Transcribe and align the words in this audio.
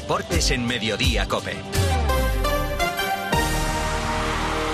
Deportes 0.00 0.50
en 0.50 0.66
Mediodía 0.66 1.28
Cope. 1.28 1.54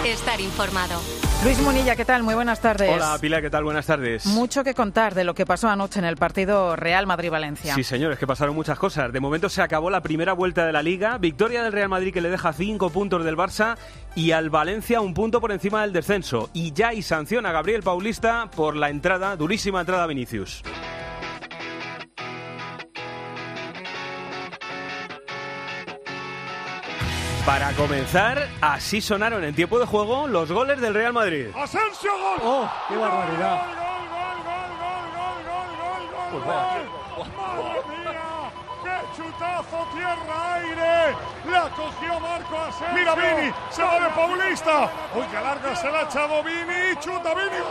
Estar 0.07 0.41
informado. 0.41 1.01
Luis 1.43 1.59
Munilla, 1.63 1.97
¿qué 1.97 2.05
tal? 2.05 2.23
Muy 2.23 2.37
buenas 2.37 2.61
tardes. 2.61 2.95
Hola, 2.95 3.19
Pilar, 3.21 3.43
¿qué 3.43 3.51
tal? 3.51 3.65
Buenas 3.65 3.87
tardes. 3.87 4.25
Mucho 4.27 4.63
que 4.63 4.73
contar 4.73 5.17
de 5.17 5.25
lo 5.25 5.35
que 5.35 5.45
pasó 5.45 5.69
anoche 5.69 5.99
en 5.99 6.05
el 6.05 6.17
partido 6.17 6.77
Real 6.77 7.09
Madrid-Valencia. 7.09 7.75
Sí, 7.75 7.83
señores, 7.83 8.21
que 8.21 8.27
pasaron 8.27 8.55
muchas 8.55 8.79
cosas. 8.79 9.13
De 9.13 9.19
momento 9.19 9.49
se 9.49 9.63
acabó 9.63 9.91
la 9.91 10.01
primera 10.01 10.33
vuelta 10.33 10.65
de 10.65 10.73
la 10.73 10.81
Liga. 10.81 11.19
Victoria 11.19 11.65
del 11.65 11.73
Real 11.73 11.89
Madrid 11.89 12.15
que 12.15 12.21
le 12.21 12.31
deja 12.31 12.53
cinco 12.53 12.91
puntos 12.91 13.25
del 13.25 13.37
Barça 13.37 13.77
y 14.15 14.31
al 14.31 14.49
Valencia 14.49 15.01
un 15.01 15.13
punto 15.13 15.41
por 15.41 15.51
encima 15.51 15.83
del 15.83 15.93
descenso. 15.93 16.51
Y 16.53 16.73
ya 16.73 16.91
hay 16.91 17.03
sanción 17.03 17.47
a 17.47 17.53
Gabriel 17.53 17.83
Paulista 17.83 18.49
por 18.55 18.77
la 18.77 18.91
entrada, 18.91 19.35
durísima 19.35 19.81
entrada 19.81 20.05
a 20.05 20.07
Vinicius. 20.07 20.63
Para 27.47 27.71
comenzar, 27.75 28.49
así 28.61 29.01
sonaron 29.01 29.45
en 29.45 29.55
tiempo 29.55 29.79
de 29.79 29.87
juego 29.87 30.27
los 30.27 30.51
goles 30.51 30.81
del 30.81 30.93
Real 30.93 31.13
Madrid. 31.13 31.47
Asensio, 31.55 32.11
gol. 32.11 32.39
¡Oh, 32.43 32.69
qué 32.89 32.97
barbaridad! 32.97 33.63
Gol, 36.33 36.43
gol, 36.43 36.51
gol, 36.51 36.91
gol, 37.17 37.29
¡Madre 37.37 37.81
mía! 37.89 38.51
¡Qué 38.83 38.97
chutazo 39.17 39.87
tierra-aire! 39.95 41.17
La 41.49 41.71
cogió 41.71 42.19
Marco 42.19 42.59
Asensio. 42.59 42.95
Mira 42.95 43.15
Vini, 43.15 43.53
se 43.71 43.83
va 43.85 44.01
de 44.01 44.09
Paulista. 44.11 44.91
Uy, 45.15 45.27
que 45.27 45.41
larga 45.41 45.77
se 45.77 45.89
la 45.89 45.99
ha 46.01 46.03
echado 46.03 46.43
Vini. 46.43 46.97
Chuta 46.99 47.33
Vini. 47.33 47.63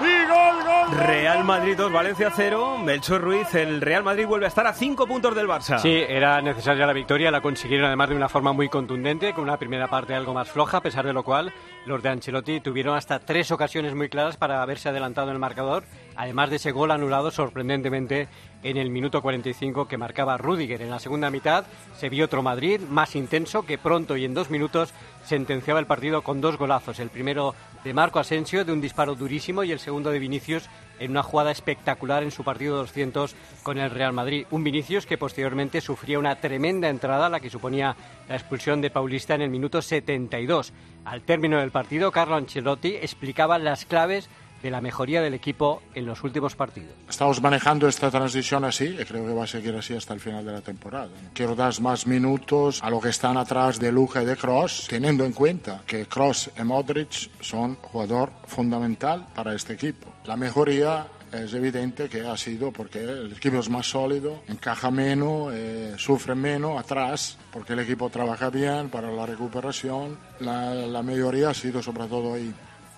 Y 0.00 0.26
gol, 0.26 0.64
gol, 0.64 0.98
Real 1.06 1.44
Madrid 1.44 1.76
gol, 1.76 1.84
2, 1.86 1.92
Valencia 1.92 2.32
0. 2.34 2.78
Melchor 2.78 3.20
Ruiz, 3.20 3.54
el 3.54 3.80
Real 3.80 4.02
Madrid 4.02 4.26
vuelve 4.26 4.46
a 4.46 4.48
estar 4.48 4.66
a 4.66 4.72
5 4.72 5.06
puntos 5.06 5.34
del 5.36 5.46
Barça. 5.46 5.78
Sí, 5.78 6.02
era 6.08 6.40
necesaria 6.42 6.84
la 6.84 6.92
victoria, 6.92 7.30
la 7.30 7.40
consiguieron 7.40 7.86
además 7.86 8.08
de 8.08 8.16
una 8.16 8.28
forma 8.28 8.52
muy 8.52 8.68
contundente, 8.68 9.32
con 9.32 9.44
una 9.44 9.56
primera 9.56 9.88
parte 9.88 10.14
algo 10.14 10.34
más 10.34 10.50
floja, 10.50 10.78
a 10.78 10.80
pesar 10.80 11.06
de 11.06 11.12
lo 11.12 11.22
cual 11.22 11.52
los 11.86 12.02
de 12.02 12.08
Ancelotti 12.08 12.60
tuvieron 12.60 12.96
hasta 12.96 13.20
tres 13.20 13.52
ocasiones 13.52 13.94
muy 13.94 14.08
claras 14.08 14.36
para 14.36 14.62
haberse 14.62 14.88
adelantado 14.88 15.28
en 15.28 15.34
el 15.34 15.38
marcador, 15.38 15.84
además 16.16 16.50
de 16.50 16.56
ese 16.56 16.72
gol 16.72 16.90
anulado 16.90 17.30
sorprendentemente 17.30 18.28
en 18.62 18.76
el 18.76 18.90
minuto 18.90 19.20
45 19.20 19.86
que 19.88 19.98
marcaba 19.98 20.38
Rudiger. 20.38 20.82
En 20.82 20.90
la 20.90 20.98
segunda 20.98 21.30
mitad 21.30 21.66
se 21.96 22.08
vio 22.08 22.24
otro 22.24 22.42
Madrid 22.42 22.80
más 22.80 23.14
intenso 23.14 23.64
que 23.64 23.78
pronto 23.78 24.16
y 24.16 24.24
en 24.24 24.34
dos 24.34 24.50
minutos 24.50 24.94
sentenciaba 25.24 25.80
el 25.80 25.86
partido 25.86 26.22
con 26.22 26.40
dos 26.40 26.56
golazos. 26.56 26.98
El 26.98 27.10
primero 27.10 27.54
de 27.84 27.94
Marco 27.94 28.18
Asensio 28.18 28.64
de 28.64 28.72
un 28.72 28.80
disparo 28.80 29.14
durísimo 29.14 29.64
y 29.64 29.72
el 29.72 29.78
segundo 29.78 30.10
de 30.10 30.18
Vinicius 30.18 30.68
en 30.98 31.10
una 31.10 31.22
jugada 31.22 31.50
espectacular 31.50 32.22
en 32.22 32.30
su 32.30 32.44
partido 32.44 32.76
200 32.76 33.34
con 33.62 33.78
el 33.78 33.90
Real 33.90 34.12
Madrid. 34.12 34.46
Un 34.50 34.64
Vinicius 34.64 35.06
que 35.06 35.18
posteriormente 35.18 35.80
sufría 35.80 36.18
una 36.18 36.36
tremenda 36.36 36.88
entrada, 36.88 37.28
la 37.28 37.40
que 37.40 37.50
suponía 37.50 37.96
la 38.28 38.36
expulsión 38.36 38.80
de 38.80 38.90
Paulista 38.90 39.34
en 39.34 39.42
el 39.42 39.50
minuto 39.50 39.82
72. 39.82 40.72
Al 41.04 41.22
término 41.22 41.58
del 41.58 41.70
partido, 41.70 42.12
Carlo 42.12 42.36
Ancelotti 42.36 42.96
explicaba 42.96 43.58
las 43.58 43.84
claves 43.84 44.30
de 44.64 44.70
la 44.70 44.80
mejoría 44.80 45.20
del 45.20 45.34
equipo 45.34 45.82
en 45.94 46.06
los 46.06 46.24
últimos 46.24 46.56
partidos. 46.56 46.88
Estamos 47.06 47.42
manejando 47.42 47.86
esta 47.86 48.10
transición 48.10 48.64
así 48.64 48.96
y 48.98 49.04
creo 49.04 49.26
que 49.26 49.34
va 49.34 49.44
a 49.44 49.46
seguir 49.46 49.76
así 49.76 49.94
hasta 49.94 50.14
el 50.14 50.20
final 50.20 50.42
de 50.42 50.52
la 50.52 50.62
temporada. 50.62 51.10
Quiero 51.34 51.54
dar 51.54 51.78
más 51.82 52.06
minutos 52.06 52.82
a 52.82 52.88
los 52.88 53.02
que 53.02 53.10
están 53.10 53.36
atrás 53.36 53.78
de 53.78 53.92
Luja 53.92 54.22
y 54.22 54.24
de 54.24 54.36
Cross, 54.36 54.86
teniendo 54.88 55.26
en 55.26 55.32
cuenta 55.32 55.82
que 55.86 56.06
Cross 56.06 56.50
y 56.58 56.62
Modric 56.62 57.30
son 57.42 57.74
jugador 57.74 58.30
fundamental 58.46 59.26
para 59.34 59.54
este 59.54 59.74
equipo. 59.74 60.10
La 60.24 60.34
mejoría 60.34 61.08
es 61.30 61.52
evidente 61.52 62.08
que 62.08 62.22
ha 62.22 62.36
sido 62.38 62.72
porque 62.72 63.00
el 63.00 63.32
equipo 63.32 63.58
es 63.58 63.68
más 63.68 63.86
sólido, 63.86 64.44
encaja 64.48 64.90
menos, 64.90 65.52
eh, 65.52 65.92
sufre 65.98 66.34
menos 66.34 66.78
atrás, 66.80 67.36
porque 67.52 67.74
el 67.74 67.80
equipo 67.80 68.08
trabaja 68.08 68.48
bien 68.48 68.88
para 68.88 69.10
la 69.10 69.26
recuperación. 69.26 70.16
La, 70.40 70.72
la 70.72 71.02
mayoría 71.02 71.50
ha 71.50 71.54
sido 71.54 71.82
sobre 71.82 72.06
todo 72.06 72.32
ahí. 72.32 72.54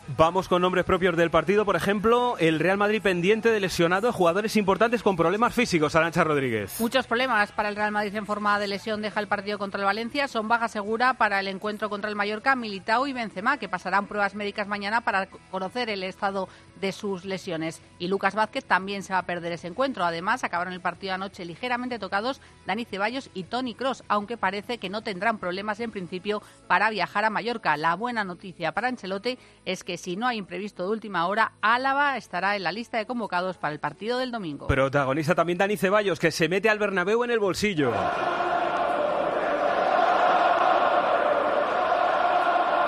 Vamos 0.08 0.46
con 0.46 0.62
nombres 0.62 0.84
propios 0.84 1.16
del 1.16 1.30
partido. 1.30 1.64
Por 1.64 1.74
ejemplo, 1.74 2.36
el 2.38 2.60
Real 2.60 2.78
Madrid 2.78 3.02
pendiente 3.02 3.50
de 3.50 3.58
lesionados, 3.58 4.14
jugadores 4.14 4.56
importantes 4.56 5.02
con 5.02 5.16
problemas 5.16 5.52
físicos. 5.52 5.96
Arancha 5.96 6.22
Rodríguez. 6.22 6.80
Muchos 6.80 7.08
problemas 7.08 7.50
para 7.50 7.68
el 7.68 7.74
Real 7.74 7.90
Madrid 7.90 8.14
en 8.14 8.24
forma 8.24 8.56
de 8.60 8.68
lesión 8.68 9.02
deja 9.02 9.18
el 9.18 9.26
partido 9.26 9.58
contra 9.58 9.80
el 9.80 9.84
Valencia. 9.84 10.28
Son 10.28 10.46
baja 10.46 10.68
segura 10.68 11.14
para 11.14 11.40
el 11.40 11.48
encuentro 11.48 11.90
contra 11.90 12.08
el 12.08 12.14
Mallorca, 12.14 12.54
Militao 12.54 13.08
y 13.08 13.12
Benzema, 13.12 13.56
que 13.58 13.68
pasarán 13.68 14.06
pruebas 14.06 14.36
médicas 14.36 14.68
mañana 14.68 15.00
para 15.00 15.26
conocer 15.50 15.90
el 15.90 16.04
estado 16.04 16.48
de 16.80 16.92
sus 16.92 17.24
lesiones. 17.24 17.82
Y 17.98 18.08
Lucas 18.08 18.34
Vázquez 18.34 18.64
también 18.64 19.02
se 19.02 19.12
va 19.12 19.20
a 19.20 19.26
perder 19.26 19.52
ese 19.52 19.68
encuentro. 19.68 20.04
Además, 20.04 20.44
acabaron 20.44 20.72
el 20.72 20.80
partido 20.80 21.14
anoche 21.14 21.44
ligeramente 21.44 21.98
tocados 21.98 22.40
Dani 22.66 22.84
Ceballos 22.84 23.30
y 23.34 23.44
Tony 23.44 23.74
Cross, 23.74 24.04
aunque 24.08 24.36
parece 24.36 24.78
que 24.78 24.90
no 24.90 25.02
tendrán 25.02 25.38
problemas 25.38 25.80
en 25.80 25.90
principio 25.90 26.42
para 26.68 26.90
viajar 26.90 27.24
a 27.24 27.30
Mallorca. 27.30 27.76
La 27.76 27.94
buena 27.94 28.24
noticia 28.24 28.72
para 28.72 28.88
Ancelotti 28.88 29.38
es 29.64 29.84
que 29.84 29.96
si 29.96 30.16
no 30.16 30.26
hay 30.26 30.38
imprevisto 30.38 30.84
de 30.84 30.90
última 30.90 31.26
hora, 31.26 31.52
Álava 31.60 32.16
estará 32.16 32.56
en 32.56 32.62
la 32.62 32.72
lista 32.72 32.98
de 32.98 33.06
convocados 33.06 33.58
para 33.58 33.72
el 33.72 33.80
partido 33.80 34.18
del 34.18 34.30
domingo. 34.30 34.66
Protagonista 34.66 35.34
también 35.34 35.58
Dani 35.58 35.76
Ceballos, 35.76 36.18
que 36.18 36.30
se 36.30 36.48
mete 36.48 36.68
al 36.68 36.78
Bernabéu 36.78 37.24
en 37.24 37.30
el 37.30 37.38
bolsillo. 37.38 37.92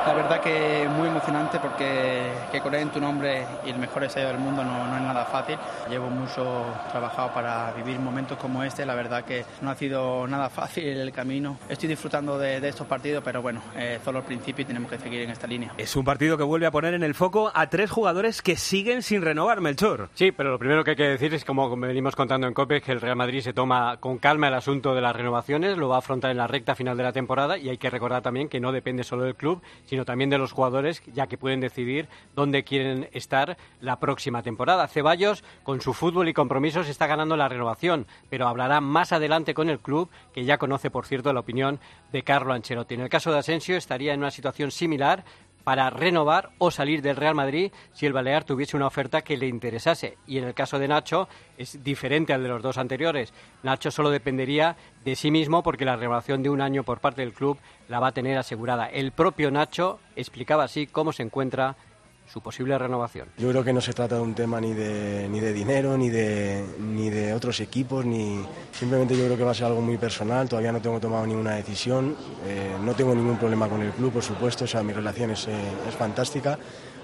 La 0.09 0.15
verdad 0.15 0.41
que 0.41 0.89
muy 0.89 1.07
emocionante 1.07 1.59
porque 1.61 2.31
que 2.51 2.63
correr 2.63 2.81
en 2.81 2.89
tu 2.89 2.99
nombre 2.99 3.45
y 3.67 3.69
el 3.69 3.79
mejor 3.79 4.05
estadio 4.05 4.29
del 4.29 4.39
mundo 4.39 4.65
no, 4.65 4.87
no, 4.87 4.97
es 4.97 5.03
nada 5.03 5.27
fácil. 5.27 5.59
Llevo 5.91 6.09
mucho 6.09 6.65
trabajado 6.91 7.35
para 7.35 7.73
vivir 7.73 7.99
momentos 7.99 8.39
como 8.39 8.65
este. 8.65 8.87
La 8.87 8.95
verdad 8.95 9.23
que 9.27 9.45
no 9.61 9.69
ha 9.69 9.75
sido 9.75 10.27
nada 10.27 10.49
fácil 10.59 10.87
el 10.87 11.13
camino. 11.13 11.59
Estoy 11.69 11.91
disfrutando 11.91 12.39
de, 12.39 12.59
de 12.59 12.69
estos 12.71 12.87
partidos, 12.87 13.23
pero 13.23 13.43
bueno, 13.43 13.61
eh, 13.77 14.01
solo 14.03 14.21
el 14.21 14.25
principio 14.25 14.63
y 14.63 14.65
tenemos 14.65 14.91
que 14.91 14.97
seguir 14.97 15.21
en 15.21 15.31
esta 15.31 15.47
línea. 15.47 15.75
Es 15.77 15.95
un 15.95 16.07
partido 16.07 16.39
que 16.39 16.43
vuelve 16.43 16.65
a 16.65 16.71
poner 16.71 16.95
en 16.95 17.03
el 17.03 17.15
foco 17.15 17.53
a 17.55 17.69
tres 17.69 17.91
jugadores 17.91 18.41
que 18.41 18.57
siguen 18.57 19.03
sin 19.03 19.21
renovar, 19.21 19.61
Melchor. 19.61 20.09
Sí, 20.15 20.33
pero 20.33 20.53
lo 20.53 20.59
primero 20.59 20.85
que 20.85 20.93
hay 20.93 20.97
que 20.97 21.07
decir 21.07 21.35
es, 21.35 21.45
como 21.45 21.77
venimos 21.77 22.17
contando 22.17 22.47
en 22.47 22.55
COPE, 22.55 22.81
que 22.81 22.93
el 22.93 23.03
Real 23.03 23.17
Madrid 23.17 23.43
se 23.43 23.53
toma 23.53 23.99
con 23.99 24.17
calma 24.17 24.49
el 24.49 24.55
asunto 24.55 24.95
de 24.95 25.03
las 25.03 25.15
renovaciones, 25.15 25.77
lo 25.77 25.91
va 25.91 25.97
a 25.97 25.99
afrontar 25.99 26.31
en 26.31 26.39
la 26.39 26.47
recta 26.47 26.75
final 26.75 26.97
de 26.97 27.03
la 27.03 27.13
temporada 27.13 27.59
y 27.59 27.69
hay 27.69 27.77
que 27.77 27.91
recordar 27.91 28.23
también 28.23 28.49
que 28.49 28.59
no 28.59 28.73
depende 28.73 29.05
solo 29.05 29.25
del 29.25 29.35
club, 29.35 29.61
sino 29.85 29.97
también 30.04 30.31
de 30.31 30.38
los 30.38 30.53
jugadores, 30.53 31.03
ya 31.14 31.26
que 31.26 31.38
pueden 31.38 31.60
decidir 31.60 32.09
dónde 32.34 32.64
quieren 32.64 33.09
estar 33.12 33.56
la 33.81 33.98
próxima 34.00 34.42
temporada. 34.42 34.88
Ceballos, 34.88 35.44
con 35.62 35.81
su 35.81 35.94
fútbol 35.94 36.28
y 36.28 36.34
compromisos, 36.34 36.88
está 36.88 37.06
ganando 37.06 37.36
la 37.36 37.48
renovación, 37.48 38.06
pero 38.31 38.48
hablará 38.48 38.81
más 38.81 39.12
adelante 39.12 39.54
con 39.54 39.70
el 39.70 39.78
club, 39.78 40.09
que 40.32 40.44
ya 40.44 40.59
conoce, 40.59 40.91
por 40.91 41.06
cierto, 41.06 41.32
la 41.32 41.41
opinión 41.41 41.81
de 42.12 42.22
Carlo 42.22 42.53
Ancelotti. 42.53 42.94
En 42.94 43.00
el 43.00 43.09
caso 43.09 43.32
de 43.32 43.38
Asensio, 43.38 43.76
estaría 43.76 44.14
en 44.14 44.20
una 44.20 44.31
situación 44.31 44.70
similar 44.70 45.25
para 45.69 45.91
renovar 45.91 46.49
o 46.56 46.71
salir 46.71 47.03
del 47.03 47.17
Real 47.17 47.34
Madrid 47.34 47.71
si 47.93 48.06
el 48.06 48.15
Balear 48.15 48.43
tuviese 48.43 48.75
una 48.75 48.87
oferta 48.87 49.21
que 49.21 49.37
le 49.37 49.49
interesase. 49.49 50.17
Y 50.27 50.39
en 50.39 50.45
el 50.45 50.55
caso 50.55 50.79
de 50.79 50.89
Nacho 50.89 51.29
es 51.59 51.84
diferente 51.84 52.33
al 52.33 52.43
de 52.43 52.49
los 52.49 52.62
dos 52.62 52.79
anteriores. 52.79 53.34
Nacho 53.62 53.91
solo 53.91 54.09
dependería 54.09 54.78
de 55.05 55.15
sí 55.15 55.31
mismo 55.31 55.62
porque 55.62 55.84
la 55.84 55.97
renovación 55.97 56.43
de 56.43 56.49
un 56.49 56.62
año 56.62 56.84
por 56.84 57.01
parte 57.01 57.21
del 57.21 57.34
club 57.34 57.59
la 57.87 58.01
va 58.01 58.09
a 58.09 58.12
tener 58.12 58.39
asegurada. 58.39 58.87
El 58.87 59.12
propio 59.12 59.51
Nacho 59.51 60.01
explicaba 60.17 60.65
así 60.65 60.87
cómo 60.87 61.12
se 61.12 61.23
encuentra 61.23 61.77
su 62.33 62.41
posible 62.41 62.77
renovación. 62.77 63.28
Yo 63.39 63.49
creo 63.50 63.65
que 63.65 63.72
no 63.72 63.81
se 63.81 63.93
trata 63.93 64.16
de 64.16 64.21
un 64.21 64.34
tema 64.34 64.61
ni 64.61 64.75
de, 64.75 65.28
ni 65.31 65.41
de 65.41 65.53
dinero, 65.53 65.97
ni 65.97 66.11
de, 66.11 66.65
ni 66.78 67.09
de 67.11 67.33
otros 67.33 67.61
equipos, 67.61 68.05
ni 68.05 68.44
simplemente 68.72 69.16
yo 69.16 69.25
creo 69.25 69.37
que 69.37 69.44
va 69.44 69.53
a 69.53 69.55
ser 69.55 69.66
algo 69.66 69.81
muy 69.81 69.97
personal, 69.97 70.49
todavía 70.49 70.72
no 70.72 70.81
tengo 70.81 71.00
tomado 71.00 71.27
ninguna 71.27 71.55
decisión, 71.55 72.16
eh, 72.47 72.77
no 72.83 72.94
tengo 72.94 73.15
ningún 73.15 73.39
problema 73.39 73.69
con 73.69 73.81
el 73.83 73.93
club, 73.93 74.12
por 74.12 74.22
supuesto, 74.22 74.65
o 74.65 74.69
sea, 74.69 74.83
mi 74.83 74.93
relación 74.93 75.31
es, 75.31 75.49
eh, 75.49 75.55
es 75.89 75.94
fantástica. 75.94 76.59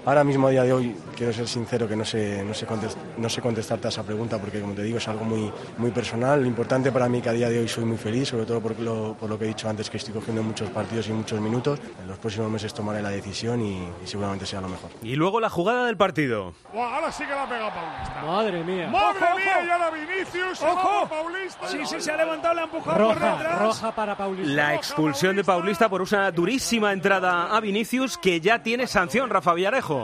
Ahora 0.05 0.23
mismo, 0.23 0.47
a 0.47 0.51
día 0.51 0.61
de 0.61 0.71
hoy, 0.71 0.95
quiero 1.15 1.33
ser 1.33 1.47
sincero 1.47 1.87
que 1.87 1.95
no 1.95 2.05
sé, 2.05 2.43
no, 2.43 2.53
sé 2.53 2.67
contest, 2.67 2.95
no 3.17 3.27
sé 3.27 3.41
contestarte 3.41 3.87
a 3.87 3.89
esa 3.89 4.03
pregunta 4.03 4.37
porque, 4.37 4.61
como 4.61 4.73
te 4.73 4.83
digo, 4.83 4.99
es 4.99 5.07
algo 5.07 5.25
muy, 5.25 5.51
muy 5.77 5.89
personal. 5.89 6.41
Lo 6.41 6.47
importante 6.47 6.91
para 6.91 7.09
mí 7.09 7.21
que 7.21 7.29
a 7.29 7.31
día 7.31 7.49
de 7.49 7.57
hoy 7.57 7.67
soy 7.67 7.85
muy 7.85 7.97
feliz, 7.97 8.27
sobre 8.27 8.45
todo 8.45 8.61
por 8.61 8.79
lo, 8.79 9.15
por 9.19 9.27
lo 9.27 9.39
que 9.39 9.45
he 9.45 9.47
dicho 9.47 9.67
antes, 9.67 9.89
que 9.89 9.97
estoy 9.97 10.13
cogiendo 10.13 10.43
muchos 10.43 10.69
partidos 10.69 11.07
y 11.07 11.11
muchos 11.11 11.41
minutos. 11.41 11.79
En 11.99 12.07
los 12.07 12.19
próximos 12.19 12.51
meses 12.51 12.71
tomaré 12.71 13.01
la 13.01 13.09
decisión 13.09 13.59
y, 13.61 13.89
y 14.03 14.07
seguramente 14.07 14.45
sea 14.45 14.61
lo 14.61 14.69
mejor. 14.69 14.91
Y 15.01 15.15
luego 15.15 15.39
la 15.39 15.49
jugada 15.49 15.87
del 15.87 15.97
partido. 15.97 16.53
Wow, 16.71 16.83
ahora 16.83 17.11
sí 17.11 17.23
que 17.25 17.31
la 17.31 17.49
pega 17.49 17.73
Paulista. 17.73 18.21
Madre 18.23 18.63
mía. 18.63 18.87
Madre 18.89 19.25
ojo, 19.25 19.37
mía, 19.37 19.53
ojo. 19.57 19.65
y 19.65 19.69
ahora 19.71 19.89
Vinicius. 19.89 20.61
Ojo. 20.61 21.07
Paulista. 21.09 21.67
Sí, 21.67 21.79
sí, 21.83 21.99
se 21.99 22.11
ha 22.11 22.17
levantado, 22.17 22.53
le 22.53 22.61
ha 22.61 22.63
empujado 22.65 22.97
roja, 22.99 23.13
por 23.13 23.39
detrás. 23.39 23.59
Roja 23.59 23.95
para 23.95 24.15
Paulista. 24.15 24.53
La 24.53 24.75
expulsión 24.75 25.35
de 25.35 25.43
Paulista 25.43 25.89
por 25.89 26.03
una 26.03 26.29
durísima 26.29 26.93
entrada 26.93 27.55
a 27.55 27.59
Vinicius 27.59 28.19
que 28.19 28.39
ya 28.39 28.61
tiene 28.61 28.85
sanción, 28.85 29.31
Rafa 29.31 29.55
Villarejo. 29.55 29.94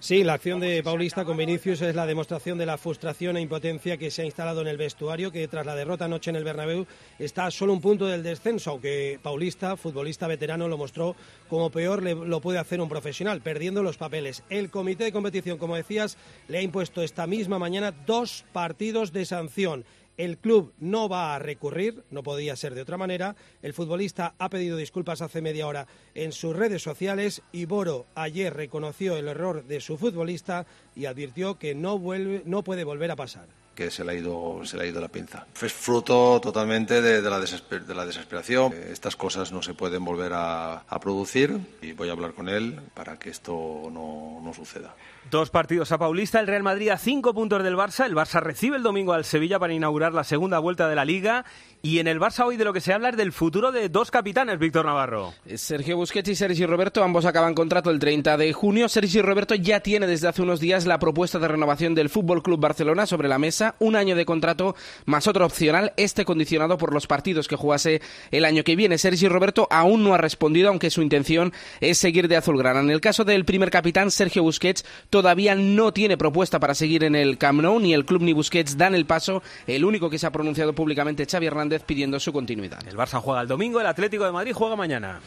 Sí, 0.00 0.24
la 0.24 0.34
acción 0.34 0.60
de 0.60 0.82
Paulista 0.82 1.24
con 1.24 1.36
Vinicius 1.36 1.82
es 1.82 1.94
la 1.94 2.06
demostración 2.06 2.58
de 2.58 2.66
la 2.66 2.78
frustración 2.78 3.36
e 3.36 3.40
impotencia 3.40 3.96
que 3.96 4.10
se 4.10 4.22
ha 4.22 4.24
instalado 4.24 4.60
en 4.60 4.68
el 4.68 4.76
vestuario, 4.76 5.30
que 5.30 5.46
tras 5.48 5.66
la 5.66 5.74
derrota 5.74 6.06
anoche 6.06 6.30
en 6.30 6.36
el 6.36 6.44
Bernabéu 6.44 6.86
está 7.18 7.50
solo 7.50 7.72
un 7.72 7.80
punto 7.80 8.06
del 8.06 8.22
descenso, 8.22 8.70
aunque 8.70 9.18
Paulista, 9.22 9.76
futbolista 9.76 10.26
veterano, 10.26 10.68
lo 10.68 10.78
mostró 10.78 11.16
como 11.48 11.70
peor 11.70 12.02
le, 12.02 12.14
lo 12.14 12.40
puede 12.40 12.58
hacer 12.58 12.80
un 12.80 12.88
profesional, 12.88 13.40
perdiendo 13.40 13.82
los 13.82 13.96
papeles. 13.96 14.42
El 14.48 14.70
comité 14.70 15.04
de 15.04 15.12
competición, 15.12 15.58
como 15.58 15.76
decías, 15.76 16.16
le 16.48 16.58
ha 16.58 16.62
impuesto 16.62 17.02
esta 17.02 17.26
misma 17.26 17.58
mañana 17.58 17.92
dos 18.06 18.44
partidos 18.52 19.12
de 19.12 19.24
sanción 19.24 19.84
El 20.16 20.38
club 20.38 20.72
no 20.78 21.08
va 21.08 21.34
a 21.34 21.38
recurrir, 21.38 22.04
no 22.10 22.22
podía 22.22 22.56
ser 22.56 22.74
de 22.74 22.82
otra 22.82 22.96
manera. 22.96 23.36
El 23.62 23.72
futbolista 23.72 24.34
ha 24.38 24.50
pedido 24.50 24.76
disculpas 24.76 25.22
hace 25.22 25.42
media 25.42 25.66
hora 25.66 25.86
en 26.14 26.32
sus 26.32 26.54
redes 26.54 26.82
sociales 26.82 27.42
y 27.52 27.64
Boro 27.64 28.06
ayer 28.14 28.52
reconoció 28.52 29.16
el 29.16 29.28
error 29.28 29.64
de 29.64 29.80
su 29.80 29.96
futbolista 29.96 30.66
y 30.94 31.06
advirtió 31.06 31.58
que 31.58 31.74
no, 31.74 31.98
vuelve, 31.98 32.42
no 32.44 32.62
puede 32.62 32.84
volver 32.84 33.10
a 33.10 33.16
pasar 33.16 33.59
que 33.74 33.90
se 33.90 34.04
le 34.04 34.12
ha 34.12 34.14
ido, 34.14 34.60
se 34.64 34.76
le 34.76 34.84
ha 34.84 34.86
ido 34.86 35.00
la 35.00 35.08
pinza. 35.08 35.46
Es 35.60 35.72
fruto 35.72 36.40
totalmente 36.40 37.00
de, 37.00 37.22
la, 37.22 37.40
de 37.40 37.94
la, 37.94 38.06
desesperación. 38.06 38.74
Estas 38.90 39.16
cosas 39.16 39.52
no 39.52 39.62
se 39.62 39.74
pueden 39.74 40.04
volver 40.04 40.32
a, 40.34 40.82
producir 41.00 41.58
y 41.80 41.92
voy 41.92 42.10
a 42.10 42.12
hablar 42.12 42.34
con 42.34 42.48
él 42.48 42.78
para 42.94 43.18
que 43.18 43.30
esto 43.30 43.88
no, 43.90 44.40
no 44.42 44.52
suceda. 44.52 44.94
Dos 45.30 45.50
partidos 45.50 45.92
a 45.92 45.98
Paulista, 45.98 46.40
el 46.40 46.46
Real 46.46 46.62
Madrid 46.62 46.88
a 46.88 46.98
cinco 46.98 47.32
puntos 47.32 47.62
del 47.62 47.76
Barça. 47.76 48.04
El 48.04 48.16
Barça 48.16 48.40
recibe 48.40 48.76
el 48.76 48.82
domingo 48.82 49.12
al 49.12 49.24
Sevilla 49.24 49.58
para 49.58 49.72
inaugurar 49.72 50.12
la 50.12 50.24
segunda 50.24 50.58
vuelta 50.58 50.88
de 50.88 50.96
la 50.96 51.04
Liga. 51.04 51.44
Y 51.82 51.98
en 52.00 52.08
el 52.08 52.20
Barça 52.20 52.44
hoy 52.44 52.56
de 52.56 52.64
lo 52.64 52.72
que 52.72 52.80
se 52.80 52.92
habla 52.92 53.10
es 53.10 53.16
del 53.16 53.32
futuro 53.32 53.72
de 53.72 53.88
dos 53.88 54.10
capitanes, 54.10 54.58
Víctor 54.58 54.84
Navarro. 54.84 55.32
Sergio 55.54 55.96
Busquets 55.96 56.28
y 56.28 56.34
Sergio 56.34 56.66
Roberto, 56.66 57.02
ambos 57.02 57.24
acaban 57.24 57.54
contrato 57.54 57.90
el 57.90 57.98
30 57.98 58.36
de 58.36 58.52
junio. 58.52 58.88
Sergio 58.88 59.22
Roberto 59.22 59.54
ya 59.54 59.80
tiene 59.80 60.06
desde 60.06 60.28
hace 60.28 60.42
unos 60.42 60.60
días 60.60 60.84
la 60.84 60.98
propuesta 60.98 61.38
de 61.38 61.48
renovación 61.48 61.94
del 61.94 62.10
Fútbol 62.10 62.42
Club 62.42 62.60
Barcelona 62.60 63.06
sobre 63.06 63.28
la 63.28 63.38
mesa. 63.38 63.59
Un 63.78 63.96
año 63.96 64.16
de 64.16 64.24
contrato 64.24 64.74
más 65.06 65.26
otro 65.26 65.44
opcional, 65.44 65.92
este 65.96 66.24
condicionado 66.24 66.78
por 66.78 66.94
los 66.94 67.06
partidos 67.06 67.48
que 67.48 67.56
jugase 67.56 68.00
el 68.30 68.44
año 68.44 68.64
que 68.64 68.76
viene. 68.76 68.98
Sergio 68.98 69.28
Roberto 69.28 69.68
aún 69.70 70.02
no 70.02 70.14
ha 70.14 70.18
respondido, 70.18 70.68
aunque 70.68 70.90
su 70.90 71.02
intención 71.02 71.52
es 71.80 71.98
seguir 71.98 72.28
de 72.28 72.36
azulgrana. 72.36 72.80
En 72.80 72.90
el 72.90 73.00
caso 73.00 73.24
del 73.24 73.44
primer 73.44 73.70
capitán, 73.70 74.10
Sergio 74.10 74.42
Busquets, 74.42 74.84
todavía 75.10 75.54
no 75.54 75.92
tiene 75.92 76.16
propuesta 76.16 76.58
para 76.60 76.74
seguir 76.74 77.04
en 77.04 77.14
el 77.14 77.38
Camp 77.38 77.60
Nou. 77.60 77.78
Ni 77.78 77.94
el 77.94 78.04
club 78.04 78.22
ni 78.22 78.32
Busquets 78.32 78.76
dan 78.76 78.94
el 78.94 79.06
paso. 79.06 79.42
El 79.66 79.84
único 79.84 80.10
que 80.10 80.18
se 80.18 80.26
ha 80.26 80.32
pronunciado 80.32 80.74
públicamente, 80.74 81.26
Xavi 81.26 81.46
Hernández 81.46 81.82
pidiendo 81.84 82.18
su 82.20 82.32
continuidad. 82.32 82.86
El 82.88 82.96
Barça 82.96 83.20
juega 83.20 83.42
el 83.42 83.48
domingo, 83.48 83.80
el 83.80 83.86
Atlético 83.86 84.24
de 84.24 84.32
Madrid 84.32 84.52
juega 84.54 84.76
mañana. 84.76 85.20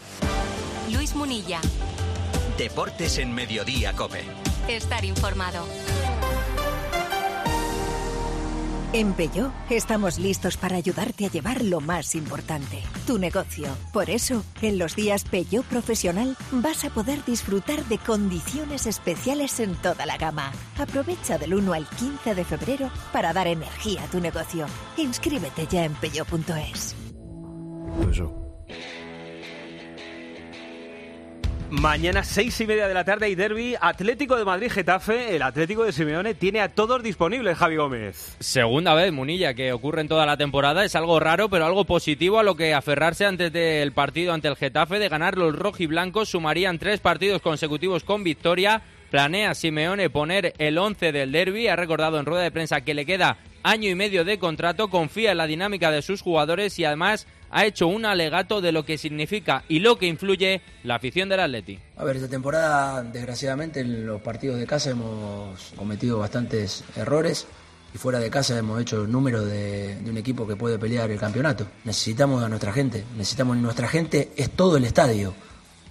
Luis 0.91 1.15
Munilla. 1.15 1.59
Deportes 2.57 3.17
en 3.17 3.33
Mediodía, 3.33 3.93
Cope. 3.93 4.21
Estar 4.67 5.03
informado. 5.03 5.65
En 8.93 9.13
Peyo 9.13 9.51
estamos 9.71 10.19
listos 10.19 10.55
para 10.55 10.75
ayudarte 10.75 11.25
a 11.25 11.31
llevar 11.31 11.63
lo 11.63 11.81
más 11.81 12.13
importante, 12.13 12.83
tu 13.07 13.17
negocio. 13.17 13.67
Por 13.91 14.11
eso, 14.11 14.43
en 14.61 14.77
los 14.77 14.95
días 14.95 15.23
Peyo 15.23 15.63
Profesional 15.63 16.37
vas 16.51 16.85
a 16.85 16.91
poder 16.91 17.25
disfrutar 17.25 17.83
de 17.85 17.97
condiciones 17.97 18.85
especiales 18.85 19.59
en 19.59 19.73
toda 19.77 20.05
la 20.05 20.17
gama. 20.17 20.51
Aprovecha 20.77 21.39
del 21.39 21.55
1 21.55 21.73
al 21.73 21.87
15 21.87 22.35
de 22.35 22.45
febrero 22.45 22.91
para 23.11 23.33
dar 23.33 23.47
energía 23.47 24.03
a 24.03 24.07
tu 24.07 24.19
negocio. 24.19 24.67
Inscríbete 24.95 25.65
ya 25.65 25.85
en 25.85 25.95
peyo.es. 25.95 26.95
Mañana 31.81 32.23
seis 32.23 32.61
y 32.61 32.67
media 32.67 32.87
de 32.87 32.93
la 32.93 33.03
tarde 33.03 33.29
y 33.29 33.35
derby 33.35 33.75
Atlético 33.81 34.37
de 34.37 34.45
Madrid-Getafe. 34.45 35.35
El 35.35 35.41
Atlético 35.41 35.83
de 35.83 35.91
Simeone 35.91 36.35
tiene 36.35 36.61
a 36.61 36.69
todos 36.69 37.01
disponibles, 37.01 37.57
Javi 37.57 37.77
Gómez. 37.77 38.37
Segunda 38.39 38.93
vez, 38.93 39.11
Munilla, 39.11 39.55
que 39.55 39.73
ocurre 39.73 40.01
en 40.01 40.07
toda 40.07 40.27
la 40.27 40.37
temporada. 40.37 40.85
Es 40.85 40.95
algo 40.95 41.19
raro, 41.19 41.49
pero 41.49 41.65
algo 41.65 41.85
positivo 41.85 42.37
a 42.37 42.43
lo 42.43 42.55
que 42.55 42.75
aferrarse 42.75 43.25
antes 43.25 43.51
del 43.51 43.91
partido 43.91 44.33
ante 44.33 44.49
el 44.49 44.55
Getafe. 44.55 44.99
De 44.99 45.09
ganar 45.09 45.35
los 45.35 45.57
rojiblancos 45.57 46.29
sumarían 46.29 46.77
tres 46.77 46.99
partidos 46.99 47.41
consecutivos 47.41 48.03
con 48.03 48.23
victoria. 48.23 48.83
Planea 49.09 49.55
Simeone 49.55 50.11
poner 50.11 50.53
el 50.59 50.77
11 50.77 51.11
del 51.11 51.31
derby. 51.31 51.69
Ha 51.69 51.75
recordado 51.75 52.19
en 52.19 52.27
rueda 52.27 52.43
de 52.43 52.51
prensa 52.51 52.81
que 52.81 52.93
le 52.93 53.07
queda 53.07 53.37
año 53.63 53.89
y 53.89 53.95
medio 53.95 54.23
de 54.25 54.37
contrato. 54.37 54.89
Confía 54.89 55.31
en 55.31 55.37
la 55.37 55.47
dinámica 55.47 55.89
de 55.89 56.03
sus 56.03 56.21
jugadores 56.21 56.77
y 56.77 56.85
además 56.85 57.25
ha 57.53 57.65
hecho 57.65 57.87
un 57.87 58.05
alegato 58.05 58.61
de 58.61 58.71
lo 58.71 58.83
que 58.83 58.97
significa 58.97 59.63
y 59.69 59.79
lo 59.79 59.97
que 59.97 60.07
influye 60.07 60.61
la 60.83 60.95
afición 60.95 61.29
del 61.29 61.39
Atleti. 61.39 61.79
A 61.95 62.03
ver, 62.03 62.15
esta 62.15 62.27
temporada, 62.27 63.03
desgraciadamente, 63.03 63.79
en 63.79 64.07
los 64.07 64.21
partidos 64.21 64.59
de 64.59 64.65
casa 64.65 64.89
hemos 64.89 65.71
cometido 65.75 66.17
bastantes 66.17 66.83
errores 66.95 67.45
y 67.93 67.97
fuera 67.99 68.19
de 68.19 68.31
casa 68.31 68.57
hemos 68.57 68.81
hecho 68.81 69.03
el 69.03 69.11
número 69.11 69.45
de, 69.45 69.97
de, 69.97 70.09
un 70.09 70.17
equipo 70.17 70.47
que 70.47 70.55
puede 70.55 70.79
pelear 70.79 71.11
el 71.11 71.19
campeonato. 71.19 71.67
Necesitamos 71.85 72.43
a 72.43 72.49
nuestra 72.49 72.73
gente, 72.73 73.03
necesitamos 73.15 73.55
nuestra 73.57 73.87
gente, 73.87 74.31
es 74.35 74.49
todo 74.49 74.77
el 74.77 74.85
estadio 74.85 75.35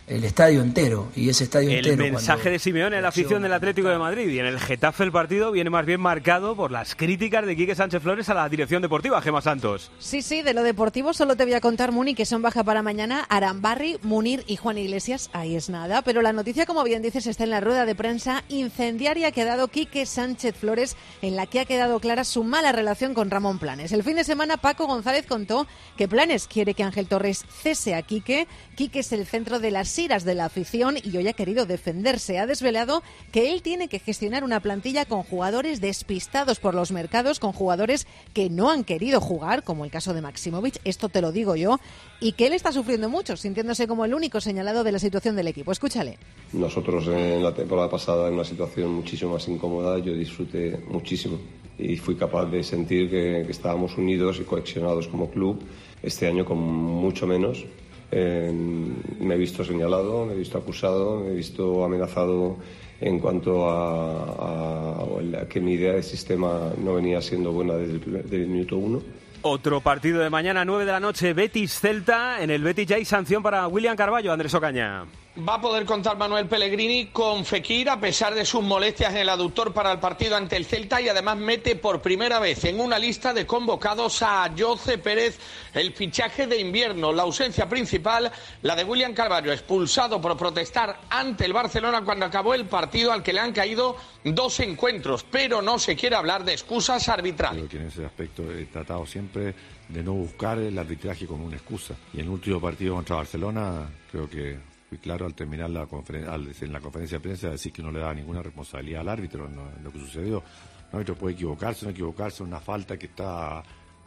el 0.06 0.24
estadio 0.24 0.62
entero 0.62 1.10
y 1.14 1.28
ese 1.28 1.44
estadio 1.44 1.70
el 1.70 1.78
entero. 1.78 2.04
El 2.04 2.12
mensaje 2.12 2.50
de 2.50 2.58
Simeone 2.58 2.96
en 2.96 3.02
la 3.02 3.08
afición 3.08 3.42
del 3.42 3.52
Atlético 3.52 3.88
de 3.88 3.98
Madrid 3.98 4.28
y 4.28 4.38
en 4.38 4.46
el 4.46 4.58
Getafe 4.58 5.04
el 5.04 5.12
partido 5.12 5.52
viene 5.52 5.70
más 5.70 5.86
bien 5.86 6.00
marcado 6.00 6.56
por 6.56 6.70
las 6.70 6.94
críticas 6.94 7.46
de 7.46 7.56
Quique 7.56 7.74
Sánchez 7.74 8.02
Flores 8.02 8.28
a 8.28 8.34
la 8.34 8.48
dirección 8.48 8.82
deportiva, 8.82 9.22
Gema 9.22 9.40
Santos. 9.40 9.90
Sí, 9.98 10.22
sí, 10.22 10.42
de 10.42 10.54
lo 10.54 10.62
deportivo 10.62 11.12
solo 11.14 11.36
te 11.36 11.44
voy 11.44 11.54
a 11.54 11.60
contar, 11.60 11.92
Muni, 11.92 12.14
que 12.14 12.26
son 12.26 12.42
baja 12.42 12.64
para 12.64 12.82
mañana 12.82 13.26
Arambarri, 13.28 13.98
Munir 14.02 14.44
y 14.46 14.56
Juan 14.56 14.78
Iglesias. 14.78 15.30
Ahí 15.32 15.54
es 15.54 15.70
nada. 15.70 16.02
Pero 16.02 16.20
la 16.20 16.32
noticia, 16.32 16.66
como 16.66 16.84
bien 16.84 17.02
dices, 17.02 17.26
está 17.26 17.44
en 17.44 17.50
la 17.50 17.60
rueda 17.60 17.86
de 17.86 17.94
prensa 17.94 18.44
incendiaria 18.48 19.30
que 19.30 19.42
ha 19.42 19.46
dado 19.46 19.68
Quique 19.68 20.04
Sánchez 20.06 20.56
Flores, 20.56 20.96
en 21.22 21.36
la 21.36 21.46
que 21.46 21.60
ha 21.60 21.64
quedado 21.64 22.00
clara 22.00 22.24
su 22.24 22.44
mala 22.44 22.72
relación 22.72 23.14
con 23.14 23.30
Ramón 23.30 23.58
Planes. 23.58 23.92
El 23.92 24.02
fin 24.02 24.16
de 24.16 24.24
semana, 24.24 24.56
Paco 24.56 24.86
González 24.86 25.26
contó 25.26 25.66
que 25.96 26.08
Planes 26.08 26.48
quiere 26.48 26.74
que 26.74 26.82
Ángel 26.82 27.06
Torres 27.06 27.44
cese 27.62 27.94
a 27.94 28.02
Quique. 28.02 28.46
Quique 28.74 29.00
es 29.00 29.12
el 29.12 29.26
centro 29.26 29.60
de 29.60 29.70
las 29.70 29.91
iras 29.98 30.24
de 30.24 30.34
la 30.34 30.46
afición 30.46 30.96
y 31.02 31.16
hoy 31.16 31.28
ha 31.28 31.32
querido 31.32 31.66
defenderse. 31.66 32.38
Ha 32.38 32.46
desvelado 32.46 33.02
que 33.30 33.52
él 33.52 33.62
tiene 33.62 33.88
que 33.88 33.98
gestionar 33.98 34.44
una 34.44 34.60
plantilla 34.60 35.04
con 35.04 35.22
jugadores 35.22 35.80
despistados 35.80 36.60
por 36.60 36.74
los 36.74 36.92
mercados, 36.92 37.38
con 37.38 37.52
jugadores 37.52 38.06
que 38.32 38.50
no 38.50 38.70
han 38.70 38.84
querido 38.84 39.20
jugar, 39.20 39.62
como 39.62 39.84
el 39.84 39.90
caso 39.90 40.14
de 40.14 40.22
Maximovic, 40.22 40.80
esto 40.84 41.08
te 41.08 41.20
lo 41.20 41.32
digo 41.32 41.56
yo, 41.56 41.78
y 42.20 42.32
que 42.32 42.46
él 42.46 42.52
está 42.52 42.72
sufriendo 42.72 43.08
mucho, 43.08 43.36
sintiéndose 43.36 43.86
como 43.86 44.04
el 44.04 44.14
único 44.14 44.40
señalado 44.40 44.84
de 44.84 44.92
la 44.92 44.98
situación 44.98 45.36
del 45.36 45.48
equipo. 45.48 45.72
Escúchale. 45.72 46.18
Nosotros 46.52 47.06
en 47.08 47.42
la 47.42 47.54
temporada 47.54 47.90
pasada 47.90 48.28
en 48.28 48.34
una 48.34 48.44
situación 48.44 48.92
muchísimo 48.92 49.32
más 49.34 49.48
incómoda, 49.48 49.98
yo 49.98 50.14
disfruté 50.14 50.82
muchísimo 50.88 51.38
y 51.78 51.96
fui 51.96 52.14
capaz 52.16 52.46
de 52.46 52.62
sentir 52.62 53.10
que, 53.10 53.42
que 53.44 53.52
estábamos 53.52 53.96
unidos 53.96 54.38
y 54.40 54.44
cohesionados 54.44 55.08
como 55.08 55.30
club. 55.30 55.62
Este 56.02 56.26
año 56.26 56.44
con 56.44 56.58
mucho 56.58 57.26
menos, 57.26 57.64
me 58.12 59.34
he 59.34 59.38
visto 59.38 59.64
señalado, 59.64 60.26
me 60.26 60.34
he 60.34 60.36
visto 60.36 60.58
acusado, 60.58 61.20
me 61.20 61.30
he 61.30 61.34
visto 61.34 61.84
amenazado 61.84 62.58
en 63.00 63.18
cuanto 63.18 63.68
a, 63.68 65.04
que 65.48 65.60
mi 65.60 65.72
idea 65.72 65.94
de 65.94 66.02
sistema 66.02 66.72
no 66.78 66.94
venía 66.94 67.20
siendo 67.20 67.52
buena 67.52 67.74
desde 67.74 68.36
el, 68.36 68.46
minuto 68.46 68.76
uno. 68.76 69.02
Otro 69.42 69.80
partido 69.80 70.20
de 70.20 70.30
mañana, 70.30 70.64
9 70.64 70.84
de 70.84 70.92
la 70.92 71.00
noche, 71.00 71.34
Betis-Celta. 71.34 72.40
En 72.40 72.50
el 72.50 72.62
Betis 72.62 72.86
ya 72.86 72.96
hay 72.96 73.04
sanción 73.04 73.42
para 73.42 73.66
William 73.66 73.96
Carballo, 73.96 74.32
Andrés 74.32 74.54
Ocaña. 74.54 75.04
Va 75.34 75.54
a 75.54 75.60
poder 75.62 75.86
contar 75.86 76.18
Manuel 76.18 76.46
Pellegrini 76.46 77.06
con 77.06 77.46
Fekir 77.46 77.88
a 77.88 77.98
pesar 77.98 78.34
de 78.34 78.44
sus 78.44 78.62
molestias 78.62 79.12
en 79.12 79.20
el 79.20 79.30
aductor 79.30 79.72
para 79.72 79.90
el 79.90 79.98
partido 79.98 80.36
ante 80.36 80.58
el 80.58 80.66
Celta 80.66 81.00
y 81.00 81.08
además 81.08 81.38
mete 81.38 81.74
por 81.74 82.02
primera 82.02 82.38
vez 82.38 82.62
en 82.64 82.78
una 82.78 82.98
lista 82.98 83.32
de 83.32 83.46
convocados 83.46 84.20
a 84.20 84.52
Jose 84.54 84.98
Pérez 84.98 85.38
el 85.72 85.94
fichaje 85.94 86.46
de 86.46 86.60
invierno. 86.60 87.14
La 87.14 87.22
ausencia 87.22 87.66
principal, 87.66 88.30
la 88.60 88.76
de 88.76 88.84
William 88.84 89.14
Carvalho, 89.14 89.50
expulsado 89.52 90.20
por 90.20 90.36
protestar 90.36 91.00
ante 91.08 91.46
el 91.46 91.54
Barcelona 91.54 92.04
cuando 92.04 92.26
acabó 92.26 92.52
el 92.52 92.66
partido 92.66 93.10
al 93.10 93.22
que 93.22 93.32
le 93.32 93.40
han 93.40 93.54
caído 93.54 93.96
dos 94.24 94.60
encuentros, 94.60 95.24
pero 95.24 95.62
no 95.62 95.78
se 95.78 95.96
quiere 95.96 96.14
hablar 96.14 96.44
de 96.44 96.52
excusas 96.52 97.08
arbitrales. 97.08 97.72
En 97.72 97.86
ese 97.86 98.04
aspecto 98.04 98.42
he 98.52 98.66
tratado 98.66 99.06
siempre 99.06 99.54
de 99.88 100.02
no 100.02 100.12
buscar 100.12 100.58
el 100.58 100.78
arbitraje 100.78 101.26
como 101.26 101.46
una 101.46 101.56
excusa. 101.56 101.94
Y 102.12 102.20
el 102.20 102.28
último 102.28 102.60
partido 102.60 102.96
contra 102.96 103.16
Barcelona 103.16 103.88
creo 104.10 104.28
que 104.28 104.71
fui 104.92 104.98
claro 104.98 105.24
al 105.24 105.32
terminar 105.32 105.70
la 105.70 105.88
en 105.90 106.70
la 106.70 106.80
conferencia 106.80 107.16
de 107.16 107.22
prensa 107.22 107.48
decir 107.48 107.72
que 107.72 107.82
no 107.82 107.90
le 107.90 107.98
daba 107.98 108.12
ninguna 108.12 108.42
responsabilidad 108.42 109.00
al 109.00 109.08
árbitro 109.08 109.46
en 109.46 109.82
lo 109.82 109.90
que 109.90 109.98
sucedió. 109.98 110.42
El 110.90 110.96
árbitro 110.96 111.14
puede 111.14 111.32
equivocarse, 111.32 111.86
no 111.86 111.92
equivocarse, 111.92 112.42
una 112.42 112.60
falta 112.60 112.98
que 112.98 113.06
está 113.06 113.62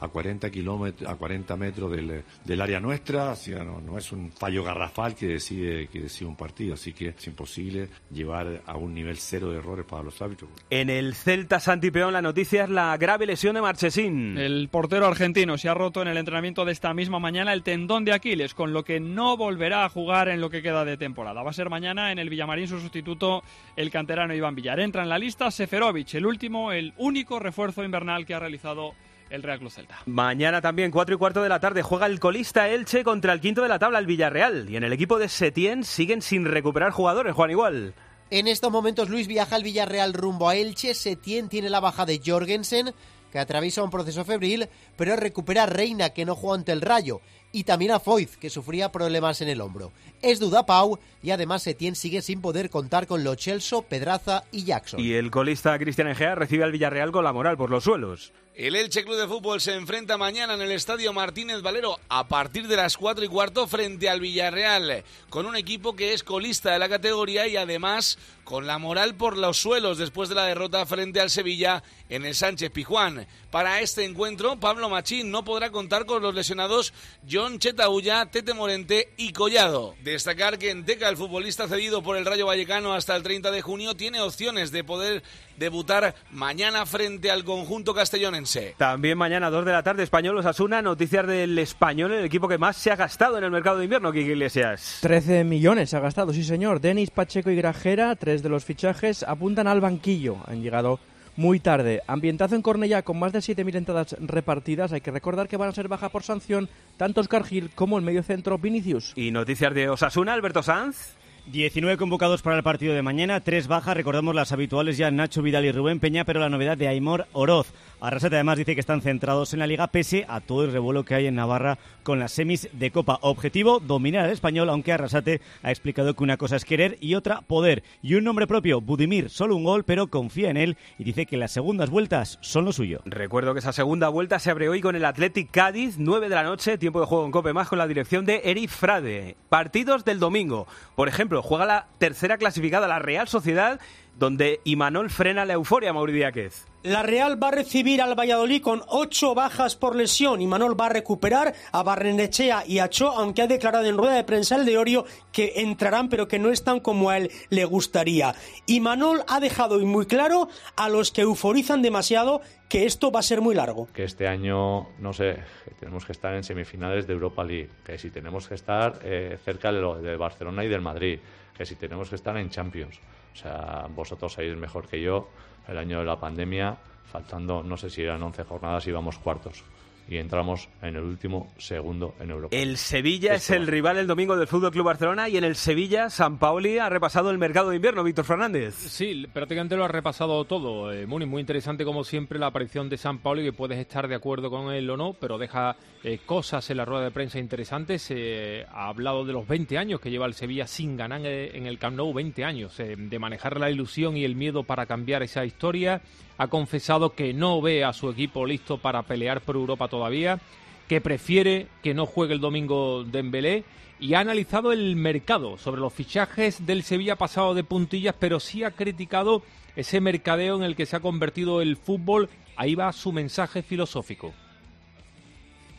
a 0.06 0.10
40 0.10 0.50
kilómetros, 0.50 1.10
a 1.10 1.16
40 1.16 1.56
metros 1.58 1.92
del, 1.92 2.24
del 2.44 2.62
área 2.62 2.80
nuestra, 2.80 3.32
o 3.32 3.36
sea, 3.36 3.64
no, 3.64 3.82
no, 3.82 3.98
es 3.98 4.12
un 4.12 4.32
fallo 4.32 4.64
garrafal 4.64 5.16
que 5.16 5.28
decide, 5.28 5.88
que 5.88 6.02
decide 6.02 6.28
un 6.28 6.36
partido, 6.36 6.74
así 6.74 6.94
que 6.94 7.10
es 7.10 7.28
imposible 7.28 7.90
llevar 8.12 8.62
a 8.66 8.78
un 8.78 8.94
nivel 8.94 9.18
cero 9.18 9.50
de 9.52 9.58
errores 9.58 9.86
para 9.86 10.04
los 10.04 10.22
árbitros. 10.22 10.50
En 10.70 10.90
el 10.90 11.16
Celta 11.16 11.60
Santipeón 11.60 12.14
la 12.14 12.22
noticia 12.22 12.64
es 12.64 12.70
la 12.70 12.96
grave 12.98 13.26
lesión 13.26 13.56
de 13.56 13.62
Marchesín. 13.62 14.38
El 14.38 14.70
portero 14.70 15.08
argentino 15.08 15.58
se 15.58 15.70
ha 15.70 15.74
roto 15.74 16.02
en 16.02 16.08
el 16.08 16.18
entrenamiento 16.18 16.66
de 16.66 16.72
esta 16.72 16.94
misma 16.94 17.20
mañana 17.20 17.54
el 17.54 17.64
tendón 17.64 18.06
de 18.06 18.14
Aquiles, 18.14 18.54
con 18.54 18.74
lo 18.74 18.84
que 18.84 19.00
no 19.00 19.38
volverá 19.38 19.86
a 19.86 19.90
jugar 19.90 20.30
en 20.30 20.42
lo 20.42 20.50
que 20.50 20.62
queda 20.62 20.86
de 20.86 20.98
temporada. 20.98 21.44
Va 21.44 21.50
a 21.50 21.54
ser 21.54 21.70
mañana 21.70 22.12
en 22.12 22.20
el 22.20 22.30
Villamarín 22.30 22.68
su 22.68 22.80
sustituto, 22.80 23.44
el 23.76 23.92
canterano 23.92 24.34
Iván 24.34 24.56
Villar. 24.56 24.80
Entra 24.80 25.04
en 25.04 25.10
la 25.10 25.20
lista 25.20 25.52
Seferovic, 25.52 26.14
el 26.16 26.26
último, 26.26 26.72
el 26.72 26.94
único 26.98 27.40
refuerzo 27.40 27.84
invernal 27.84 28.26
que 28.26 28.34
ha 28.34 28.40
realizado 28.40 28.94
el 29.30 29.44
Real 29.44 29.60
Club 29.60 29.72
Celta. 29.72 30.00
Mañana 30.06 30.62
también, 30.62 30.92
4 30.92 31.16
y 31.16 31.18
cuarto 31.18 31.44
de 31.44 31.50
la 31.50 31.60
tarde, 31.60 31.82
juega 31.82 32.06
el 32.06 32.20
colista 32.20 32.70
Elche 32.70 33.04
contra 33.04 33.34
el 33.34 33.42
quinto 33.42 33.62
de 33.62 33.70
la 33.70 33.80
tabla, 33.80 34.00
el 34.00 34.06
Villarreal. 34.06 34.70
Y 34.70 34.78
en 34.78 34.84
el 34.84 34.94
equipo 34.94 35.18
de 35.18 35.30
Setién 35.30 35.84
siguen 35.84 36.22
sin 36.22 36.46
recuperar 36.46 36.92
jugadores, 36.92 37.34
Juan 37.34 37.52
Igual. 37.52 37.94
En 38.32 38.48
estos 38.48 38.72
momentos 38.72 39.10
Luis 39.10 39.28
viaja 39.28 39.56
al 39.56 39.64
Villarreal 39.64 40.14
rumbo 40.14 40.50
a 40.50 40.56
Elche, 40.56 40.94
Setién 40.94 41.48
tiene 41.48 41.70
la 41.70 41.80
baja 41.80 42.06
de 42.06 42.22
Jorgensen 42.26 42.94
que 43.36 43.40
atraviesa 43.40 43.84
un 43.84 43.90
proceso 43.90 44.24
febril, 44.24 44.70
pero 44.96 45.18
recupera 45.18 45.64
a 45.64 45.66
Reina, 45.66 46.12
que 46.12 46.24
no 46.24 46.36
jugó 46.36 46.54
ante 46.54 46.72
el 46.72 46.80
Rayo, 46.80 47.20
y 47.52 47.66
también 47.66 47.92
a 47.92 48.00
Foyz, 48.00 48.38
que 48.38 48.50
sufría 48.50 48.94
problemas 48.94 49.42
en 49.42 49.50
el 49.50 49.60
hombro. 49.60 49.92
Es 50.26 50.40
duda 50.40 50.66
Pau 50.66 50.98
y 51.22 51.30
además 51.30 51.62
Setién 51.62 51.96
sigue 51.96 52.24
sin 52.24 52.42
poder 52.42 52.72
contar 52.72 53.06
con 53.06 53.24
Lo 53.24 53.36
Celso, 53.36 53.84
Pedraza 53.84 54.44
y 54.52 54.64
Jackson. 54.64 55.00
Y 55.00 55.14
el 55.14 55.30
colista 55.30 55.78
Cristian 55.78 56.08
Egea 56.08 56.34
recibe 56.34 56.64
al 56.64 56.72
Villarreal 56.72 57.12
con 57.12 57.24
la 57.24 57.32
moral 57.32 57.58
por 57.58 57.70
los 57.70 57.84
suelos. 57.84 58.34
El 58.56 58.78
Elche 58.78 59.04
Club 59.04 59.18
de 59.18 59.28
Fútbol 59.28 59.60
se 59.60 59.76
enfrenta 59.76 60.18
mañana 60.18 60.54
en 60.54 60.62
el 60.62 60.72
Estadio 60.72 61.12
Martínez 61.12 61.62
Valero 61.62 62.00
a 62.08 62.30
partir 62.30 62.70
de 62.70 62.78
las 62.78 62.96
4 62.96 63.26
y 63.26 63.28
cuarto 63.28 63.68
frente 63.68 64.08
al 64.08 64.22
Villarreal, 64.22 65.04
con 65.30 65.46
un 65.46 65.58
equipo 65.58 65.94
que 65.94 66.14
es 66.14 66.24
colista 66.24 66.72
de 66.72 66.80
la 66.80 66.88
categoría 66.88 67.48
y 67.48 67.58
además 67.58 68.18
con 68.46 68.66
la 68.66 68.78
moral 68.78 69.16
por 69.16 69.36
los 69.36 69.58
suelos 69.58 69.98
después 69.98 70.30
de 70.30 70.36
la 70.36 70.46
derrota 70.46 70.86
frente 70.86 71.20
al 71.20 71.32
Sevilla 71.32 71.84
en 72.08 72.24
el 72.24 72.34
Sánchez 72.34 72.72
Pijuán. 72.72 73.28
Para 73.52 73.82
este 73.82 74.06
encuentro, 74.06 74.58
Pablo 74.58 74.88
Machín 74.88 75.32
no 75.32 75.44
podrá 75.44 75.70
contar 75.72 76.06
con 76.06 76.24
los 76.24 76.34
lesionados 76.34 76.94
John 77.30 77.60
Chetaulla, 77.60 78.28
Tete 78.28 78.54
Morente 78.54 79.12
y 79.18 79.34
Collado. 79.34 79.96
Destacar 80.16 80.58
que 80.58 80.72
en 80.72 80.86
Teca, 80.86 81.10
el 81.10 81.18
futbolista 81.18 81.68
cedido 81.68 82.02
por 82.02 82.16
el 82.16 82.26
Rayo 82.26 82.46
Vallecano 82.46 82.94
hasta 82.94 83.18
el 83.18 83.22
30 83.22 83.52
de 83.52 83.62
junio, 83.62 83.98
tiene 83.98 84.22
opciones 84.22 84.72
de 84.72 84.82
poder 84.82 85.24
debutar 85.58 86.16
mañana 86.32 86.86
frente 86.86 87.30
al 87.30 87.44
conjunto 87.44 87.94
castellonense. 87.94 88.76
También 88.78 89.18
mañana, 89.18 89.50
2 89.50 89.66
de 89.66 89.74
la 89.74 89.84
tarde, 89.84 90.04
Español 90.04 90.38
Osasuna, 90.38 90.82
noticias 90.82 91.28
del 91.28 91.60
Español, 91.60 92.14
el 92.14 92.24
equipo 92.24 92.48
que 92.48 92.58
más 92.58 92.78
se 92.78 92.92
ha 92.92 92.96
gastado 92.96 93.38
en 93.38 93.44
el 93.44 93.52
mercado 93.52 93.78
de 93.78 93.84
invierno, 93.84 94.14
Kiki 94.14 94.32
Iglesias. 94.32 95.00
13 95.02 95.44
millones 95.44 95.90
se 95.90 95.98
ha 95.98 96.00
gastado, 96.00 96.32
sí 96.32 96.46
señor. 96.46 96.80
Denis, 96.80 97.12
Pacheco 97.12 97.52
y 97.52 97.58
Grajera, 97.58 98.16
tres 98.16 98.42
de 98.42 98.48
los 98.48 98.64
fichajes, 98.64 99.22
apuntan 99.24 99.68
al 99.68 99.82
banquillo. 99.82 100.38
Han 100.48 100.64
llegado 100.64 100.98
muy 101.36 101.60
tarde. 101.60 102.02
Ambientazo 102.08 102.56
en 102.56 102.62
Cornellá 102.62 103.02
con 103.02 103.20
más 103.20 103.34
de 103.34 103.40
7.000 103.40 103.76
entradas 103.76 104.16
repartidas. 104.20 104.94
Hay 104.94 105.02
que 105.02 105.12
recordar 105.12 105.48
que 105.48 105.58
van 105.58 105.70
a 105.70 105.74
ser 105.74 105.88
baja 105.88 106.10
por 106.10 106.24
sanción 106.24 106.70
tanto 106.98 107.22
Oscar 107.22 107.44
Gil 107.44 107.70
como 107.76 107.98
el 107.98 108.04
mediocentro 108.04 108.58
Vinicius. 108.58 109.14
Y 109.16 109.32
noticias 109.32 109.74
de 109.74 109.90
Osasuna, 109.90 110.34
Alberto 110.34 110.64
Sanz. 110.64 111.15
19 111.52 111.98
convocados 111.98 112.42
para 112.42 112.58
el 112.58 112.64
partido 112.64 112.96
de 112.96 113.04
mañana, 113.04 113.40
tres 113.40 113.68
bajas, 113.68 113.96
recordamos 113.96 114.34
las 114.34 114.52
habituales 114.52 114.98
ya 114.98 115.12
Nacho 115.12 115.44
Vidal 115.44 115.66
y 115.66 115.72
Rubén 115.72 116.00
Peña, 116.00 116.26
pero 116.26 116.40
la 116.40 116.50
novedad 116.50 116.76
de 116.76 116.88
Aymor 116.88 117.28
Oroz. 117.34 117.72
Arrasate 118.02 118.36
además 118.36 118.58
dice 118.58 118.74
que 118.74 118.80
están 118.80 119.02
centrados 119.02 119.54
en 119.54 119.60
la 119.60 119.68
liga 119.68 119.88
pese 119.88 120.26
a 120.28 120.42
todo 120.42 120.64
el 120.64 120.72
revuelo 120.72 121.06
que 121.06 121.16
hay 121.16 121.28
en 121.28 121.36
Navarra 121.36 121.78
con 122.04 122.20
las 122.20 122.34
semis 122.34 122.68
de 122.74 122.92
Copa. 122.92 123.20
Objetivo, 123.22 123.80
dominar 123.80 124.26
al 124.26 124.32
español, 124.32 124.70
aunque 124.70 124.92
Arrasate 124.92 125.42
ha 125.64 125.70
explicado 125.70 126.14
que 126.14 126.24
una 126.24 126.38
cosa 126.38 126.56
es 126.56 126.66
querer 126.66 126.98
y 127.00 127.16
otra 127.16 127.42
poder. 127.42 127.84
Y 128.02 128.16
un 128.16 128.24
nombre 128.24 128.48
propio, 128.48 128.82
Budimir, 128.82 129.30
solo 129.30 129.56
un 129.56 129.64
gol, 129.64 129.86
pero 129.86 130.08
confía 130.08 130.50
en 130.50 130.58
él 130.58 130.78
y 131.00 131.04
dice 131.04 131.26
que 131.26 131.38
las 131.38 131.52
segundas 131.52 131.90
vueltas 131.90 132.38
son 132.42 132.66
lo 132.66 132.74
suyo. 132.74 133.02
Recuerdo 133.06 133.54
que 133.54 133.60
esa 133.60 133.74
segunda 133.74 134.10
vuelta 134.10 134.40
se 134.40 134.52
abre 134.52 134.70
hoy 134.70 134.82
con 134.82 134.96
el 134.96 135.06
Athletic 135.06 135.50
Cádiz, 135.52 135.96
9 135.98 136.30
de 136.30 136.36
la 136.36 136.44
noche, 136.44 136.78
tiempo 136.78 137.00
de 137.00 137.06
juego 137.06 137.26
en 137.26 137.32
Cope 137.32 137.54
más 137.54 137.70
con 137.70 137.80
la 137.80 137.88
dirección 137.88 138.26
de 138.26 138.42
Eric 138.44 138.70
Frade. 138.70 139.36
Partidos 139.50 140.06
del 140.06 140.20
domingo. 140.20 140.68
Por 140.96 141.08
ejemplo, 141.08 141.35
juega 141.42 141.66
la 141.66 141.88
tercera 141.98 142.38
clasificada, 142.38 142.88
la 142.88 143.00
Real 143.00 143.28
Sociedad, 143.28 143.80
donde 144.18 144.62
Imanol 144.64 145.10
frena 145.10 145.46
la 145.46 145.54
euforia, 145.54 145.94
Mauricio 145.94 146.32
Díaz. 146.32 146.66
La 146.84 147.02
Real 147.02 147.42
va 147.42 147.48
a 147.48 147.52
recibir 147.52 148.00
al 148.00 148.14
Valladolid 148.14 148.62
con 148.62 148.84
ocho 148.88 149.34
bajas 149.34 149.76
por 149.76 149.96
lesión. 149.96 150.40
y 150.40 150.46
Manol 150.46 150.80
va 150.80 150.86
a 150.86 150.90
recuperar 150.90 151.56
a 151.72 151.82
Barrenechea 151.82 152.64
y 152.68 152.78
a 152.78 152.90
Cho, 152.90 153.10
aunque 153.10 153.42
ha 153.42 153.48
declarado 153.48 153.86
en 153.86 153.98
rueda 153.98 154.14
de 154.14 154.24
prensa 154.24 154.56
el 154.56 154.66
de 154.66 154.78
Orio 154.78 155.06
que 155.32 155.54
entrarán, 155.56 156.10
pero 156.10 156.28
que 156.28 156.38
no 156.38 156.52
están 156.52 156.80
como 156.80 157.10
a 157.10 157.18
él 157.18 157.32
le 157.50 157.66
gustaría. 157.66 158.36
Y 158.68 158.82
Manol 158.82 159.24
ha 159.28 159.40
dejado 159.40 159.80
muy 159.80 160.06
claro 160.06 160.48
a 160.76 160.88
los 160.88 161.12
que 161.12 161.22
euforizan 161.22 161.82
demasiado 161.82 162.42
que 162.70 162.86
esto 162.86 163.12
va 163.12 163.22
a 163.22 163.24
ser 163.24 163.42
muy 163.42 163.56
largo. 163.56 163.88
Que 163.92 164.04
este 164.04 164.28
año, 164.28 164.88
no 165.00 165.12
sé, 165.12 165.40
tenemos 165.80 166.06
que 166.06 166.12
estar 166.12 166.34
en 166.34 166.44
semifinales 166.44 167.08
de 167.08 167.14
Europa 167.14 167.44
League, 167.44 167.70
que 167.86 167.98
si 167.98 168.10
tenemos 168.10 168.48
que 168.48 168.56
estar 168.56 169.00
eh, 169.04 169.38
cerca 169.44 169.72
de, 169.72 169.82
lo, 169.82 170.02
de 170.02 170.16
Barcelona 170.16 170.64
y 170.64 170.68
del 170.68 170.82
Madrid, 170.82 171.20
que 171.56 171.66
si 171.66 171.76
tenemos 171.76 172.10
que 172.10 172.16
estar 172.16 172.36
en 172.38 172.50
Champions. 172.50 173.00
O 173.34 173.36
sea, 173.38 173.88
vosotros 173.90 174.34
sabéis 174.34 174.56
mejor 174.56 174.88
que 174.88 175.02
yo 175.02 175.30
el 175.68 175.78
año 175.78 176.00
de 176.00 176.06
la 176.06 176.20
pandemia, 176.20 176.78
faltando, 177.12 177.64
no 177.64 177.78
sé 177.78 177.90
si 177.90 178.02
eran 178.02 178.22
11 178.24 178.44
jornadas, 178.44 178.88
íbamos 178.88 179.20
cuartos 179.20 179.64
y 180.08 180.18
entramos 180.18 180.70
en 180.82 180.96
el 180.96 181.04
último 181.04 181.52
segundo 181.58 182.16
en 182.20 182.32
Europa. 182.32 182.56
El 182.56 182.78
Sevilla 182.78 183.36
es 183.36 183.50
el 183.50 183.68
rival 183.68 183.98
el 183.98 184.08
domingo 184.08 184.36
del 184.38 184.48
Fútbol 184.48 184.72
Club 184.72 184.86
Barcelona 184.86 185.30
y 185.30 185.38
en 185.38 185.44
el 185.44 185.56
Sevilla 185.56 186.10
San 186.10 186.38
Paoli 186.38 186.78
ha 186.78 186.90
repasado 186.90 187.32
el 187.32 187.38
mercado 187.38 187.70
de 187.70 187.78
invierno. 187.78 188.04
Víctor 188.04 188.26
Fernández. 188.26 188.76
Sí, 188.76 189.26
prácticamente 189.34 189.76
lo 189.76 189.86
ha 189.86 189.88
repasado 189.88 190.46
todo. 190.46 190.92
Eh, 190.92 191.08
muy, 191.08 191.26
muy 191.26 191.42
interesante 191.42 191.84
como 191.84 192.04
siempre 192.04 192.38
la 192.38 192.48
aparición 192.48 192.90
de 192.90 192.98
San 192.98 193.20
Paoli, 193.20 193.44
que 193.44 193.54
puedes 193.54 193.80
estar 193.80 194.08
de 194.08 194.16
acuerdo 194.16 194.50
con 194.50 194.72
él 194.74 194.90
o 194.90 194.98
no, 194.98 195.14
pero 195.14 195.38
deja 195.38 195.76
eh, 196.04 196.20
cosas 196.26 196.70
en 196.70 196.78
la 196.78 196.86
rueda 196.86 197.06
de 197.06 197.12
prensa 197.12 197.40
interesantes. 197.40 198.04
Se 198.04 198.66
ha 198.72 198.88
hablado 198.90 199.26
de 199.26 199.34
los 199.34 199.48
20 199.48 199.78
años 199.78 200.00
que 200.00 200.12
lleva 200.12 200.26
el 200.28 200.34
Sevilla 200.34 200.68
sin 200.68 200.98
ganar 200.98 201.26
en 201.26 201.66
el 201.66 201.80
Camp 201.80 201.98
Nou, 201.98 202.14
20 202.14 202.44
años, 202.44 202.80
eh, 202.80 202.96
de 202.98 203.20
manejar 203.20 203.60
la 203.60 203.72
ilusión 203.72 204.18
y 204.18 204.26
el 204.26 204.36
miedo 204.36 204.64
para 204.64 204.86
cambiar 204.86 205.24
esa 205.24 205.46
historia 205.46 206.02
ha 206.38 206.48
confesado 206.48 207.14
que 207.14 207.34
no 207.34 207.62
ve 207.62 207.84
a 207.84 207.94
su 207.94 208.10
equipo 208.10 208.46
listo 208.46 208.78
para 208.78 209.04
pelear 209.04 209.42
por 209.42 209.56
Europa 209.56 209.88
todavía, 209.88 210.40
que 210.88 211.02
prefiere 211.02 211.68
que 211.82 211.94
no 211.94 212.06
juegue 212.06 212.34
el 212.34 212.42
domingo 212.42 213.04
Dembélé 213.04 213.64
y 214.00 214.14
ha 214.14 214.20
analizado 214.20 214.72
el 214.72 214.96
mercado 214.96 215.58
sobre 215.58 215.82
los 215.82 215.94
fichajes 215.94 216.66
del 216.66 216.84
Sevilla 216.84 217.16
pasado 217.16 217.54
de 217.54 217.64
puntillas, 217.64 218.16
pero 218.20 218.40
sí 218.40 218.64
ha 218.64 218.72
criticado 218.72 219.42
ese 219.76 220.02
mercadeo 220.02 220.58
en 220.58 220.64
el 220.64 220.76
que 220.76 220.86
se 220.86 220.96
ha 220.96 221.00
convertido 221.00 221.62
el 221.62 221.78
fútbol. 221.78 222.30
Ahí 222.56 222.76
va 222.76 222.92
su 222.92 223.12
mensaje 223.12 223.62
filosófico. 223.62 224.34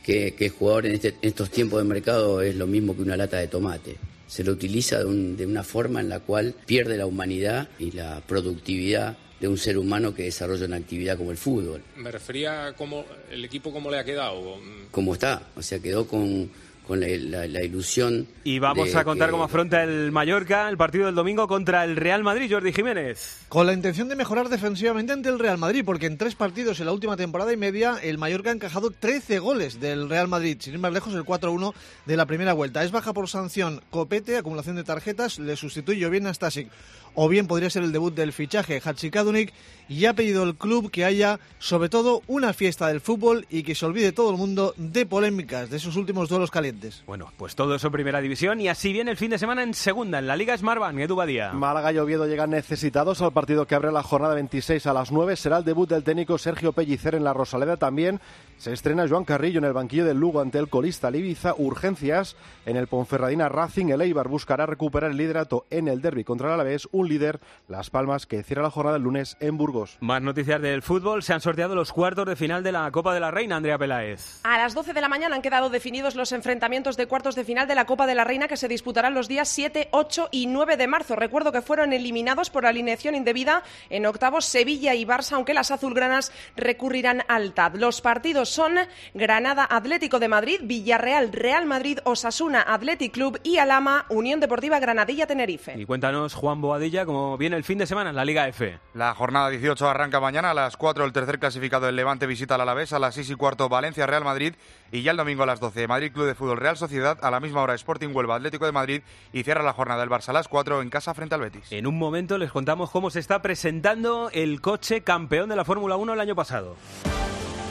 Que, 0.02 0.34
que 0.34 0.50
jugador 0.50 0.86
este, 0.86 1.08
en, 1.08 1.16
estos 1.22 1.50
tiempos 1.50 1.82
de 1.82 1.88
mercado 1.88 2.40
es 2.40 2.54
lo 2.54 2.66
mismo 2.66 2.94
que 2.94 3.02
una 3.02 3.16
lata 3.16 3.38
de 3.38 3.48
tomate. 3.48 3.96
Se 4.26 4.44
lo 4.44 4.52
utiliza 4.52 5.02
de, 5.02 5.34
de 5.36 5.46
una 5.46 5.62
forma 5.62 6.00
en 6.00 6.08
la 6.08 6.20
cual 6.20 6.54
pierde 6.66 6.96
la 6.96 7.06
humanidad 7.06 7.68
y 7.78 7.92
la 7.92 8.22
productividad 8.26 9.16
de 9.40 9.48
un 9.48 9.58
ser 9.58 9.76
humano 9.76 10.14
que 10.14 10.24
desarrolla 10.24 10.66
una 10.66 10.76
actividad 10.76 11.16
como 11.18 11.30
el 11.30 11.36
fútbol. 11.36 11.82
Me 11.96 12.10
refería 12.10 12.68
a 12.68 12.72
cómo 12.72 13.04
el 13.30 13.44
equipo 13.44 13.72
cómo 13.72 13.90
le 13.90 13.98
ha 13.98 14.04
quedado. 14.04 14.58
Cómo 14.90 15.14
está, 15.14 15.42
o 15.56 15.62
sea, 15.62 15.78
quedó 15.78 16.06
con, 16.06 16.50
con 16.86 17.00
la, 17.00 17.64
ilusión. 17.64 18.28
Y 18.44 18.58
vamos 18.58 18.94
a 18.94 19.04
contar 19.04 19.30
cómo 19.30 19.44
afronta 19.44 19.82
el 19.82 20.12
Mallorca 20.12 20.68
el 20.68 20.76
partido 20.76 21.06
del 21.06 21.14
domingo 21.14 21.48
contra 21.48 21.84
el 21.84 21.96
Real 21.96 22.22
Madrid, 22.22 22.50
Jordi 22.50 22.72
Jiménez. 22.72 23.44
Con 23.48 23.66
la 23.66 23.72
intención 23.72 24.08
de 24.08 24.14
mejorar 24.14 24.48
defensivamente 24.48 25.12
ante 25.12 25.28
el 25.28 25.38
Real 25.38 25.58
Madrid, 25.58 25.82
porque 25.84 26.06
en 26.06 26.16
tres 26.16 26.36
partidos 26.36 26.78
en 26.78 26.86
la 26.86 26.92
última 26.92 27.16
temporada 27.16 27.52
y 27.52 27.56
media 27.56 27.96
el 28.02 28.18
Mallorca 28.18 28.50
ha 28.50 28.54
encajado 28.54 28.90
13 28.90 29.38
goles 29.40 29.80
del 29.80 30.08
Real 30.08 30.28
Madrid, 30.28 30.58
sin 30.60 30.74
ir 30.74 30.78
más 30.78 30.92
lejos 30.92 31.14
el 31.14 31.24
4-1 31.24 31.74
de 32.06 32.16
la 32.16 32.26
primera 32.26 32.52
vuelta. 32.52 32.84
Es 32.84 32.92
baja 32.92 33.12
por 33.12 33.28
sanción 33.28 33.82
Copete, 33.90 34.36
acumulación 34.36 34.76
de 34.76 34.84
tarjetas, 34.84 35.38
le 35.38 35.56
sustituye 35.56 36.08
bien 36.08 36.26
a 36.26 36.34
Stasic 36.34 36.68
o 37.16 37.28
bien 37.28 37.48
podría 37.48 37.70
ser 37.70 37.82
el 37.82 37.90
debut 37.90 38.14
del 38.14 38.32
fichaje 38.32 38.80
Hatzikadunik 38.84 39.52
y 39.88 40.04
ha 40.06 40.14
pedido 40.14 40.42
el 40.42 40.54
club 40.56 40.90
que 40.90 41.04
haya 41.04 41.38
sobre 41.58 41.88
todo 41.88 42.22
una 42.26 42.52
fiesta 42.52 42.88
del 42.88 43.00
fútbol 43.00 43.46
y 43.50 43.62
que 43.62 43.74
se 43.74 43.86
olvide 43.86 44.12
todo 44.12 44.30
el 44.30 44.36
mundo 44.36 44.74
de 44.76 45.06
polémicas 45.06 45.70
de 45.70 45.78
sus 45.78 45.96
últimos 45.96 46.28
duelos 46.28 46.50
calientes. 46.50 47.02
Bueno, 47.06 47.32
pues 47.36 47.54
todo 47.54 47.74
eso 47.74 47.88
en 47.88 47.92
primera 47.92 48.20
división 48.20 48.60
y 48.60 48.68
así 48.68 48.92
viene 48.92 49.10
el 49.10 49.16
fin 49.16 49.30
de 49.30 49.38
semana 49.38 49.62
en 49.62 49.74
segunda, 49.74 50.18
en 50.18 50.26
la 50.26 50.36
Liga 50.36 50.56
Smartbank, 50.56 50.98
Edu 50.98 51.16
Badía. 51.16 51.52
Málaga 51.52 51.92
y 51.92 51.98
Oviedo 51.98 52.26
llegan 52.26 52.50
necesitados 52.50 53.22
al 53.22 53.32
partido 53.32 53.66
que 53.66 53.74
abre 53.74 53.92
la 53.92 54.02
jornada 54.02 54.34
26 54.34 54.86
a 54.86 54.92
las 54.92 55.12
9. 55.12 55.36
Será 55.36 55.58
el 55.58 55.64
debut 55.64 55.88
del 55.88 56.04
técnico 56.04 56.38
Sergio 56.38 56.72
Pellicer 56.72 57.14
en 57.14 57.24
la 57.24 57.32
Rosaleda 57.32 57.76
también. 57.76 58.20
Se 58.58 58.72
estrena 58.72 59.06
Joan 59.08 59.24
Carrillo 59.24 59.58
en 59.58 59.64
el 59.64 59.72
banquillo 59.72 60.04
del 60.04 60.18
Lugo 60.18 60.40
ante 60.40 60.58
el 60.58 60.68
colista 60.68 61.10
Libiza. 61.10 61.54
Urgencias 61.56 62.36
en 62.64 62.76
el 62.76 62.86
Ponferradina 62.86 63.48
Racing. 63.48 63.86
El 63.86 64.00
Eibar 64.00 64.28
buscará 64.28 64.66
recuperar 64.66 65.10
el 65.10 65.16
liderato 65.16 65.66
en 65.70 65.88
el 65.88 66.00
derby 66.00 66.24
contra 66.24 66.48
el 66.48 66.54
Alavés. 66.54 66.88
Un 66.92 67.05
líder, 67.08 67.40
Las 67.68 67.90
Palmas, 67.90 68.26
que 68.26 68.42
cierra 68.42 68.62
la 68.62 68.70
jornada 68.70 68.96
el 68.96 69.02
lunes 69.02 69.36
en 69.40 69.56
Burgos. 69.56 69.98
Más 70.00 70.22
noticias 70.22 70.60
del 70.60 70.82
fútbol. 70.82 71.22
Se 71.22 71.32
han 71.32 71.40
sorteado 71.40 71.74
los 71.74 71.92
cuartos 71.92 72.26
de 72.26 72.36
final 72.36 72.62
de 72.62 72.72
la 72.72 72.90
Copa 72.90 73.14
de 73.14 73.20
la 73.20 73.30
Reina, 73.30 73.56
Andrea 73.56 73.78
Peláez. 73.78 74.40
A 74.44 74.58
las 74.58 74.74
12 74.74 74.92
de 74.92 75.00
la 75.00 75.08
mañana 75.08 75.36
han 75.36 75.42
quedado 75.42 75.70
definidos 75.70 76.14
los 76.14 76.32
enfrentamientos 76.32 76.96
de 76.96 77.06
cuartos 77.06 77.34
de 77.34 77.44
final 77.44 77.68
de 77.68 77.74
la 77.74 77.86
Copa 77.86 78.06
de 78.06 78.14
la 78.14 78.24
Reina 78.24 78.48
que 78.48 78.56
se 78.56 78.68
disputarán 78.68 79.14
los 79.14 79.28
días 79.28 79.48
7, 79.48 79.88
8 79.90 80.28
y 80.30 80.46
9 80.46 80.76
de 80.76 80.86
marzo. 80.86 81.16
Recuerdo 81.16 81.52
que 81.52 81.62
fueron 81.62 81.92
eliminados 81.92 82.50
por 82.50 82.66
alineación 82.66 83.14
indebida 83.14 83.62
en 83.90 84.06
octavos 84.06 84.44
Sevilla 84.44 84.94
y 84.94 85.04
Barça, 85.04 85.32
aunque 85.32 85.54
las 85.54 85.70
azulgranas 85.70 86.32
recurrirán 86.56 87.22
al 87.28 87.52
TAD. 87.52 87.76
Los 87.76 88.00
partidos 88.00 88.48
son 88.48 88.76
Granada 89.14 89.66
Atlético 89.68 90.18
de 90.18 90.28
Madrid, 90.28 90.60
Villarreal 90.62 91.32
Real 91.32 91.66
Madrid, 91.66 91.98
Osasuna 92.04 92.62
Athletic 92.62 93.12
Club 93.12 93.40
y 93.42 93.58
Alama 93.58 94.06
Unión 94.08 94.40
Deportiva 94.40 94.78
Granadilla 94.78 95.26
Tenerife. 95.26 95.78
Y 95.78 95.84
cuéntanos, 95.84 96.34
Juan 96.34 96.60
Boadilla, 96.60 96.95
cómo 97.04 97.36
viene 97.36 97.56
el 97.56 97.64
fin 97.64 97.78
de 97.78 97.86
semana 97.86 98.10
en 98.10 98.16
la 98.16 98.24
Liga 98.24 98.48
F. 98.48 98.78
La 98.94 99.14
jornada 99.14 99.50
18 99.50 99.88
arranca 99.88 100.20
mañana 100.20 100.52
a 100.52 100.54
las 100.54 100.76
4 100.76 101.04
el 101.04 101.12
tercer 101.12 101.38
clasificado 101.38 101.88
el 101.88 101.96
Levante 101.96 102.26
visita 102.26 102.54
al 102.54 102.62
Alavés, 102.62 102.92
a 102.92 102.98
las 102.98 103.16
6 103.16 103.30
y 103.30 103.34
cuarto 103.34 103.68
Valencia 103.68 104.06
Real 104.06 104.24
Madrid 104.24 104.54
y 104.92 105.02
ya 105.02 105.10
el 105.10 105.16
domingo 105.16 105.42
a 105.42 105.46
las 105.46 105.60
12 105.60 105.88
Madrid 105.88 106.12
Club 106.12 106.26
de 106.26 106.34
Fútbol 106.34 106.58
Real 106.58 106.76
Sociedad, 106.76 107.18
a 107.22 107.30
la 107.30 107.40
misma 107.40 107.62
hora 107.62 107.74
Sporting 107.74 108.14
Huelva 108.14 108.36
Atlético 108.36 108.64
de 108.64 108.72
Madrid 108.72 109.02
y 109.32 109.42
cierra 109.42 109.62
la 109.62 109.72
jornada 109.72 110.02
el 110.02 110.08
Barça 110.08 110.30
a 110.30 110.34
las 110.34 110.48
4 110.48 110.80
en 110.80 110.90
casa 110.90 111.12
frente 111.12 111.34
al 111.34 111.40
Betis. 111.40 111.72
En 111.72 111.86
un 111.86 111.98
momento 111.98 112.38
les 112.38 112.50
contamos 112.50 112.90
cómo 112.90 113.10
se 113.10 113.20
está 113.20 113.42
presentando 113.42 114.30
el 114.32 114.60
coche 114.60 115.02
campeón 115.02 115.48
de 115.48 115.56
la 115.56 115.64
Fórmula 115.64 115.96
1 115.96 116.14
el 116.14 116.20
año 116.20 116.34
pasado. 116.34 116.76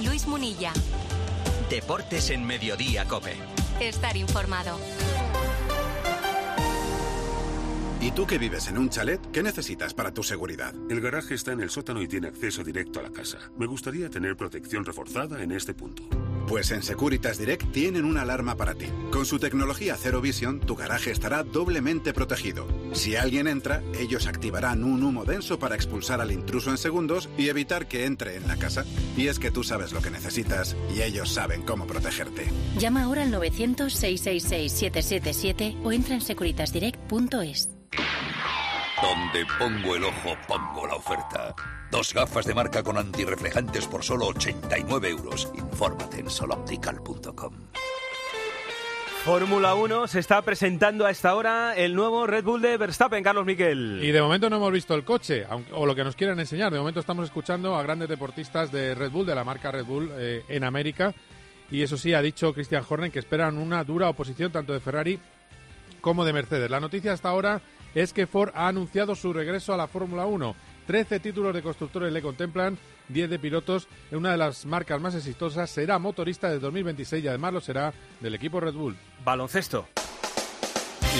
Luis 0.03 0.27
Munilla. 0.27 0.71
Deportes 1.69 2.29
en 2.29 2.45
Mediodía, 2.45 3.05
Cope. 3.05 3.33
Estar 3.79 4.15
informado. 4.17 4.77
¿Y 8.05 8.11
tú 8.11 8.27
que 8.27 8.37
vives 8.37 8.67
en 8.67 8.77
un 8.77 8.91
chalet? 8.91 9.19
¿Qué 9.31 9.41
necesitas 9.41 9.95
para 9.95 10.13
tu 10.13 10.21
seguridad? 10.21 10.75
El 10.91 11.01
garaje 11.01 11.33
está 11.33 11.53
en 11.53 11.61
el 11.61 11.71
sótano 11.71 12.03
y 12.03 12.07
tiene 12.07 12.27
acceso 12.27 12.63
directo 12.63 12.99
a 12.99 13.01
la 13.01 13.09
casa. 13.09 13.39
Me 13.57 13.65
gustaría 13.65 14.11
tener 14.11 14.37
protección 14.37 14.85
reforzada 14.85 15.41
en 15.41 15.51
este 15.51 15.73
punto. 15.73 16.03
Pues 16.47 16.69
en 16.69 16.83
Securitas 16.83 17.39
Direct 17.39 17.71
tienen 17.71 18.05
una 18.05 18.21
alarma 18.21 18.57
para 18.57 18.75
ti. 18.75 18.85
Con 19.11 19.25
su 19.25 19.39
tecnología 19.39 19.97
Zero 19.97 20.21
Vision, 20.21 20.59
tu 20.59 20.75
garaje 20.75 21.09
estará 21.09 21.41
doblemente 21.41 22.13
protegido. 22.13 22.67
Si 22.93 23.15
alguien 23.15 23.47
entra, 23.47 23.81
ellos 23.97 24.27
activarán 24.27 24.83
un 24.83 25.01
humo 25.01 25.25
denso 25.25 25.57
para 25.57 25.73
expulsar 25.73 26.21
al 26.21 26.31
intruso 26.31 26.69
en 26.69 26.77
segundos 26.77 27.27
y 27.39 27.49
evitar 27.49 27.87
que 27.87 28.05
entre 28.05 28.35
en 28.35 28.47
la 28.47 28.57
casa. 28.57 28.85
Y 29.17 29.29
es 29.29 29.39
que 29.39 29.49
tú 29.49 29.63
sabes 29.63 29.93
lo 29.93 30.03
que 30.03 30.11
necesitas 30.11 30.75
y 30.95 31.01
ellos 31.01 31.33
saben 31.33 31.63
cómo 31.63 31.87
protegerte. 31.87 32.51
Llama 32.77 33.01
ahora 33.01 33.23
al 33.23 33.33
900-666-777 33.33 35.83
o 35.83 35.91
entra 35.91 36.13
en 36.13 36.21
securitasdirect.es. 36.21 37.69
Donde 39.01 39.45
pongo 39.59 39.95
el 39.95 40.03
ojo, 40.05 40.35
pongo 40.47 40.87
la 40.87 40.95
oferta. 40.95 41.53
Dos 41.91 42.13
gafas 42.13 42.45
de 42.45 42.53
marca 42.53 42.81
con 42.83 42.97
antirreflejantes 42.97 43.87
por 43.87 44.03
solo 44.03 44.27
89 44.27 45.09
euros. 45.09 45.51
Infórmate 45.55 46.19
en 46.19 46.29
soloptical.com. 46.29 47.53
Fórmula 49.23 49.73
1 49.73 50.07
se 50.07 50.19
está 50.19 50.41
presentando 50.43 51.05
a 51.05 51.09
esta 51.09 51.33
hora 51.33 51.75
el 51.75 51.95
nuevo 51.95 52.27
Red 52.27 52.43
Bull 52.43 52.61
de 52.61 52.77
Verstappen, 52.77 53.23
Carlos 53.23 53.45
Miquel. 53.45 53.99
Y 54.03 54.11
de 54.11 54.21
momento 54.21 54.51
no 54.51 54.57
hemos 54.57 54.71
visto 54.71 54.93
el 54.93 55.03
coche, 55.03 55.45
aunque- 55.49 55.73
o 55.73 55.85
lo 55.87 55.95
que 55.95 56.03
nos 56.03 56.15
quieran 56.15 56.39
enseñar. 56.39 56.71
De 56.71 56.77
momento 56.77 56.99
estamos 56.99 57.25
escuchando 57.25 57.75
a 57.75 57.81
grandes 57.81 58.07
deportistas 58.07 58.71
de 58.71 58.93
Red 58.93 59.09
Bull, 59.09 59.25
de 59.25 59.33
la 59.33 59.43
marca 59.43 59.71
Red 59.71 59.85
Bull 59.85 60.11
eh, 60.15 60.43
en 60.47 60.63
América. 60.63 61.11
Y 61.71 61.81
eso 61.81 61.97
sí, 61.97 62.13
ha 62.13 62.21
dicho 62.21 62.53
Christian 62.53 62.83
Horner 62.87 63.11
que 63.11 63.17
esperan 63.17 63.57
una 63.57 63.83
dura 63.83 64.09
oposición 64.09 64.51
tanto 64.51 64.73
de 64.73 64.79
Ferrari 64.79 65.19
como 66.01 66.23
de 66.23 66.31
Mercedes. 66.33 66.69
La 66.69 66.79
noticia 66.79 67.11
hasta 67.13 67.29
ahora 67.29 67.59
es 67.95 68.13
que 68.13 68.27
Ford 68.27 68.51
ha 68.53 68.67
anunciado 68.67 69.15
su 69.15 69.33
regreso 69.33 69.73
a 69.73 69.77
la 69.77 69.87
Fórmula 69.87 70.25
1. 70.25 70.55
13 70.85 71.19
títulos 71.19 71.55
de 71.55 71.63
constructores 71.63 72.13
le 72.13 72.21
contemplan, 72.21 72.77
10 73.09 73.29
de 73.29 73.39
pilotos. 73.39 73.87
Una 74.11 74.31
de 74.31 74.37
las 74.37 74.65
marcas 74.65 75.01
más 75.01 75.15
exitosas 75.15 75.69
será 75.69 75.97
motorista 75.97 76.49
de 76.49 76.59
2026 76.59 77.23
y 77.23 77.27
además 77.27 77.53
lo 77.53 77.61
será 77.61 77.93
del 78.19 78.35
equipo 78.35 78.59
Red 78.59 78.73
Bull. 78.73 78.95
Baloncesto. 79.23 79.87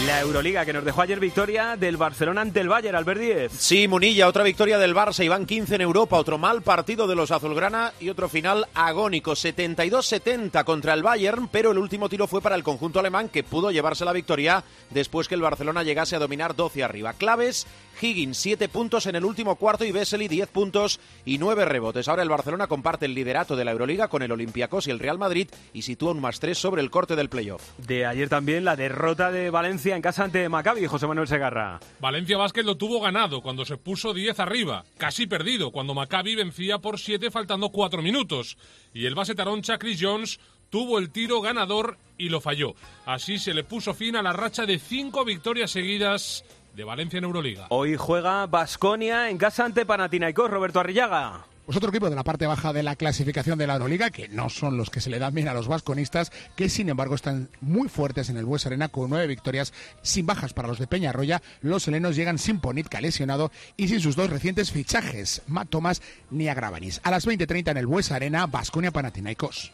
La 0.04 0.20
Euroliga 0.20 0.66
que 0.66 0.74
nos 0.74 0.84
dejó 0.84 1.04
ayer 1.04 1.22
victoria 1.22 1.78
del 1.78 1.96
Barcelona 1.96 2.42
ante 2.42 2.60
el 2.60 2.68
Bayern, 2.68 2.98
Albert 2.98 3.22
Díez. 3.22 3.52
Sí, 3.58 3.88
Munilla, 3.88 4.28
otra 4.28 4.44
victoria 4.44 4.78
del 4.78 4.94
Barça 4.94 5.24
y 5.24 5.30
van 5.30 5.46
15 5.46 5.75
en 5.75 5.82
Europa, 5.82 6.18
otro 6.18 6.38
mal 6.38 6.64
partido 6.64 7.08
de 7.08 7.16
los 7.16 7.32
azulgrana 7.32 7.94
y 8.02 8.10
otro 8.10 8.28
final 8.28 8.68
agónico, 8.74 9.32
72-70 9.32 10.66
contra 10.66 10.94
el 10.94 11.02
Bayern, 11.02 11.48
pero 11.48 11.72
el 11.72 11.78
último 11.78 12.10
tiro 12.10 12.28
fue 12.28 12.42
para 12.42 12.56
el 12.56 12.64
conjunto 12.64 13.00
alemán 13.00 13.30
que 13.30 13.44
pudo 13.44 13.72
llevarse 13.72 14.04
la 14.04 14.12
victoria 14.12 14.66
después 14.90 15.30
que 15.30 15.36
el 15.36 15.42
Barcelona 15.42 15.84
llegase 15.84 16.18
a 16.18 16.20
dominar 16.20 16.58
12 16.58 16.84
arriba. 16.84 17.14
Claves, 17.14 17.66
Higgins 18.02 18.38
7 18.38 18.68
puntos 18.68 19.06
en 19.06 19.16
el 19.16 19.24
último 19.24 19.56
cuarto 19.56 19.86
y 19.86 19.94
Vesely 19.94 20.28
10 20.28 20.50
puntos 20.50 21.00
y 21.24 21.38
9 21.38 21.64
rebotes. 21.64 22.10
Ahora 22.10 22.24
el 22.24 22.30
Barcelona 22.30 22.68
comparte 22.68 23.06
el 23.06 23.14
liderato 23.14 23.56
de 23.56 23.64
la 23.64 23.72
Euroliga 23.72 24.10
con 24.10 24.22
el 24.24 24.32
Olympiacos 24.34 24.88
y 24.88 24.92
el 24.92 25.00
Real 25.00 25.18
Madrid 25.18 25.48
y 25.74 25.84
sitúa 25.84 26.12
un 26.12 26.20
más 26.20 26.42
3 26.42 26.58
sobre 26.58 26.82
el 26.82 26.92
corte 26.92 27.16
del 27.16 27.30
playoff. 27.30 27.64
De 27.78 28.06
ayer 28.06 28.28
también 28.28 28.66
la 28.66 28.75
derrota 28.75 29.32
de 29.32 29.50
Valencia 29.50 29.85
en 29.94 30.01
casa 30.01 30.24
ante 30.24 30.50
Maccabi, 30.50 30.88
José 30.88 31.06
Manuel 31.06 31.27
Segarra. 31.27 31.80
Valencia 32.00 32.38
Basket 32.38 32.63
lo 32.63 32.77
tuvo 32.77 33.01
ganado 33.01 33.42
cuando 33.42 33.65
se 33.65 33.77
puso 33.77 34.13
10 34.13 34.39
arriba, 34.39 34.84
casi 34.98 35.27
perdido 35.27 35.72
cuando 35.72 35.94
Maccabi 35.94 36.36
vencía 36.36 36.80
por 36.80 37.00
7 37.00 37.30
faltando 37.30 37.70
4 37.70 38.01
minutos. 38.01 38.58
Y 38.94 39.06
el 39.06 39.15
base 39.15 39.36
taroncha 39.36 39.77
Chris 39.77 40.00
Jones 40.01 40.39
tuvo 40.70 40.98
el 40.98 41.12
tiro 41.12 41.42
ganador 41.42 41.98
y 42.18 42.30
lo 42.30 42.42
falló. 42.42 42.74
Así 43.06 43.38
se 43.38 43.54
le 43.54 43.63
puso 43.63 43.93
fin 43.93 44.15
a 44.15 44.24
la 44.24 44.34
racha 44.34 44.65
de 44.65 44.80
5 44.80 45.24
victorias 45.26 45.71
seguidas 45.71 46.43
de 46.74 46.84
Valencia 46.84 47.17
en 47.17 47.26
Euroliga. 47.26 47.67
Hoy 47.69 47.95
juega 47.95 48.45
Basconia 48.48 49.30
en 49.30 49.38
casa 49.38 49.65
ante 49.65 49.86
Panathinaikos, 49.86 50.50
Roberto 50.50 50.80
Arrillaga. 50.80 51.45
Pues 51.65 51.78
otro 51.78 51.89
equipo 51.89 52.12
de 52.12 52.15
la 52.15 52.23
parte 52.23 52.45
baja 52.45 52.73
de 52.73 52.84
la 52.84 52.95
clasificación 52.95 53.58
de 53.58 53.65
la 53.65 53.73
Euroliga, 53.73 54.12
que 54.12 54.28
no 54.28 54.49
son 54.49 54.78
los 54.78 54.91
que 54.91 55.01
se 55.01 55.10
le 55.10 55.17
dan 55.17 55.34
bien 55.34 55.47
a 55.47 55.54
los 55.56 55.67
vasconistas, 55.67 56.32
que 56.56 56.69
sin 56.69 56.89
embargo 56.89 57.15
están 57.15 57.49
muy 57.60 57.89
fuertes 57.89 58.30
en 58.30 58.38
el 58.38 58.45
Bues 58.45 58.67
Arena 58.67 58.89
con 58.89 59.10
nueve 59.10 59.25
victorias 59.25 59.73
sin 60.04 60.28
bajas 60.28 60.54
para 60.54 60.67
los 60.67 60.78
de 60.78 60.86
Peñarroya. 60.86 61.41
Los 61.62 61.88
helenos 61.88 62.15
llegan 62.15 62.38
sin 62.38 62.60
Ponitka 62.60 63.01
lesionado 63.01 63.51
y 63.78 63.88
sin 63.88 63.99
sus 63.99 64.15
dos 64.15 64.30
recientes 64.30 64.71
fichajes, 64.71 65.41
Matt 65.47 65.69
Thomas 65.69 66.04
ni 66.30 66.49
Agravanis. 66.49 67.01
A 67.04 67.10
las 67.10 67.28
20.30 67.28 67.71
en 67.71 67.78
el 67.78 67.88
Bues 67.88 68.12
Arena, 68.12 68.45
Basconia 68.45 68.91
Panathinaikos. 68.91 69.73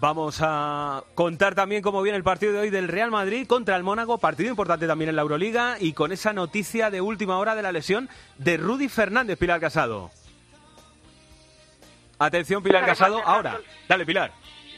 Vamos 0.00 0.38
a 0.40 1.04
contar 1.14 1.54
también 1.54 1.82
cómo 1.82 2.02
viene 2.02 2.16
el 2.16 2.24
partido 2.24 2.54
de 2.54 2.58
hoy 2.58 2.70
del 2.70 2.88
Real 2.88 3.12
Madrid 3.12 3.46
contra 3.46 3.76
el 3.76 3.84
Mónaco, 3.84 4.18
partido 4.18 4.50
importante 4.50 4.88
también 4.88 5.10
en 5.10 5.16
la 5.16 5.22
Euroliga 5.22 5.76
y 5.78 5.92
con 5.92 6.10
esa 6.10 6.32
noticia 6.32 6.90
de 6.90 7.00
última 7.00 7.38
hora 7.38 7.54
de 7.54 7.62
la 7.62 7.70
lesión 7.70 8.08
de 8.38 8.56
Rudy 8.56 8.88
Fernández, 8.88 9.38
Pilar 9.38 9.60
Casado. 9.60 10.10
Atención, 12.20 12.62
Pilar 12.62 12.84
Casado, 12.84 13.22
ahora. 13.24 13.58
Dale, 13.88 14.04
Pilar. 14.04 14.30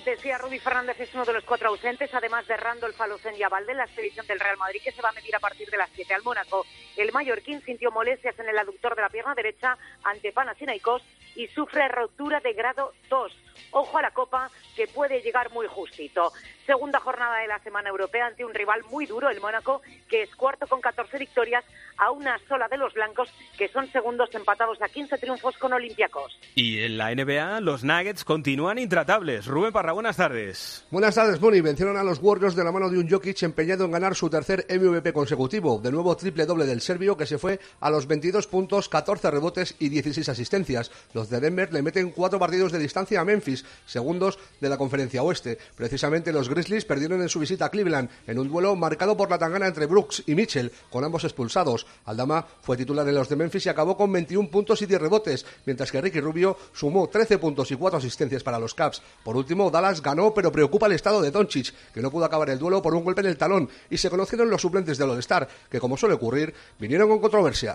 Decía 0.04 0.38
Rudy 0.38 0.60
Fernández 0.60 0.98
es 1.00 1.12
uno 1.12 1.24
de 1.24 1.32
los 1.32 1.44
cuatro 1.44 1.70
ausentes, 1.70 2.12
además 2.14 2.46
de 2.46 2.56
Randolph 2.56 2.94
Falocen 2.94 3.34
y 3.36 3.42
Avalde, 3.42 3.74
la 3.74 3.84
expedición 3.84 4.24
del 4.28 4.38
Real 4.38 4.56
Madrid 4.56 4.80
que 4.82 4.92
se 4.92 5.02
va 5.02 5.08
a 5.08 5.12
medir 5.12 5.34
a 5.34 5.40
partir 5.40 5.68
de 5.68 5.76
las 5.76 5.90
7 5.92 6.14
al 6.14 6.22
Mónaco. 6.22 6.64
El 6.96 7.12
mallorquín 7.12 7.60
sintió 7.62 7.90
molestias 7.90 8.38
en 8.38 8.48
el 8.48 8.58
aductor 8.58 8.94
de 8.94 9.02
la 9.02 9.08
pierna 9.08 9.34
derecha 9.34 9.76
ante 10.04 10.32
Panathinaikos 10.32 11.02
y 11.34 11.48
sufre 11.48 11.88
rotura 11.88 12.38
de 12.40 12.52
grado 12.52 12.92
2. 13.08 13.32
Ojo 13.72 13.98
a 13.98 14.02
la 14.02 14.12
copa 14.12 14.48
que 14.76 14.86
puede 14.86 15.20
llegar 15.20 15.50
muy 15.50 15.66
justito. 15.66 16.32
Segunda 16.66 17.00
jornada 17.00 17.38
de 17.38 17.48
la 17.48 17.58
semana 17.60 17.88
europea 17.88 18.26
ante 18.26 18.44
un 18.44 18.54
rival 18.54 18.82
muy 18.90 19.06
duro, 19.06 19.28
el 19.28 19.40
Mónaco, 19.40 19.82
que 20.08 20.22
es 20.22 20.34
cuarto 20.36 20.66
con 20.66 20.80
14 20.80 21.18
victorias 21.18 21.64
a 21.98 22.10
una 22.10 22.38
sola 22.48 22.68
de 22.68 22.76
los 22.76 22.94
blancos, 22.94 23.28
que 23.58 23.68
son 23.68 23.90
segundos 23.90 24.30
empatados 24.34 24.80
a 24.80 24.88
15 24.88 25.18
triunfos 25.18 25.56
con 25.58 25.72
Olympiacos. 25.72 26.38
Y 26.54 26.80
en 26.82 26.98
la 26.98 27.14
NBA, 27.14 27.60
los 27.60 27.82
Nuggets 27.82 28.24
continúan 28.24 28.78
intratables. 28.78 29.46
Rubén 29.46 29.72
Parra, 29.72 29.92
buenas 29.92 30.16
tardes. 30.16 30.86
Buenas 30.90 31.14
tardes, 31.14 31.40
Moni. 31.40 31.60
Vencieron 31.60 31.96
a 31.96 32.04
los 32.04 32.20
Warriors 32.20 32.54
de 32.54 32.64
la 32.64 32.72
mano 32.72 32.88
de 32.88 32.98
un 32.98 33.08
Jokic 33.08 33.42
empeñado 33.42 33.84
en 33.84 33.90
ganar 33.90 34.14
su 34.14 34.30
tercer 34.30 34.66
MVP 34.70 35.12
consecutivo. 35.12 35.78
De 35.78 35.90
nuevo 35.90 36.16
triple 36.16 36.46
doble 36.46 36.66
del 36.66 36.80
serbio 36.80 37.16
que 37.16 37.26
se 37.26 37.38
fue 37.38 37.58
a 37.80 37.90
los 37.90 38.06
22 38.06 38.46
puntos, 38.46 38.88
14 38.88 39.30
rebotes 39.30 39.74
y 39.78 39.88
16 39.88 40.28
asistencias. 40.28 40.90
Los 41.12 41.28
de 41.28 41.40
Denver 41.40 41.72
le 41.72 41.82
meten 41.82 42.10
cuatro 42.10 42.38
partidos 42.38 42.72
de 42.72 42.78
distancia 42.78 43.20
a 43.20 43.24
Memphis, 43.24 43.64
segundos 43.84 44.38
de 44.60 44.68
la 44.68 44.78
conferencia 44.78 45.22
oeste. 45.22 45.58
Precisamente 45.76 46.32
los 46.32 46.48
Grizzlies 46.52 46.84
perdieron 46.84 47.20
en 47.22 47.28
su 47.28 47.40
visita 47.40 47.66
a 47.66 47.70
Cleveland 47.70 48.10
en 48.26 48.38
un 48.38 48.48
duelo 48.48 48.76
marcado 48.76 49.16
por 49.16 49.30
la 49.30 49.38
tangana 49.38 49.66
entre 49.66 49.86
Brooks 49.86 50.22
y 50.26 50.34
Mitchell, 50.34 50.72
con 50.90 51.04
ambos 51.04 51.24
expulsados. 51.24 51.86
Aldama 52.04 52.46
fue 52.62 52.76
titular 52.76 53.08
en 53.08 53.14
los 53.14 53.28
de 53.28 53.36
Memphis 53.36 53.66
y 53.66 53.68
acabó 53.68 53.96
con 53.96 54.12
21 54.12 54.50
puntos 54.50 54.82
y 54.82 54.86
10 54.86 55.00
rebotes, 55.00 55.46
mientras 55.66 55.90
que 55.90 56.00
Ricky 56.00 56.20
Rubio 56.20 56.56
sumó 56.72 57.08
13 57.08 57.38
puntos 57.38 57.70
y 57.70 57.76
4 57.76 57.98
asistencias 57.98 58.42
para 58.42 58.58
los 58.58 58.74
Caps. 58.74 59.02
Por 59.24 59.36
último, 59.36 59.70
Dallas 59.70 60.02
ganó, 60.02 60.34
pero 60.34 60.52
preocupa 60.52 60.86
el 60.86 60.92
estado 60.92 61.20
de 61.20 61.30
Doncic, 61.30 61.72
que 61.92 62.02
no 62.02 62.10
pudo 62.10 62.24
acabar 62.24 62.50
el 62.50 62.58
duelo 62.58 62.82
por 62.82 62.94
un 62.94 63.04
golpe 63.04 63.20
en 63.22 63.28
el 63.28 63.38
talón, 63.38 63.68
y 63.90 63.98
se 63.98 64.10
conocieron 64.10 64.50
los 64.50 64.62
suplentes 64.62 64.98
del 64.98 65.10
All-Star, 65.10 65.48
que 65.70 65.80
como 65.80 65.96
suele 65.96 66.14
ocurrir, 66.14 66.54
vinieron 66.78 67.08
con 67.08 67.20
controversia. 67.20 67.74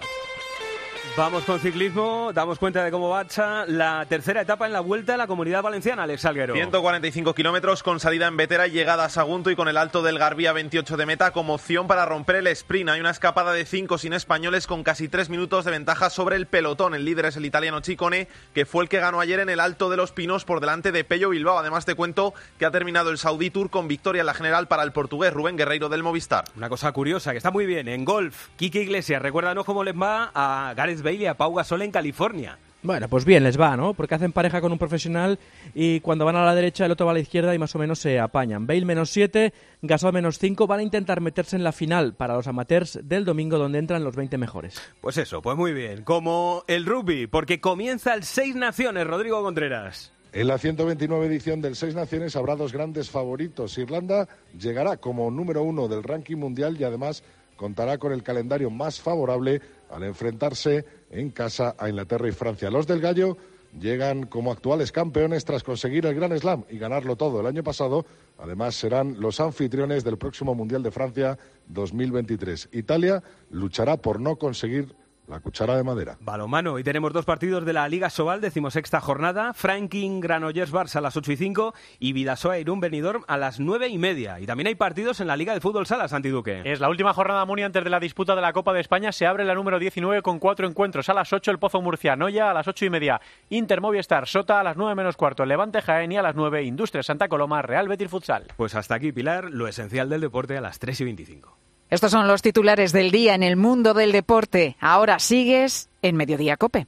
Vamos 1.17 1.45
con 1.45 1.59
ciclismo, 1.59 2.29
damos 2.31 2.59
cuenta 2.59 2.83
de 2.83 2.91
cómo 2.91 3.09
va 3.09 3.25
la 3.65 4.05
tercera 4.07 4.41
etapa 4.41 4.67
en 4.67 4.71
la 4.71 4.81
vuelta 4.81 5.15
a 5.15 5.17
la 5.17 5.25
comunidad 5.25 5.63
valenciana, 5.63 6.03
Alex 6.03 6.21
Salguero. 6.21 6.53
145 6.53 7.33
kilómetros 7.33 7.81
con 7.81 7.99
salida 7.99 8.27
en 8.27 8.37
Vetera 8.37 8.67
y 8.67 8.71
llegada 8.71 9.05
a 9.05 9.09
Sagunto 9.09 9.49
y 9.49 9.55
con 9.55 9.67
el 9.67 9.77
alto 9.77 10.03
del 10.03 10.19
Garbía 10.19 10.53
28 10.53 10.95
de 10.95 11.07
meta 11.07 11.31
como 11.31 11.55
opción 11.55 11.87
para 11.87 12.05
romper 12.05 12.35
el 12.35 12.45
sprint. 12.45 12.91
Hay 12.91 12.99
una 12.99 13.09
escapada 13.09 13.51
de 13.51 13.65
5 13.65 13.97
sin 13.97 14.13
españoles 14.13 14.67
con 14.67 14.83
casi 14.83 15.07
3 15.07 15.31
minutos 15.31 15.65
de 15.65 15.71
ventaja 15.71 16.11
sobre 16.11 16.35
el 16.35 16.45
pelotón. 16.45 16.93
El 16.93 17.03
líder 17.03 17.25
es 17.25 17.35
el 17.35 17.47
italiano 17.47 17.79
Chicone, 17.79 18.27
que 18.53 18.67
fue 18.67 18.83
el 18.83 18.89
que 18.89 18.99
ganó 18.99 19.19
ayer 19.19 19.39
en 19.39 19.49
el 19.49 19.59
alto 19.59 19.89
de 19.89 19.97
los 19.97 20.11
Pinos 20.11 20.45
por 20.45 20.59
delante 20.59 20.91
de 20.91 21.03
Pello 21.03 21.29
Bilbao. 21.29 21.57
Además 21.57 21.85
te 21.85 21.95
cuento 21.95 22.35
que 22.59 22.67
ha 22.67 22.71
terminado 22.71 23.09
el 23.09 23.17
Saudi 23.17 23.49
Tour 23.49 23.71
con 23.71 23.87
victoria 23.87 24.19
en 24.19 24.27
la 24.27 24.35
general 24.35 24.67
para 24.67 24.83
el 24.83 24.91
portugués 24.91 25.33
Rubén 25.33 25.57
Guerreiro 25.57 25.89
del 25.89 26.03
Movistar. 26.03 26.45
Una 26.55 26.69
cosa 26.69 26.91
curiosa, 26.91 27.31
que 27.31 27.37
está 27.37 27.49
muy 27.49 27.65
bien, 27.65 27.87
en 27.87 28.05
golf, 28.05 28.49
Kike 28.57 28.83
Iglesias, 28.83 29.19
recuérdanos 29.19 29.65
cómo 29.65 29.83
les 29.83 29.99
va 29.99 30.29
a 30.35 30.75
Gareth 30.75 31.06
Bailey 31.07 31.23
y 31.23 31.27
a 31.27 31.37
Pau 31.37 31.53
Gasol 31.53 31.83
en 31.83 31.91
California. 31.91 32.57
Bueno, 32.83 33.07
pues 33.07 33.23
bien, 33.23 33.43
les 33.43 33.59
va, 33.59 33.77
¿no? 33.77 33.93
Porque 33.93 34.15
hacen 34.15 34.33
pareja 34.33 34.59
con 34.59 34.73
un 34.73 34.77
profesional 34.77 35.39
y 35.73 36.01
cuando 36.01 36.25
van 36.25 36.35
a 36.35 36.43
la 36.43 36.53
derecha 36.53 36.85
el 36.85 36.91
otro 36.91 37.05
va 37.05 37.13
a 37.13 37.15
la 37.15 37.21
izquierda 37.21 37.55
y 37.55 37.57
más 37.57 37.73
o 37.75 37.79
menos 37.79 37.99
se 37.99 38.19
apañan. 38.19 38.67
Bale 38.67 38.83
menos 38.83 39.09
7, 39.11 39.53
Gasol 39.81 40.11
menos 40.11 40.37
5 40.37 40.67
van 40.67 40.81
a 40.81 40.83
intentar 40.83 41.21
meterse 41.21 41.55
en 41.55 41.63
la 41.63 41.71
final 41.71 42.13
para 42.13 42.35
los 42.35 42.45
amateurs 42.47 42.99
del 43.03 43.23
domingo 43.23 43.57
donde 43.57 43.79
entran 43.79 44.03
los 44.03 44.17
20 44.17 44.37
mejores. 44.37 44.81
Pues 44.99 45.17
eso, 45.17 45.41
pues 45.41 45.55
muy 45.55 45.71
bien. 45.71 46.03
Como 46.03 46.65
el 46.67 46.85
rugby, 46.85 47.27
porque 47.27 47.61
comienza 47.61 48.13
el 48.13 48.23
Seis 48.23 48.53
Naciones, 48.53 49.07
Rodrigo 49.07 49.41
Contreras. 49.41 50.11
En 50.33 50.47
la 50.47 50.57
129 50.57 51.25
edición 51.25 51.61
del 51.61 51.77
Seis 51.77 51.95
Naciones 51.95 52.35
habrá 52.35 52.57
dos 52.57 52.73
grandes 52.73 53.09
favoritos. 53.09 53.77
Irlanda 53.77 54.27
llegará 54.59 54.97
como 54.97 55.31
número 55.31 55.63
uno 55.63 55.87
del 55.87 56.03
ranking 56.03 56.35
mundial 56.35 56.75
y 56.77 56.83
además 56.83 57.23
contará 57.55 57.97
con 57.97 58.13
el 58.13 58.23
calendario 58.23 58.69
más 58.69 59.01
favorable 59.01 59.61
al 59.89 60.03
enfrentarse 60.03 60.85
en 61.09 61.29
casa 61.29 61.75
a 61.77 61.89
Inglaterra 61.89 62.27
y 62.27 62.31
Francia. 62.31 62.69
Los 62.69 62.87
del 62.87 63.01
Gallo 63.01 63.37
llegan 63.79 64.25
como 64.25 64.51
actuales 64.51 64.91
campeones 64.91 65.45
tras 65.45 65.63
conseguir 65.63 66.05
el 66.05 66.15
Gran 66.15 66.37
Slam 66.37 66.63
y 66.69 66.77
ganarlo 66.77 67.15
todo 67.15 67.39
el 67.39 67.47
año 67.47 67.63
pasado. 67.63 68.05
Además, 68.37 68.75
serán 68.75 69.19
los 69.19 69.39
anfitriones 69.39 70.03
del 70.03 70.17
próximo 70.17 70.55
Mundial 70.55 70.83
de 70.83 70.91
Francia 70.91 71.37
2023. 71.67 72.69
Italia 72.71 73.23
luchará 73.51 73.97
por 73.97 74.19
no 74.19 74.37
conseguir 74.37 74.95
la 75.27 75.39
cuchara 75.39 75.75
de 75.75 75.83
madera. 75.83 76.17
Balomano, 76.21 76.79
y 76.79 76.83
tenemos 76.83 77.13
dos 77.13 77.25
partidos 77.25 77.65
de 77.65 77.73
la 77.73 77.87
Liga 77.89 78.09
Sobal, 78.09 78.41
decimosexta 78.41 79.01
jornada. 79.01 79.53
Franklin 79.53 80.19
Granollers 80.19 80.73
Barça 80.73 80.97
a 80.97 81.01
las 81.01 81.17
8 81.17 81.33
y 81.33 81.37
5 81.37 81.73
y 81.99 82.13
Vidasoa 82.13 82.59
Irún 82.59 82.79
Benidorm 82.79 83.23
a 83.27 83.37
las 83.37 83.59
9 83.59 83.87
y 83.89 83.97
media. 83.97 84.39
Y 84.39 84.45
también 84.45 84.67
hay 84.67 84.75
partidos 84.75 85.19
en 85.19 85.27
la 85.27 85.37
Liga 85.37 85.53
de 85.53 85.61
Fútbol 85.61 85.85
Sala, 85.85 86.07
Santiduque. 86.07 86.61
Es 86.65 86.79
la 86.79 86.89
última 86.89 87.13
jornada, 87.13 87.45
Muni, 87.45 87.63
antes 87.63 87.83
de 87.83 87.89
la 87.89 87.99
disputa 87.99 88.35
de 88.35 88.41
la 88.41 88.53
Copa 88.53 88.73
de 88.73 88.79
España. 88.79 89.11
Se 89.11 89.25
abre 89.25 89.43
la 89.45 89.53
número 89.53 89.79
19 89.79 90.21
con 90.21 90.39
cuatro 90.39 90.67
encuentros. 90.67 91.09
A 91.09 91.13
las 91.13 91.33
8 91.33 91.51
el 91.51 91.59
Pozo 91.59 91.81
Murcia, 91.81 92.15
Noya 92.15 92.49
a 92.49 92.53
las 92.53 92.67
8 92.67 92.85
y 92.85 92.89
media. 92.89 93.21
Inter 93.49 93.81
Movistar, 93.81 94.27
Sota 94.27 94.59
a 94.59 94.63
las 94.63 94.77
9 94.77 94.95
menos 94.95 95.17
cuarto. 95.17 95.45
Levante 95.45 95.81
Jaén 95.81 96.11
y 96.11 96.17
a 96.17 96.21
las 96.21 96.35
9 96.35 96.63
Industria 96.63 97.03
Santa 97.03 97.27
Coloma, 97.27 97.61
Real 97.61 97.87
Betis 97.87 98.09
Futsal. 98.09 98.47
Pues 98.55 98.75
hasta 98.75 98.95
aquí, 98.95 99.11
Pilar, 99.11 99.45
lo 99.51 99.67
esencial 99.67 100.09
del 100.09 100.21
deporte 100.21 100.57
a 100.57 100.61
las 100.61 100.79
3 100.79 101.01
y 101.01 101.03
25. 101.03 101.66
Estos 101.89 102.11
son 102.11 102.27
los 102.27 102.41
titulares 102.41 102.91
del 102.91 103.11
día 103.11 103.33
en 103.33 103.43
el 103.43 103.55
mundo 103.55 103.93
del 103.93 104.11
deporte. 104.11 104.75
Ahora 104.79 105.19
sigues 105.19 105.89
en 106.01 106.17
Mediodía 106.17 106.57
Cope. 106.57 106.87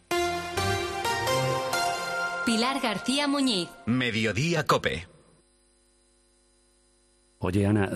Pilar 2.45 2.81
García 2.81 3.27
Muñiz. 3.27 3.69
Mediodía 3.85 4.65
Cope. 4.65 5.07
Oye, 7.41 7.65
Ana, 7.65 7.89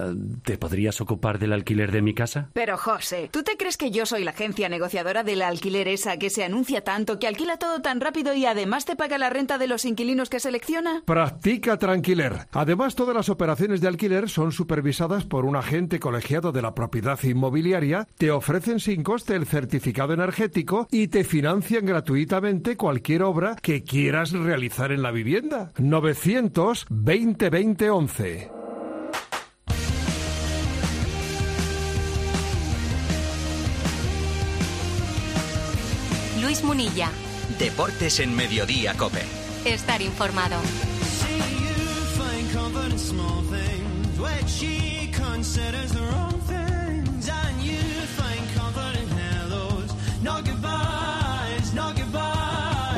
¿te 0.46 0.58
podrías 0.58 1.02
ocupar 1.02 1.38
del 1.38 1.52
alquiler 1.52 1.92
de 1.92 2.02
mi 2.02 2.14
casa? 2.14 2.50
Pero 2.54 2.78
José, 2.78 3.30
¿tú 3.30 3.44
te 3.44 3.58
crees 3.58 3.76
que 3.76 3.92
yo 3.92 4.06
soy 4.06 4.24
la 4.24 4.32
agencia 4.32 4.70
negociadora 4.70 5.24
del 5.24 5.42
alquiler 5.42 5.90
esa 5.90 6.16
que 6.16 6.30
se 6.30 6.46
anuncia 6.46 6.86
tanto, 6.86 7.20
que 7.20 7.28
alquila 7.28 7.58
todo 7.58 7.82
tan 7.82 8.00
rápido 8.00 8.34
y 8.34 8.46
además 8.46 8.86
te 8.86 8.96
paga 8.96 9.18
la 9.18 9.30
renta 9.30 9.58
de 9.58 9.68
los 9.68 9.84
inquilinos 9.84 10.30
que 10.30 10.40
selecciona? 10.40 11.04
Practica 11.06 11.78
Tranquiler. 11.78 12.48
Además, 12.54 12.96
todas 12.96 13.14
las 13.14 13.28
operaciones 13.28 13.82
de 13.82 13.90
alquiler 13.90 14.30
son 14.30 14.54
supervisadas 14.54 15.26
por 15.26 15.44
un 15.44 15.58
agente 15.58 16.00
colegiado 16.00 16.54
de 16.54 16.62
la 16.62 16.74
propiedad 16.74 17.22
inmobiliaria, 17.22 18.08
te 18.18 18.32
ofrecen 18.32 18.80
sin 18.80 19.04
coste 19.04 19.36
el 19.36 19.46
certificado 19.46 20.14
energético 20.14 20.88
y 20.90 21.10
te 21.10 21.26
financian 21.26 21.86
gratuitamente 21.86 22.78
cualquier 22.78 23.24
obra 23.24 23.58
que 23.62 23.84
quieras 23.84 24.32
realizar 24.32 24.94
en 24.94 25.02
la 25.02 25.12
vivienda. 25.12 25.74
920 25.80 27.50
20 27.50 27.90
11. 27.90 28.63
Luis 36.54 36.64
Munilla. 36.64 37.10
Deportes 37.58 38.20
en 38.20 38.36
Mediodía 38.36 38.94
Cope. 38.94 39.24
Estar 39.66 40.04
informado. 40.04 40.58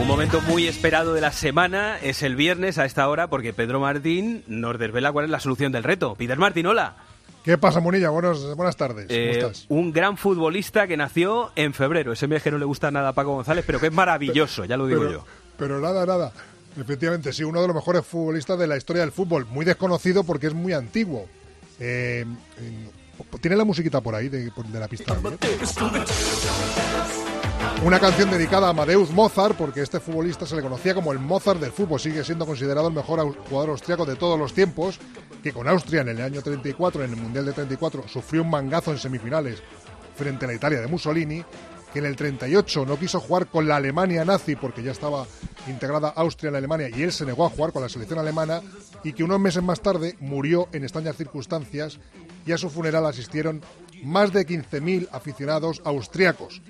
Un 0.01 0.07
momento 0.07 0.41
muy 0.41 0.67
esperado 0.67 1.13
de 1.13 1.21
la 1.21 1.31
semana 1.31 1.97
es 2.01 2.23
el 2.23 2.35
viernes 2.35 2.77
a 2.77 2.83
esta 2.83 3.07
hora 3.07 3.27
porque 3.27 3.53
Pedro 3.53 3.79
Martín 3.79 4.43
nos 4.47 4.77
desvela 4.77 5.13
cuál 5.13 5.23
es 5.23 5.31
la 5.31 5.39
solución 5.39 5.71
del 5.71 5.85
reto. 5.85 6.15
Peter 6.15 6.37
Martín, 6.37 6.65
hola. 6.65 6.97
¿Qué 7.45 7.59
pasa, 7.59 7.79
Monilla? 7.79 8.09
Buenos, 8.09 8.55
buenas 8.55 8.75
tardes. 8.75 9.05
¿Cómo 9.05 9.17
Eh, 9.19 9.31
estás? 9.37 9.65
un 9.69 9.93
gran 9.93 10.17
futbolista 10.17 10.87
que 10.87 10.97
nació 10.97 11.51
en 11.55 11.75
febrero. 11.75 12.11
Ese 12.11 12.27
mes 12.27 12.41
que 12.41 12.49
no 12.49 12.57
le 12.57 12.65
gusta 12.65 12.89
nada 12.89 13.09
a 13.09 13.13
Paco 13.13 13.33
González, 13.35 13.63
pero 13.67 13.79
que 13.79 13.87
es 13.87 13.93
maravilloso, 13.93 14.65
ya 14.65 14.75
lo 14.77 14.87
digo 14.87 15.01
pero, 15.01 15.11
yo. 15.11 15.25
Pero 15.57 15.79
nada, 15.79 16.07
nada. 16.07 16.31
Efectivamente, 16.75 17.31
sí, 17.31 17.43
uno 17.43 17.61
de 17.61 17.67
los 17.67 17.75
mejores 17.75 18.03
futbolistas 18.03 18.57
de 18.57 18.65
la 18.65 18.77
historia 18.77 19.03
del 19.03 19.11
fútbol. 19.11 19.45
Muy 19.45 19.63
desconocido 19.63 20.23
porque 20.23 20.47
es 20.47 20.53
muy 20.55 20.73
antiguo. 20.73 21.27
Eh, 21.79 22.25
en- 22.57 22.89
¿Tiene 23.39 23.55
la 23.55 23.63
musiquita 23.63 24.01
por 24.01 24.15
ahí 24.15 24.27
de, 24.27 24.45
de 24.51 24.79
la 24.79 24.87
pista? 24.89 25.15
Una 27.83 27.99
canción 27.99 28.31
dedicada 28.31 28.67
a 28.67 28.69
Amadeus 28.71 29.11
Mozart, 29.11 29.55
porque 29.55 29.81
este 29.81 29.99
futbolista 29.99 30.45
se 30.45 30.55
le 30.55 30.61
conocía 30.63 30.95
como 30.95 31.11
el 31.11 31.19
Mozart 31.19 31.59
del 31.59 31.71
fútbol. 31.71 31.99
Sigue 31.99 32.23
siendo 32.23 32.45
considerado 32.45 32.87
el 32.87 32.93
mejor 32.93 33.19
jugador 33.47 33.69
austriaco 33.69 34.05
de 34.05 34.15
todos 34.15 34.39
los 34.39 34.53
tiempos, 34.53 34.99
que 35.43 35.53
con 35.53 35.67
Austria 35.67 36.01
en 36.01 36.09
el 36.09 36.21
año 36.21 36.41
34, 36.41 37.03
en 37.03 37.11
el 37.11 37.17
Mundial 37.17 37.45
de 37.45 37.53
34, 37.53 38.07
sufrió 38.07 38.41
un 38.41 38.49
mangazo 38.49 38.91
en 38.91 38.97
semifinales 38.97 39.61
frente 40.15 40.45
a 40.45 40.47
la 40.47 40.55
Italia 40.55 40.81
de 40.81 40.87
Mussolini, 40.87 41.43
que 41.93 41.99
en 41.99 42.05
el 42.05 42.15
38 42.15 42.85
no 42.85 42.97
quiso 42.97 43.19
jugar 43.19 43.47
con 43.47 43.67
la 43.67 43.75
Alemania 43.75 44.25
nazi 44.25 44.55
porque 44.55 44.81
ya 44.81 44.91
estaba 44.91 45.25
integrada 45.67 46.09
Austria 46.09 46.49
en 46.49 46.53
la 46.53 46.57
Alemania 46.57 46.89
y 46.89 47.03
él 47.03 47.11
se 47.11 47.25
negó 47.25 47.45
a 47.45 47.49
jugar 47.49 47.71
con 47.71 47.83
la 47.83 47.89
selección 47.89 48.19
alemana 48.19 48.61
y 49.03 49.13
que 49.13 49.23
unos 49.23 49.39
meses 49.39 49.63
más 49.63 49.81
tarde 49.81 50.17
murió 50.19 50.67
en 50.73 50.83
extrañas 50.83 51.15
circunstancias 51.15 51.99
y 52.45 52.51
a 52.51 52.57
su 52.57 52.69
funeral 52.69 53.05
asistieron 53.05 53.61
más 54.03 54.33
de 54.33 54.45
15.000 54.45 55.07
aficionados 55.11 55.81
austriacos. 55.85 56.61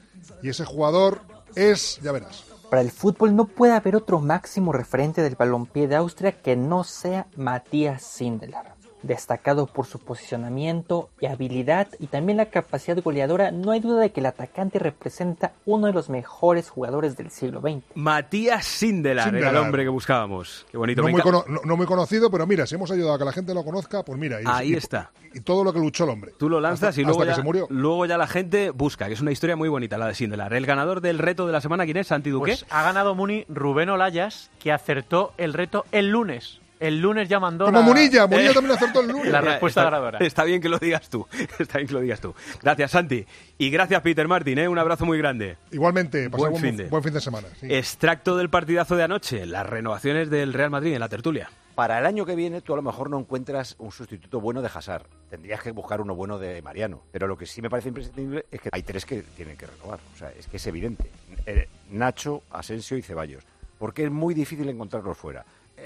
Y 0.42 0.50
ese 0.50 0.66
jugador 0.66 1.22
es, 1.56 2.00
ya 2.02 2.12
verás, 2.12 2.44
Para 2.70 2.82
el 2.82 2.92
fútbol 2.92 3.36
no 3.36 3.46
puede 3.46 3.74
haber 3.74 3.96
otro 3.96 4.20
máximo 4.20 4.72
referente 4.72 5.22
del 5.22 5.36
balompié 5.36 5.88
de 5.88 5.96
Austria 5.96 6.32
que 6.42 6.56
no 6.56 6.84
sea 6.84 7.28
Matías 7.36 8.04
Sindelar. 8.04 8.75
Destacado 9.06 9.68
por 9.68 9.86
su 9.86 10.00
posicionamiento 10.00 11.10
y 11.22 11.28
habilidad 11.28 11.88
y 12.00 12.08
también 12.08 12.38
la 12.38 12.48
capacidad 12.48 13.02
goleadora, 13.04 13.52
no 13.52 13.72
hay 13.72 13.80
duda 13.80 14.02
de 14.02 14.12
que 14.12 14.20
el 14.20 14.26
atacante 14.26 14.80
representa 14.80 15.54
uno 15.66 15.88
de 15.88 15.94
los 15.94 16.10
mejores 16.10 16.70
jugadores 16.70 17.16
del 17.16 17.30
siglo 17.30 17.62
XX. 17.62 17.84
Matías 17.96 18.66
Sindelar, 18.66 19.28
era 19.28 19.38
el 19.38 19.44
Sindelar. 19.44 19.64
hombre 19.64 19.84
que 19.84 19.90
buscábamos. 19.90 20.66
Qué 20.72 20.78
bonito. 20.78 21.02
no 21.04 21.10
muy, 21.10 21.20
enca- 21.22 21.24
cono- 21.24 21.46
no- 21.48 21.62
no 21.64 21.78
muy 21.78 21.86
conocido, 21.86 22.32
pero 22.32 22.48
mira, 22.48 22.66
si 22.66 22.74
hemos 22.76 22.90
ayudado 22.90 23.14
a 23.14 23.18
que 23.20 23.26
la 23.26 23.32
gente 23.32 23.54
lo 23.54 23.64
conozca, 23.64 24.04
pues 24.04 24.18
mira. 24.18 24.42
Y, 24.42 24.46
Ahí 24.48 24.72
y- 24.74 24.76
está. 24.76 25.12
Y 25.34 25.42
todo 25.42 25.64
lo 25.64 25.72
que 25.72 25.80
luchó 25.80 26.06
el 26.06 26.10
hombre. 26.10 26.34
Tú 26.38 26.50
lo 26.50 26.60
lanzas 26.60 26.90
Hasta- 26.90 27.02
y 27.02 27.04
luego 27.04 27.22
hasta 27.22 27.32
ya, 27.32 27.36
que 27.36 27.42
se 27.42 27.46
murió. 27.46 27.68
luego 27.70 28.06
ya 28.08 28.18
la 28.18 28.26
gente 28.28 28.72
busca, 28.72 29.08
que 29.08 29.14
es 29.14 29.22
una 29.22 29.32
historia 29.32 29.56
muy 29.56 29.70
bonita 29.70 29.98
la 29.98 30.08
de 30.08 30.16
Sindelar. 30.16 30.54
El 30.54 30.66
ganador 30.66 31.02
del 31.02 31.20
reto 31.20 31.46
de 31.46 31.52
la 31.54 31.62
semana, 31.62 31.86
¿quién 31.86 31.98
es? 31.98 32.08
Santi 32.08 32.30
Duque. 32.32 32.52
Pues 32.54 32.66
ha 32.72 32.82
ganado 32.84 33.14
Muni 33.14 33.46
Rubén 33.50 33.90
Olayas, 33.90 34.50
que 34.60 34.72
acertó 34.72 35.34
el 35.38 35.54
reto 35.54 35.86
el 35.92 36.10
lunes. 36.10 36.60
El 36.80 37.00
lunes 37.00 37.30
ya 37.30 37.40
mandó 37.40 37.66
Como 37.66 37.80
la- 37.80 37.86
Munilla, 37.86 38.28
Munilla 38.28 38.52
Eh, 38.52 38.54
también 38.54 38.76
acertó 38.76 39.00
el 39.02 39.08
lunes. 39.08 39.32
La 39.32 39.42
respuesta 39.42 39.82
está, 39.82 39.90
ganadora. 39.92 40.20
Está 40.20 40.44
bien 40.44 40.62
que 40.62 40.70
lo 40.70 40.78
digas 40.78 41.10
tú. 41.10 41.26
Está 41.60 41.78
bien 41.78 41.88
que 41.88 41.94
lo 41.94 42.02
digas 42.02 42.20
tú. 42.20 42.34
Gracias, 42.62 42.92
Santi. 42.92 43.26
Y 43.58 43.70
gracias, 43.70 44.02
Peter 44.02 44.28
Martin. 44.28 44.60
¿eh? 44.60 44.68
Un 44.68 44.78
abrazo 44.78 45.06
muy 45.06 45.18
grande. 45.18 45.58
Igualmente, 45.72 46.28
Buen 46.28 46.52
buen, 46.52 46.62
fin 46.64 46.78
de. 46.78 46.86
buen 46.86 47.04
fin 47.04 47.14
de 47.14 47.22
semana. 47.22 47.48
sí. 47.60 47.68
Extracto 47.74 48.36
del 48.38 48.50
partidazo 48.50 48.96
de 48.96 49.04
anoche. 49.04 49.46
Las 49.46 49.66
renovaciones 49.68 50.30
del 50.30 50.54
Real 50.54 50.70
Madrid 50.70 50.94
en 50.94 51.00
la 51.00 51.10
tertulia. 51.10 51.50
Para 51.76 52.00
el 52.00 52.06
año 52.06 52.26
que 52.26 52.36
viene 52.36 52.62
tú 52.62 52.72
a 52.72 52.78
lo 52.78 52.82
mejor 52.82 53.10
no 53.10 53.20
encuentras 53.20 53.76
un 53.80 53.92
sustituto 53.92 54.40
bueno 54.40 54.62
de 54.62 54.70
Hazard. 54.74 55.08
Tendrías 55.30 55.62
que 55.62 55.72
buscar 55.72 56.00
uno 56.00 56.16
bueno 56.16 56.38
de 56.40 56.62
Mariano. 56.62 57.02
Pero 57.12 57.28
lo 57.28 57.38
que 57.38 57.46
sí 57.46 57.62
me 57.62 57.70
parece 57.70 57.90
imprescindible 57.90 58.46
es 58.50 58.62
que 58.62 58.70
hay 58.72 58.82
tres 58.84 59.06
que 59.06 59.22
tienen 59.36 59.58
que 59.58 59.68
renovar. 59.68 60.00
O 60.14 60.18
sea, 60.18 60.32
es 60.38 60.48
que 60.48 60.56
es 60.58 60.68
evidente. 60.68 61.10
Eh, 61.46 61.68
Nacho, 61.92 62.44
Asensio 62.52 62.96
y 62.98 63.02
Ceballos. 63.02 63.44
Porque 63.78 64.06
es 64.06 64.12
muy 64.12 64.34
difícil 64.34 64.70
encontrarlos 64.70 65.18
fuera. 65.18 65.44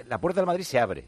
La 0.07 0.19
puerta 0.19 0.39
del 0.41 0.47
Madrid 0.47 0.63
se 0.63 0.79
abre. 0.79 1.07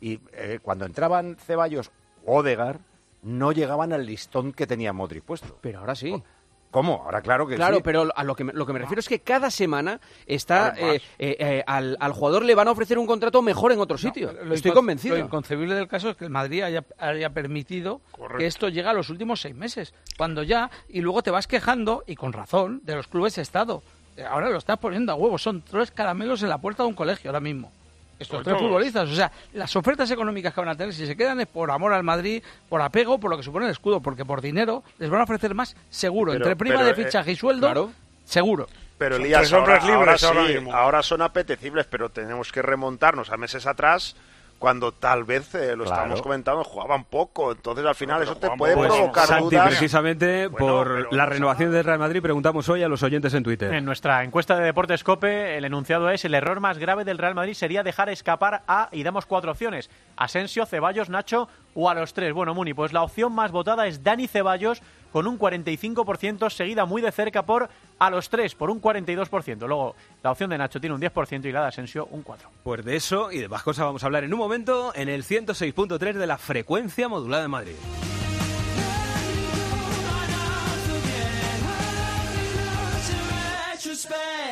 Y 0.00 0.20
eh, 0.32 0.58
cuando 0.62 0.84
entraban 0.84 1.36
Ceballos 1.36 1.90
o 2.24 2.36
Odegar, 2.36 2.80
no 3.22 3.52
llegaban 3.52 3.92
al 3.92 4.04
listón 4.06 4.52
que 4.52 4.66
tenía 4.66 4.92
Modric 4.92 5.24
puesto. 5.24 5.58
Pero 5.60 5.80
ahora 5.80 5.94
sí. 5.94 6.22
¿Cómo? 6.70 7.02
Ahora 7.04 7.22
claro 7.22 7.46
que 7.46 7.54
Claro, 7.54 7.76
sí. 7.76 7.82
pero 7.82 8.08
a 8.14 8.24
lo 8.24 8.34
que 8.34 8.44
me, 8.44 8.52
lo 8.52 8.66
que 8.66 8.72
me 8.74 8.80
refiero 8.80 9.00
es 9.00 9.08
que 9.08 9.20
cada 9.20 9.50
semana 9.50 9.98
está 10.26 10.74
eh, 10.76 11.00
eh, 11.18 11.36
eh, 11.38 11.64
al, 11.66 11.96
al 12.00 12.12
jugador 12.12 12.44
le 12.44 12.54
van 12.54 12.68
a 12.68 12.72
ofrecer 12.72 12.98
un 12.98 13.06
contrato 13.06 13.40
mejor 13.40 13.72
en 13.72 13.80
otro 13.80 13.96
sitio. 13.96 14.32
Lo 14.44 14.52
Estoy 14.52 14.72
convencido. 14.72 15.16
Lo 15.16 15.24
inconcebible 15.24 15.74
del 15.74 15.88
caso 15.88 16.10
es 16.10 16.16
que 16.16 16.24
el 16.26 16.30
Madrid 16.30 16.62
haya, 16.62 16.84
haya 16.98 17.30
permitido 17.30 18.02
que 18.36 18.46
esto 18.46 18.68
llegue 18.68 18.88
a 18.88 18.92
los 18.92 19.08
últimos 19.08 19.40
seis 19.40 19.54
meses. 19.54 19.94
Cuando 20.18 20.42
ya, 20.42 20.70
y 20.88 21.00
luego 21.00 21.22
te 21.22 21.30
vas 21.30 21.46
quejando, 21.46 22.04
y 22.06 22.16
con 22.16 22.32
razón, 22.34 22.82
de 22.84 22.96
los 22.96 23.06
clubes 23.06 23.38
Estado. 23.38 23.82
Eh, 24.16 24.24
Ahora 24.24 24.50
lo 24.50 24.58
estás 24.58 24.78
poniendo 24.78 25.12
a 25.12 25.14
huevo. 25.14 25.38
Son 25.38 25.62
tres 25.62 25.90
caramelos 25.92 26.42
en 26.42 26.50
la 26.50 26.58
puerta 26.58 26.82
de 26.82 26.88
un 26.90 26.94
colegio 26.94 27.30
ahora 27.30 27.40
mismo. 27.40 27.72
Estos 28.18 28.42
tres 28.42 28.56
futbolistas. 28.58 29.08
O 29.10 29.14
sea, 29.14 29.30
las 29.52 29.74
ofertas 29.76 30.10
económicas 30.10 30.54
que 30.54 30.60
van 30.60 30.70
a 30.70 30.74
tener, 30.74 30.94
si 30.94 31.06
se 31.06 31.16
quedan 31.16 31.40
es 31.40 31.46
por 31.46 31.70
amor 31.70 31.92
al 31.92 32.02
Madrid, 32.02 32.42
por 32.68 32.80
apego, 32.80 33.18
por 33.18 33.30
lo 33.30 33.36
que 33.36 33.42
supone 33.42 33.66
el 33.66 33.72
escudo, 33.72 34.00
porque 34.00 34.24
por 34.24 34.40
dinero 34.40 34.82
les 34.98 35.10
van 35.10 35.20
a 35.20 35.24
ofrecer 35.24 35.54
más 35.54 35.76
seguro. 35.90 36.32
Pero- 36.32 36.44
Entre 36.44 36.56
prima 36.56 36.76
pero, 36.76 36.86
de 36.86 36.92
eh, 37.02 37.04
fichaje 37.04 37.32
y 37.32 37.36
sueldo, 37.36 37.66
claro. 37.66 37.92
seguro. 38.24 38.68
Pero 38.98 39.16
Elías, 39.16 39.52
ahora, 39.52 39.76
ahora 39.76 40.16
sí, 40.16 40.26
ahora 40.72 41.02
son 41.02 41.20
apetecibles, 41.20 41.86
pero 41.86 42.08
tenemos 42.08 42.50
que 42.50 42.62
remontarnos 42.62 43.30
a 43.30 43.36
meses 43.36 43.66
atrás 43.66 44.16
cuando 44.58 44.92
tal 44.92 45.24
vez, 45.24 45.54
eh, 45.54 45.76
lo 45.76 45.84
Claro. 45.84 45.84
estábamos 45.84 46.22
comentando, 46.22 46.64
jugaban 46.64 47.04
poco. 47.04 47.52
Entonces 47.52 47.84
al 47.84 47.94
final 47.94 48.22
eso 48.22 48.36
te 48.36 48.48
puede 48.56 48.74
provocar 48.74 49.26
Santi, 49.26 49.54
dudas. 49.56 49.68
precisamente 49.68 50.48
por 50.50 51.12
la 51.12 51.26
renovación 51.26 51.70
del 51.72 51.84
Real 51.84 51.98
Madrid, 51.98 52.22
preguntamos 52.22 52.68
hoy 52.68 52.82
a 52.82 52.88
los 52.88 53.02
oyentes 53.02 53.34
en 53.34 53.42
Twitter. 53.42 53.72
En 53.74 53.84
nuestra 53.84 54.24
encuesta 54.24 54.56
de 54.56 54.64
Deportes 54.64 55.04
Cope, 55.04 55.56
el 55.56 55.64
enunciado 55.64 56.08
es 56.10 56.24
el 56.24 56.34
error 56.34 56.60
más 56.60 56.78
grave 56.78 57.04
del 57.04 57.18
Real 57.18 57.34
Madrid 57.34 57.54
sería 57.54 57.82
dejar 57.82 58.08
escapar 58.08 58.62
a, 58.66 58.88
y 58.92 59.02
damos 59.02 59.26
cuatro 59.26 59.50
opciones, 59.52 59.90
Asensio, 60.16 60.64
Ceballos, 60.66 61.10
Nacho 61.10 61.48
o 61.74 61.90
a 61.90 61.94
los 61.94 62.14
tres. 62.14 62.32
Bueno, 62.32 62.54
Muni, 62.54 62.72
pues 62.72 62.92
la 62.94 63.02
opción 63.02 63.32
más 63.34 63.52
votada 63.52 63.86
es 63.86 64.02
Dani 64.02 64.26
Ceballos 64.26 64.82
con 65.16 65.26
un 65.26 65.38
45%, 65.38 66.50
seguida 66.50 66.84
muy 66.84 67.00
de 67.00 67.10
cerca 67.10 67.46
por 67.46 67.70
a 67.98 68.10
los 68.10 68.28
tres, 68.28 68.54
por 68.54 68.68
un 68.68 68.82
42%. 68.82 69.66
Luego 69.66 69.96
la 70.22 70.30
opción 70.30 70.50
de 70.50 70.58
Nacho 70.58 70.78
tiene 70.78 70.94
un 70.94 71.00
10% 71.00 71.42
y 71.46 71.52
la 71.52 71.62
de 71.62 71.68
Asensio 71.68 72.06
un 72.10 72.22
4%. 72.22 72.36
Pues 72.62 72.84
de 72.84 72.96
eso 72.96 73.32
y 73.32 73.38
de 73.38 73.48
más 73.48 73.62
cosas 73.62 73.86
vamos 73.86 74.02
a 74.02 74.06
hablar 74.08 74.24
en 74.24 74.34
un 74.34 74.38
momento 74.38 74.92
en 74.94 75.08
el 75.08 75.24
106.3 75.24 76.12
de 76.12 76.26
la 76.26 76.36
frecuencia 76.36 77.08
modulada 77.08 77.44
de 77.44 77.48
Madrid. 77.48 77.76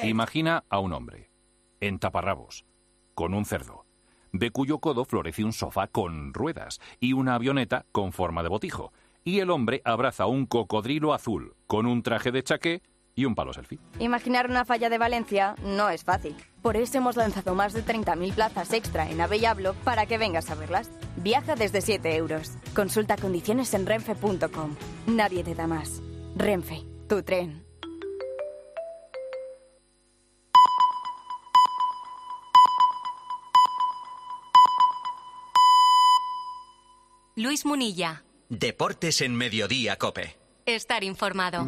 Imagina 0.02 0.64
a 0.70 0.78
un 0.78 0.94
hombre, 0.94 1.28
en 1.80 1.98
taparrabos, 1.98 2.64
con 3.12 3.34
un 3.34 3.44
cerdo, 3.44 3.84
de 4.32 4.50
cuyo 4.50 4.78
codo 4.78 5.04
florece 5.04 5.44
un 5.44 5.52
sofá 5.52 5.88
con 5.88 6.32
ruedas 6.32 6.80
y 7.00 7.12
una 7.12 7.34
avioneta 7.34 7.84
con 7.92 8.14
forma 8.14 8.42
de 8.42 8.48
botijo, 8.48 8.94
y 9.24 9.40
el 9.40 9.50
hombre 9.50 9.80
abraza 9.84 10.26
un 10.26 10.46
cocodrilo 10.46 11.14
azul 11.14 11.56
con 11.66 11.86
un 11.86 12.02
traje 12.02 12.30
de 12.30 12.42
chaqué 12.42 12.82
y 13.14 13.24
un 13.24 13.34
palo 13.34 13.52
selfie. 13.52 13.78
Imaginar 13.98 14.50
una 14.50 14.64
falla 14.64 14.90
de 14.90 14.98
Valencia 14.98 15.54
no 15.62 15.88
es 15.88 16.04
fácil. 16.04 16.36
Por 16.62 16.76
eso 16.76 16.98
hemos 16.98 17.16
lanzado 17.16 17.54
más 17.54 17.72
de 17.72 17.84
30.000 17.84 18.34
plazas 18.34 18.72
extra 18.72 19.08
en 19.10 19.20
Abellablo 19.20 19.74
para 19.84 20.06
que 20.06 20.18
vengas 20.18 20.50
a 20.50 20.54
verlas. 20.54 20.90
Viaja 21.16 21.54
desde 21.54 21.80
7 21.80 22.16
euros. 22.16 22.52
Consulta 22.74 23.16
condiciones 23.16 23.72
en 23.74 23.86
renfe.com. 23.86 24.74
Nadie 25.06 25.44
te 25.44 25.54
da 25.54 25.66
más. 25.66 26.02
Renfe, 26.36 26.84
tu 27.08 27.22
tren. 27.22 27.64
Luis 37.36 37.64
Munilla. 37.66 38.24
Deportes 38.58 39.20
en 39.20 39.34
Mediodía, 39.34 39.96
Cope. 39.96 40.36
Estar 40.66 41.04
informado. 41.04 41.66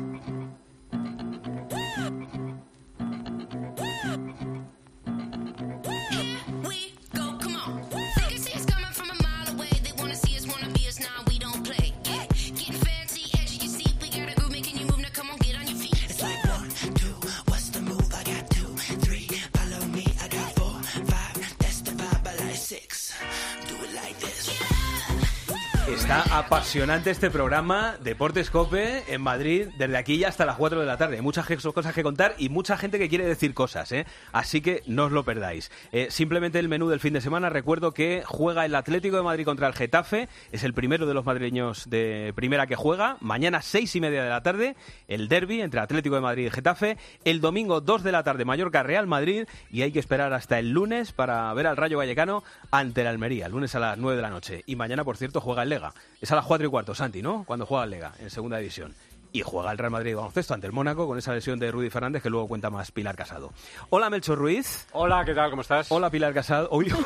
Está 26.07 26.39
apasionante 26.39 27.11
este 27.11 27.33
programa 27.33 27.97
Deportes 28.01 28.49
Cope 28.49 29.13
en 29.13 29.21
Madrid 29.21 29.67
desde 29.77 29.97
aquí 29.97 30.19
ya 30.19 30.29
hasta 30.29 30.47
las 30.47 30.55
4 30.55 30.79
de 30.79 30.87
la 30.87 30.97
tarde. 30.97 31.17
Hay 31.17 31.21
muchas 31.21 31.49
cosas 31.75 31.93
que 31.93 32.05
contar 32.05 32.37
y 32.39 32.49
mucha 32.49 32.77
gente 32.77 33.01
que 33.01 33.09
quiere 33.09 33.27
decir 33.27 33.55
cosas, 33.55 33.91
¿eh? 33.91 34.07
Así 34.31 34.61
que 34.61 34.85
no 34.87 35.07
os 35.07 35.11
lo 35.11 35.25
perdáis. 35.25 35.73
Eh, 35.91 36.07
simplemente 36.11 36.61
el 36.61 36.69
menú 36.69 36.89
del 36.89 37.01
fin 37.01 37.13
de 37.13 37.21
semana. 37.21 37.51
Recuerdo 37.51 37.91
que 37.91 38.23
juega 38.25 38.65
el 38.65 38.77
Atlético 38.77 39.17
de 39.17 39.25
Madrid 39.25 39.45
contra 39.45 39.67
el 39.67 39.75
Getafe. 39.75 40.29
Es 40.53 40.63
el 40.63 40.75
primero 40.75 41.07
de 41.07 41.15
los 41.15 41.25
madrileños 41.25 41.91
de 41.91 42.33
primera 42.37 42.69
que 42.69 42.77
juega. 42.77 43.17
Mañana 43.21 43.61
6 43.61 43.97
y 43.97 44.01
media 44.01 44.23
de 44.23 44.31
la 44.31 44.45
tarde 44.45 44.77
el 45.09 45.27
derby 45.27 45.61
entre 45.61 45.81
Atlético 45.81 46.15
de 46.15 46.21
Madrid 46.21 46.47
y 46.47 46.51
Getafe. 46.51 46.99
El 47.25 47.41
domingo 47.41 47.81
2 47.81 48.05
de 48.05 48.13
la 48.13 48.23
tarde 48.23 48.45
Mallorca 48.45 48.85
Real 48.85 49.09
Madrid. 49.09 49.49
Y 49.73 49.83
hay 49.83 49.91
que 49.91 49.99
esperar 49.99 50.33
hasta 50.33 50.61
el 50.61 50.71
lunes 50.71 51.11
para 51.11 51.53
ver 51.55 51.67
al 51.67 51.77
Rayo 51.77 51.99
Vallecano 51.99 52.45
ante 52.71 53.01
el 53.01 53.09
Almería. 53.09 53.49
Lunes 53.49 53.75
a 53.75 53.81
las 53.81 53.99
9 53.99 54.15
de 54.15 54.23
la 54.23 54.31
noche. 54.31 54.63
Y 54.67 54.77
mañana, 54.77 55.03
por 55.03 55.17
cierto, 55.17 55.41
juega 55.41 55.65
el 55.65 55.71
Lega. 55.71 55.96
Es 56.21 56.31
a 56.33 56.37
las 56.37 56.45
4 56.47 56.67
y 56.67 56.71
cuarto, 56.71 56.95
Santi, 56.95 57.23
¿no? 57.23 57.45
Cuando 57.45 57.67
juega 57.67 57.85
el 57.85 57.91
Lega, 57.91 58.13
en 58.19 58.31
segunda 58.31 58.59
división. 58.59 58.95
Y 59.33 59.43
juega 59.43 59.71
el 59.73 59.79
Real 59.79 59.91
Madrid 59.91 60.17
baloncesto 60.17 60.55
ante 60.55 60.67
el 60.67 60.73
Mónaco 60.73 61.07
con 61.07 61.19
esa 61.19 61.35
lesión 61.35 61.59
de 61.59 61.71
Rudy 61.71 61.91
Fernández 61.91 62.23
que 62.23 62.31
luego 62.31 62.49
cuenta 62.49 62.71
más 62.71 62.91
Pilar 62.91 63.17
Casado. 63.17 63.53
Hola, 63.91 64.09
Melchor 64.09 64.39
Ruiz. 64.39 64.87
Hola, 64.93 65.25
¿qué 65.27 65.35
tal? 65.35 65.51
¿Cómo 65.51 65.63
estás? 65.63 65.91
Hola, 65.93 66.09
Pilar 66.11 66.33
Casado. 66.33 66.69
Uy. 66.73 66.93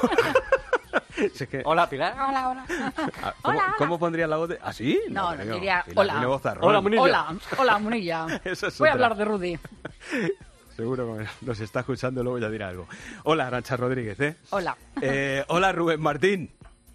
Si 1.34 1.44
es 1.44 1.50
que- 1.50 1.62
Hola, 1.66 1.86
Pilar. 1.88 2.14
Hola, 2.14 2.48
hola. 2.48 2.64
Ah, 3.22 3.34
¿Cómo, 3.42 3.60
cómo 3.76 3.98
pondrías 3.98 4.28
la 4.28 4.38
voz 4.38 4.48
de.? 4.48 4.58
¿Así? 4.62 4.98
No, 5.10 5.34
creo. 5.36 5.54
diría 5.54 5.84
Pilar 5.86 6.24
hola. 6.24 6.56
Hola, 6.62 6.80
Munilla. 6.80 7.02
Hola, 7.02 7.26
hola, 7.58 7.78
Munilla. 7.78 8.26
Es 8.44 8.78
Voy 8.78 8.88
a 8.88 8.92
hablar 8.92 9.14
de 9.16 9.24
Rudy. 9.26 9.58
Seguro 10.76 11.18
que 11.18 11.26
nos 11.44 11.60
está 11.60 11.80
escuchando, 11.80 12.22
luego 12.22 12.38
ya 12.38 12.48
dirá 12.48 12.68
algo. 12.68 12.88
Hola, 13.24 13.48
Arancha 13.48 13.76
Rodríguez, 13.76 14.18
¿eh? 14.20 14.36
Hola. 14.50 14.74
Eh, 15.02 15.44
hola, 15.48 15.72
Rubén 15.72 16.00
Martín. 16.00 16.50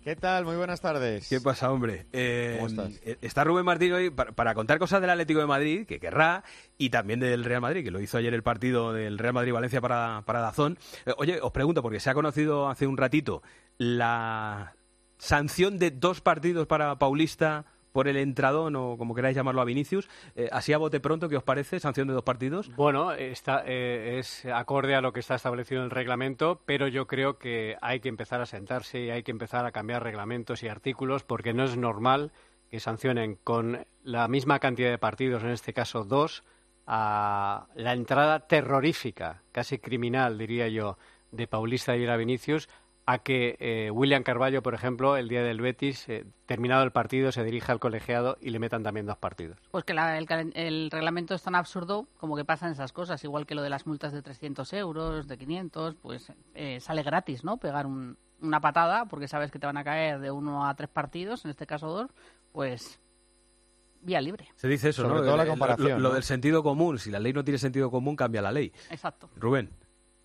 ¿Qué 0.06 0.16
tal? 0.16 0.46
Muy 0.46 0.56
buenas 0.56 0.82
tardes. 0.82 1.28
¿Qué 1.28 1.42
pasa, 1.42 1.72
hombre? 1.72 2.06
Eh, 2.14 2.58
¿Cómo 2.58 2.68
estás? 2.68 3.02
eh, 3.04 3.18
Está 3.22 3.44
Rubén 3.44 3.66
Martín 3.66 3.92
hoy 3.92 4.12
para, 4.12 4.34
para 4.34 4.54
contar 4.54 4.78
cosas 4.78 5.02
del 5.02 5.10
Atlético 5.10 5.40
de 5.40 5.48
Madrid, 5.48 5.88
que 5.88 6.00
querrá, 6.00 6.44
y 6.78 6.92
también 6.92 7.20
del 7.20 7.44
Real 7.44 7.60
Madrid, 7.62 7.84
que 7.84 7.90
lo 7.90 8.00
hizo 8.00 8.20
ayer 8.20 8.32
el 8.36 8.44
partido 8.44 8.94
del 8.94 9.18
Real 9.18 9.34
Madrid-Valencia 9.34 9.82
para, 9.82 10.22
para 10.28 10.42
Dazón. 10.42 10.78
Eh, 11.08 11.14
oye, 11.18 11.40
os 11.42 11.52
pregunto, 11.52 11.82
porque 11.82 12.00
se 12.00 12.12
ha 12.12 12.14
conocido 12.14 12.70
hace 12.70 12.86
un 12.86 12.98
ratito 12.98 13.42
la 13.80 14.76
sanción 15.18 15.80
de 15.80 15.90
dos 15.90 16.22
partidos 16.22 16.68
para 16.68 17.00
Paulista 17.00 17.66
por 17.96 18.10
el 18.10 18.18
entradón, 18.18 18.76
o 18.76 18.98
como 18.98 19.16
queráis 19.16 19.38
llamarlo 19.38 19.62
a 19.62 19.64
Vinicius. 19.64 20.10
Eh, 20.36 20.50
así 20.52 20.74
a 20.74 20.78
bote 20.78 21.00
pronto, 21.00 21.30
¿qué 21.30 21.38
os 21.38 21.44
parece? 21.44 21.80
¿Sanción 21.80 22.10
de 22.10 22.14
dos 22.14 22.26
partidos? 22.26 22.70
Bueno, 22.76 23.14
está, 23.14 23.64
eh, 23.66 24.18
es 24.20 24.46
acorde 24.48 24.96
a 24.96 25.02
lo 25.02 25.14
que 25.14 25.22
está 25.22 25.36
establecido 25.36 25.80
en 25.80 25.86
el 25.86 25.92
reglamento, 25.92 26.60
pero 26.66 26.90
yo 26.90 27.08
creo 27.08 27.38
que 27.38 27.78
hay 27.82 28.02
que 28.02 28.10
empezar 28.10 28.42
a 28.42 28.46
sentarse 28.46 29.00
y 29.00 29.12
hay 29.12 29.24
que 29.24 29.32
empezar 29.32 29.66
a 29.66 29.72
cambiar 29.72 30.04
reglamentos 30.04 30.62
y 30.62 30.68
artículos 30.68 31.24
porque 31.24 31.54
no 31.54 31.64
es 31.64 31.78
normal 31.78 32.34
que 32.70 32.82
sancionen 32.82 33.38
con 33.42 33.88
la 34.04 34.28
misma 34.28 34.60
cantidad 34.60 34.90
de 34.90 34.98
partidos, 34.98 35.44
en 35.44 35.52
este 35.52 35.72
caso 35.72 36.04
dos, 36.04 36.44
a 36.86 37.68
la 37.76 37.94
entrada 37.94 38.46
terrorífica, 38.46 39.42
casi 39.54 39.80
criminal, 39.80 40.38
diría 40.38 40.68
yo, 40.68 40.98
de 41.32 41.48
Paulista 41.48 41.96
y 41.96 42.06
a 42.06 42.18
Vinicius, 42.18 42.68
a 43.08 43.20
que 43.20 43.56
eh, 43.60 43.92
William 43.92 44.24
Carballo, 44.24 44.64
por 44.64 44.74
ejemplo, 44.74 45.16
el 45.16 45.28
día 45.28 45.44
del 45.44 45.62
Betis, 45.62 46.10
eh, 46.10 46.26
terminado 46.48 46.84
el 46.84 46.92
partido, 46.92 47.32
se 47.32 47.44
dirija 47.44 47.72
al 47.72 47.80
colegiado 47.80 48.38
y 48.42 48.50
le 48.50 48.58
metan 48.60 48.82
también 48.82 49.06
dos 49.06 49.18
partidos. 49.18 49.60
Pues 49.70 49.84
que 49.84 49.94
la- 49.94 50.18
el, 50.18 50.90
reglamento 50.90 51.36
es 51.36 51.44
tan 51.44 51.54
absurdo 51.56 52.08
como 52.18 52.36
que 52.36 52.46
pasan 52.46 52.72
esas 52.72 52.92
cosas, 52.94 53.24
igual 53.24 53.46
que 53.46 53.54
lo 53.54 53.62
de 53.62 53.70
las 53.70 53.86
multas 53.86 54.12
de 54.12 54.22
300 54.24 54.74
euros, 54.74 55.28
de 55.28 55.38
500, 55.38 55.96
pues 56.02 56.32
eh, 56.56 56.80
sale 56.80 57.04
gratis, 57.04 57.44
¿no? 57.44 57.58
Pegar 57.58 57.86
un- 57.86 58.18
una 58.42 58.60
patada 58.60 59.06
porque 59.06 59.28
sabes 59.28 59.52
que 59.52 59.60
te 59.60 59.68
van 59.68 59.78
a 59.78 59.84
caer 59.84 60.20
de 60.20 60.32
uno 60.32 60.68
a 60.68 60.74
tres 60.76 60.90
partidos, 60.90 61.46
en 61.46 61.52
este 61.52 61.68
caso 61.68 61.88
dos, 61.88 62.12
pues 62.52 63.00
vía 64.02 64.20
libre. 64.22 64.48
Se 64.56 64.68
dice 64.68 64.90
eso, 64.90 65.04
Sobre 65.04 65.20
¿no? 65.20 65.26
todo 65.26 65.38
la 65.38 65.44
el- 65.44 65.50
comparación, 65.50 65.90
Lo, 65.90 66.00
lo 66.00 66.10
¿no? 66.10 66.14
del 66.16 66.24
sentido 66.24 66.62
común. 66.64 66.98
Si 67.00 67.12
la 67.12 67.20
ley 67.20 67.34
no 67.34 67.44
tiene 67.44 67.58
sentido 67.60 67.90
común, 67.92 68.16
cambia 68.16 68.42
la 68.42 68.52
ley. 68.52 68.72
Exacto. 68.90 69.30
Rubén. 69.36 69.70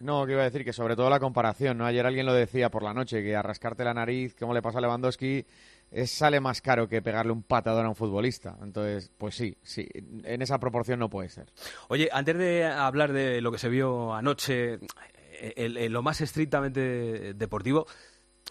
No, 0.00 0.24
que 0.24 0.32
iba 0.32 0.40
a 0.40 0.44
decir 0.44 0.64
que 0.64 0.72
sobre 0.72 0.96
todo 0.96 1.10
la 1.10 1.20
comparación, 1.20 1.76
¿no? 1.76 1.84
Ayer 1.84 2.06
alguien 2.06 2.24
lo 2.24 2.32
decía 2.32 2.70
por 2.70 2.82
la 2.82 2.94
noche, 2.94 3.22
que 3.22 3.36
a 3.36 3.42
rascarte 3.42 3.84
la 3.84 3.92
nariz, 3.92 4.34
como 4.34 4.54
le 4.54 4.62
pasa 4.62 4.78
a 4.78 4.80
Lewandowski, 4.80 5.44
es, 5.90 6.10
sale 6.10 6.40
más 6.40 6.62
caro 6.62 6.88
que 6.88 7.02
pegarle 7.02 7.32
un 7.32 7.42
patadón 7.42 7.84
a 7.84 7.90
un 7.90 7.94
futbolista. 7.94 8.56
Entonces, 8.62 9.12
pues 9.18 9.34
sí, 9.34 9.58
sí, 9.62 9.86
en 10.24 10.40
esa 10.40 10.58
proporción 10.58 11.00
no 11.00 11.10
puede 11.10 11.28
ser. 11.28 11.52
Oye, 11.88 12.08
antes 12.12 12.38
de 12.38 12.64
hablar 12.64 13.12
de 13.12 13.42
lo 13.42 13.52
que 13.52 13.58
se 13.58 13.68
vio 13.68 14.14
anoche, 14.14 14.74
eh, 14.74 15.54
en 15.56 15.92
lo 15.92 16.02
más 16.02 16.22
estrictamente 16.22 17.34
deportivo, 17.34 17.86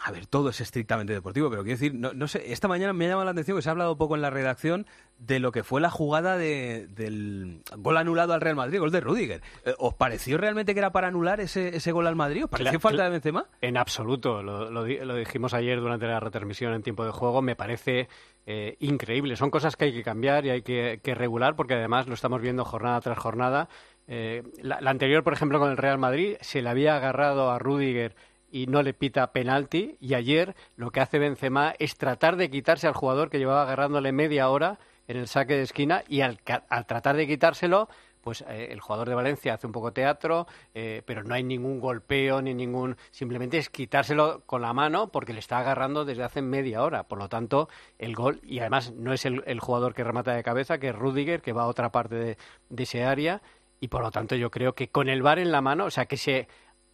a 0.02 0.12
ver, 0.12 0.26
todo 0.28 0.50
es 0.50 0.62
estrictamente 0.62 1.12
deportivo, 1.14 1.50
pero 1.50 1.64
quiero 1.64 1.78
decir, 1.78 1.94
no, 1.94 2.14
no 2.14 2.28
sé, 2.28 2.52
esta 2.54 2.68
mañana 2.68 2.94
me 2.94 3.06
ha 3.06 3.10
llamado 3.10 3.26
la 3.26 3.32
atención 3.32 3.58
que 3.58 3.62
se 3.62 3.70
ha 3.70 3.72
hablado 3.74 3.98
poco 3.98 4.16
en 4.16 4.22
la 4.22 4.30
redacción 4.30 4.86
de 5.18 5.40
lo 5.40 5.52
que 5.52 5.64
fue 5.64 5.82
la 5.82 5.90
jugada 5.90 6.38
de- 6.38 6.88
del 6.88 7.62
gol 7.78 7.98
anulado 7.98 8.34
al 8.34 8.40
Real 8.42 8.56
Madrid, 8.56 8.80
gol 8.80 8.92
de 8.92 9.02
Rudiger. 9.02 9.42
Eh, 9.66 9.74
¿Os 9.78 9.94
pareció 9.94 10.38
realmente 10.38 10.74
que 10.74 10.80
era 10.80 10.92
para 10.92 11.10
anular 11.10 11.42
ese, 11.42 11.76
ese 11.76 11.92
gol 11.92 12.08
al 12.08 12.16
Madrid? 12.16 12.46
¿Os 12.46 12.50
pareció 12.50 12.80
falta 12.80 13.04
de 13.04 13.10
Benzema? 13.10 13.46
En 13.62 13.76
absoluto, 13.78 14.42
lo, 14.42 14.72
lo 14.72 14.84
di- 14.86 15.00
lo 15.00 15.16
dijimos 15.16 15.54
ayer 15.54 15.80
durante 15.82 16.08
la 16.08 16.20
retransmisión 16.20 16.74
en 16.74 16.82
tiempo 16.84 17.04
de 17.04 17.12
juego, 17.12 17.42
me 17.42 17.56
parece 17.58 18.08
eh, 18.46 18.78
increíble. 18.80 19.36
Son 19.36 19.52
cosas 19.52 19.76
que 19.76 19.86
hay 19.86 19.94
que 19.94 20.04
cambiar 20.04 20.46
y 20.46 20.50
hay 20.52 20.62
que, 20.62 21.02
que 21.04 21.14
regular 21.14 21.56
porque 21.56 21.74
además 21.74 22.08
lo 22.08 22.14
estamos 22.14 22.42
viendo 22.42 22.64
jornada 22.64 23.02
tras 23.02 23.18
jornada. 23.20 23.68
Eh, 24.08 24.42
la, 24.64 24.80
la 24.82 24.90
anterior, 24.90 25.24
por 25.24 25.34
ejemplo, 25.34 25.60
con 25.60 25.70
el 25.70 25.78
Real 25.78 25.98
Madrid, 26.00 26.36
se 26.42 26.62
le 26.62 26.70
había 26.70 26.96
agarrado 26.96 27.52
a 27.52 27.60
Rudiger 27.60 28.16
y 28.52 28.68
no 28.68 28.82
le 28.82 28.94
pita 28.94 29.32
penalti 29.32 29.98
y 30.00 30.14
ayer 30.14 30.56
lo 30.76 30.92
que 30.92 31.02
hace 31.02 31.20
Benzema 31.20 31.74
es 31.80 31.96
tratar 31.98 32.36
de 32.36 32.50
quitarse 32.50 32.88
al 32.88 32.94
jugador 32.94 33.30
que 33.30 33.40
llevaba 33.40 33.64
agarrándole 33.64 34.12
media 34.12 34.50
hora 34.50 34.80
en 35.08 35.18
el 35.18 35.28
saque 35.28 35.56
de 35.56 35.64
esquina 35.64 36.04
y 36.08 36.22
al, 36.22 36.40
al 36.70 36.86
tratar 36.86 37.16
de 37.16 37.28
quitárselo 37.28 37.90
pues 38.22 38.42
eh, 38.48 38.70
el 38.72 38.80
jugador 38.80 39.10
de 39.10 39.16
Valencia 39.16 39.54
hace 39.54 39.68
un 39.68 39.74
poco 39.74 39.92
teatro, 39.94 40.48
eh, 40.74 41.02
pero 41.06 41.24
no 41.24 41.34
hay 41.34 41.44
ningún 41.44 41.80
golpeo 41.80 42.42
ni 42.42 42.54
ningún. 42.54 42.98
Simplemente 43.12 43.58
es 43.58 43.70
quitárselo 43.70 44.44
con 44.46 44.62
la 44.62 44.74
mano 44.74 45.12
porque 45.12 45.34
le 45.34 45.40
está 45.40 45.60
agarrando 45.60 46.06
desde 46.06 46.24
hace 46.24 46.42
media 46.42 46.84
hora. 46.84 47.04
Por 47.04 47.18
lo 47.18 47.30
tanto, 47.30 47.70
el 47.98 48.16
gol. 48.16 48.40
Y 48.44 48.60
además 48.60 48.94
no 48.94 49.14
es 49.14 49.26
el, 49.26 49.44
el 49.46 49.60
jugador 49.60 49.94
que 49.94 50.04
remata 50.04 50.34
de 50.34 50.44
cabeza, 50.44 50.80
que 50.80 50.90
es 50.90 50.96
Rudiger, 50.96 51.42
que 51.42 51.54
va 51.54 51.64
a 51.64 51.68
otra 51.68 51.92
parte 51.92 52.16
de, 52.16 52.38
de 52.70 52.84
ese 52.84 53.04
área. 53.04 53.42
Y 53.80 53.88
por 53.88 54.02
lo 54.02 54.12
tanto, 54.12 54.36
yo 54.36 54.52
creo 54.52 54.74
que 54.74 54.90
con 54.90 55.08
el 55.08 55.22
bar 55.22 55.40
en 55.40 55.52
la 55.52 55.62
mano, 55.62 55.86
o 55.86 55.92
sea, 55.92 56.06
que 56.06 56.18
se 56.18 56.48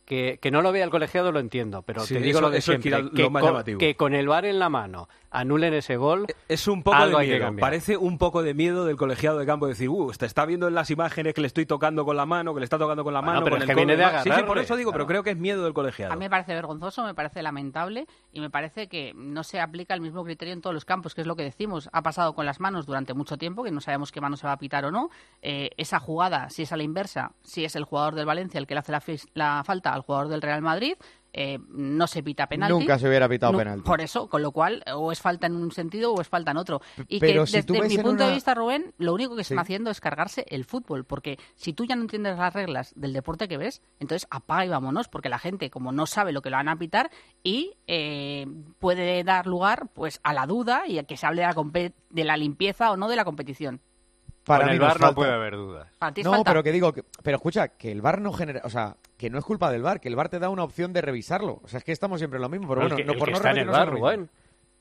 Que, 0.05 0.37
que 0.39 0.51
no 0.51 0.61
lo 0.61 0.71
vea 0.71 0.83
el 0.83 0.91
colegiado 0.91 1.31
lo 1.31 1.39
entiendo, 1.39 1.81
pero 1.81 2.01
Sí, 2.01 2.13
te 2.13 2.19
digo 2.19 2.37
eso- 2.37 2.41
lo 2.41 2.49
de 2.51 2.59
eso 2.59 2.73
es 2.73 2.81
siempre. 2.81 3.03
lo 3.03 3.11
que, 3.11 3.27
más 3.29 3.41
con, 3.41 3.51
llamativo. 3.53 3.79
que 3.79 3.95
con 3.95 4.13
el 4.13 4.27
bar 4.27 4.45
en 4.45 4.59
la 4.59 4.69
mano 4.69 5.09
anulen 5.31 5.73
ese 5.73 5.97
gol. 5.97 6.27
Es 6.47 6.67
un 6.67 6.83
poco 6.83 6.95
algo 6.95 7.17
de 7.17 7.23
hay 7.23 7.29
que 7.31 7.39
miedo. 7.39 7.59
Parece 7.59 7.97
un 7.97 8.17
poco 8.19 8.43
de 8.43 8.53
miedo 8.53 8.85
del 8.85 8.97
colegiado 8.97 9.39
de 9.39 9.45
campo 9.47 9.65
decir, 9.67 9.89
uh, 9.89 10.11
te 10.11 10.27
está 10.27 10.45
viendo 10.45 10.67
en 10.67 10.75
las 10.75 10.91
imágenes 10.91 11.33
que 11.33 11.41
le 11.41 11.47
estoy 11.47 11.65
tocando 11.65 12.05
con 12.05 12.15
la 12.15 12.25
mano, 12.27 12.53
que 12.53 12.59
le 12.59 12.65
está 12.65 12.77
tocando 12.77 13.03
con 13.03 13.13
la 13.15 13.21
Bueno, 13.21 13.33
mano, 13.33 13.43
pero 13.45 13.55
con 13.55 13.63
es 13.63 13.69
el 13.69 13.75
que 13.75 13.75
viene 13.75 13.97
de 13.97 14.05
demás. 14.05 14.23
Sí, 14.23 14.29
sí, 14.31 14.43
por 14.43 14.59
eso 14.59 14.75
digo, 14.75 14.91
pero 14.91 15.07
creo 15.07 15.23
que 15.23 15.31
es 15.31 15.37
miedo 15.37 15.63
del 15.63 15.73
colegiado. 15.73 16.13
A 16.13 16.15
mí 16.15 16.19
me 16.25 16.29
parece 16.29 16.53
vergonzoso, 16.53 17.03
me 17.03 17.15
parece 17.15 17.41
lamentable 17.41 18.05
y 18.31 18.39
me 18.41 18.51
parece 18.51 18.87
que 18.87 19.11
no 19.15 19.43
se 19.43 19.59
aplica 19.59 19.95
el 19.95 20.01
mismo 20.01 20.23
criterio 20.23 20.53
en 20.53 20.61
todos 20.61 20.73
los 20.75 20.85
campos, 20.85 21.15
que 21.15 21.21
es 21.21 21.27
lo 21.27 21.35
que 21.35 21.43
decimos. 21.43 21.89
Ha 21.91 22.03
pasado 22.03 22.35
con 22.35 22.45
las 22.45 22.59
manos 22.59 22.85
durante 22.85 23.15
mucho 23.15 23.37
tiempo, 23.37 23.63
que 23.63 23.71
no 23.71 23.81
sabemos 23.81 24.11
qué 24.11 24.21
mano 24.21 24.37
se 24.37 24.45
va 24.45 24.53
a 24.53 24.57
pitar 24.59 24.85
o 24.85 24.91
no. 24.91 25.09
Eh, 25.41 25.71
esa 25.77 25.99
jugada, 25.99 26.49
si 26.51 26.61
es 26.61 26.71
a 26.71 26.77
la 26.77 26.83
inversa, 26.83 27.31
si 27.41 27.65
es 27.65 27.75
el 27.75 27.83
jugador 27.85 28.13
del 28.13 28.27
Valencia 28.27 28.59
el 28.59 28.67
que 28.67 28.75
le 28.75 28.79
hace 28.81 29.17
la 29.33 29.63
falta 29.65 29.94
al 29.95 30.01
jugador 30.01 30.27
del 30.27 30.41
Real 30.41 30.61
Madrid, 30.61 30.93
eh, 31.37 31.59
no 31.67 32.07
se 32.07 32.23
pita 32.23 32.47
penalti. 32.47 32.73
Nunca 32.79 32.97
se 32.97 33.09
hubiera 33.09 33.27
pitado 33.27 33.51
No, 33.51 33.57
penalti. 33.57 33.83
Por 33.85 33.99
eso, 33.99 34.29
con 34.29 34.41
lo 34.41 34.51
cual, 34.51 34.83
o 34.93 35.11
es 35.11 35.19
falta 35.19 35.47
en 35.47 35.55
un 35.57 35.69
sentido 35.71 36.13
o 36.13 36.21
es 36.21 36.29
falta 36.29 36.51
en 36.51 36.57
otro. 36.57 36.81
Y 37.09 37.19
pero 37.19 37.43
que 37.43 37.47
si 37.47 37.61
desde 37.61 37.87
mi 37.89 37.97
punto 37.97 38.25
de 38.25 38.33
vista, 38.33 38.53
Rubén, 38.53 38.93
lo 38.97 39.13
único 39.13 39.35
que 39.35 39.43
Sí. 39.43 39.53
están 39.53 39.59
haciendo 39.59 39.91
es 39.91 39.99
cargarse 39.99 40.45
el 40.49 40.63
fútbol, 40.63 41.03
porque 41.03 41.37
si 41.55 41.73
tú 41.73 41.83
ya 41.85 41.95
no 41.97 42.03
entiendes 42.03 42.37
las 42.37 42.53
reglas 42.53 42.93
del 42.95 43.11
deporte 43.11 43.49
que 43.49 43.57
ves, 43.57 43.81
entonces 43.99 44.27
apaga 44.31 44.65
y 44.65 44.69
vámonos, 44.69 45.09
porque 45.09 45.27
la 45.27 45.39
gente, 45.39 45.69
como 45.69 45.91
no 45.91 46.05
sabe 46.05 46.31
lo 46.31 46.41
que 46.41 46.49
lo 46.49 46.55
van 46.55 46.69
a 46.69 46.77
pitar, 46.77 47.09
y 47.43 47.73
eh, 47.87 48.47
puede 48.79 49.23
dar 49.25 49.45
lugar 49.45 49.89
pues 49.93 50.21
a 50.23 50.31
la 50.31 50.45
duda 50.45 50.87
y 50.87 50.99
a 50.99 51.03
que 51.03 51.17
se 51.17 51.25
hable 51.25 51.41
de 51.41 51.47
la, 51.47 51.91
de 52.11 52.23
la 52.23 52.37
limpieza 52.37 52.91
o 52.91 52.97
no 52.97 53.09
de 53.09 53.15
la 53.17 53.25
competición. 53.25 53.81
Para 54.45 54.59
Con 54.65 54.67
mí 54.69 54.73
el 54.75 54.79
VAR 54.81 54.99
no 55.01 55.15
puede 55.15 55.31
haber 55.33 55.55
es 56.21 56.25
No, 56.25 56.31
falta. 56.33 56.51
pero 56.51 56.63
que 56.63 56.71
digo, 56.71 56.93
que- 56.93 57.03
pero 57.23 57.37
escucha, 57.37 57.69
que 57.69 57.91
el 57.91 58.01
VAR 58.01 58.21
no 58.21 58.31
genera, 58.31 58.61
o 58.63 58.69
sea, 58.69 58.95
que 59.17 59.29
no 59.29 59.39
es 59.39 59.43
culpa 59.45 59.71
del 59.71 59.81
VAR, 59.81 59.99
que 59.99 60.07
el 60.07 60.15
VAR 60.15 60.29
te 60.29 60.37
da 60.39 60.49
una 60.49 60.63
opción 60.63 60.93
de 60.93 61.01
revisarlo. 61.01 61.59
O 61.63 61.67
sea, 61.67 61.79
es 61.79 61.83
que 61.83 61.91
estamos 61.91 62.19
siempre 62.19 62.37
en 62.37 62.43
lo 62.43 62.49
mismo, 62.49 62.67
pero 62.69 62.81
El 62.81 62.87
bueno, 62.89 62.95
que- 62.97 63.05
no 63.05 63.13
el 63.13 63.17
por 63.19 63.27
que 63.27 63.31
no 63.31 63.37
está 63.37 63.51
en 63.51 63.57
el 63.57 63.67
mismo. 63.67 63.85
Rubén. 63.85 64.29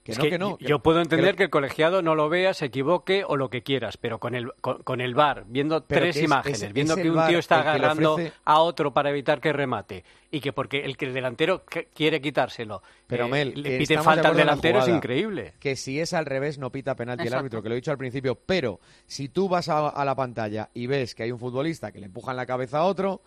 Que 0.04 0.12
Es 0.12 0.18
no, 0.18 0.24
que 0.24 0.30
que 0.30 0.38
no. 0.38 0.58
yo- 0.60 0.80
puedo 0.80 1.00
entender 1.00 1.30
que- 1.30 1.36
que 1.38 1.42
el 1.44 1.50
colegiado 1.50 2.02
no 2.02 2.14
lo 2.14 2.28
vea, 2.28 2.52
se 2.52 2.66
equivoque 2.66 3.24
o 3.26 3.38
lo 3.38 3.48
que 3.48 3.62
quieras, 3.62 3.96
pero 3.96 4.18
con 4.20 4.34
el, 4.34 4.52
con, 4.60 4.82
con 4.82 5.00
el 5.00 5.14
VAR, 5.14 5.44
viendo 5.48 5.82
Pero 5.86 6.02
tres 6.02 6.16
es- 6.16 6.22
imágenes, 6.24 6.62
es- 6.62 6.72
viendo 6.74 6.92
es 6.94 7.00
que 7.02 7.10
un 7.10 7.26
tío 7.26 7.38
está 7.38 7.60
agarrando 7.60 8.16
ofrece- 8.16 8.32
a 8.44 8.60
otro 8.60 8.92
para 8.92 9.08
evitar 9.08 9.40
que 9.40 9.54
remate 9.54 10.04
y 10.30 10.40
que 10.40 10.52
porque 10.52 10.84
el 10.84 10.98
que 10.98 11.06
el 11.06 11.14
delantero 11.14 11.64
quiere 11.94 12.20
quitárselo 12.20 12.82
Pero 13.06 13.24
eh, 13.24 13.28
Mel, 13.30 13.52
le 13.62 13.78
pite 13.78 13.96
falta 13.98 14.28
al 14.28 14.36
delantero 14.36 14.80
es 14.80 14.88
increíble. 14.88 15.54
Que 15.58 15.74
si 15.74 15.98
es 15.98 16.12
al 16.12 16.26
revés 16.26 16.58
no 16.58 16.70
pita 16.70 16.94
penalti 16.94 17.26
el 17.26 17.32
árbitro, 17.32 17.62
que 17.62 17.70
lo 17.70 17.74
he 17.74 17.76
dicho 17.76 17.90
al 17.90 17.96
principio, 17.98 18.34
pero 18.34 18.80
si 19.06 19.30
tú 19.30 19.48
vas 19.48 19.70
a, 19.70 19.88
a 19.88 20.04
la 20.04 20.14
pantalla 20.14 20.68
y 20.74 20.86
ves 20.86 21.14
que 21.14 21.22
hay 21.22 21.32
un 21.32 21.38
futbolista 21.38 21.90
que 21.92 21.98
le 22.00 22.06
empuja 22.06 22.32
en 22.32 22.36
la 22.36 22.44
cabeza 22.44 22.80
a 22.80 22.84
otro, 22.84 23.22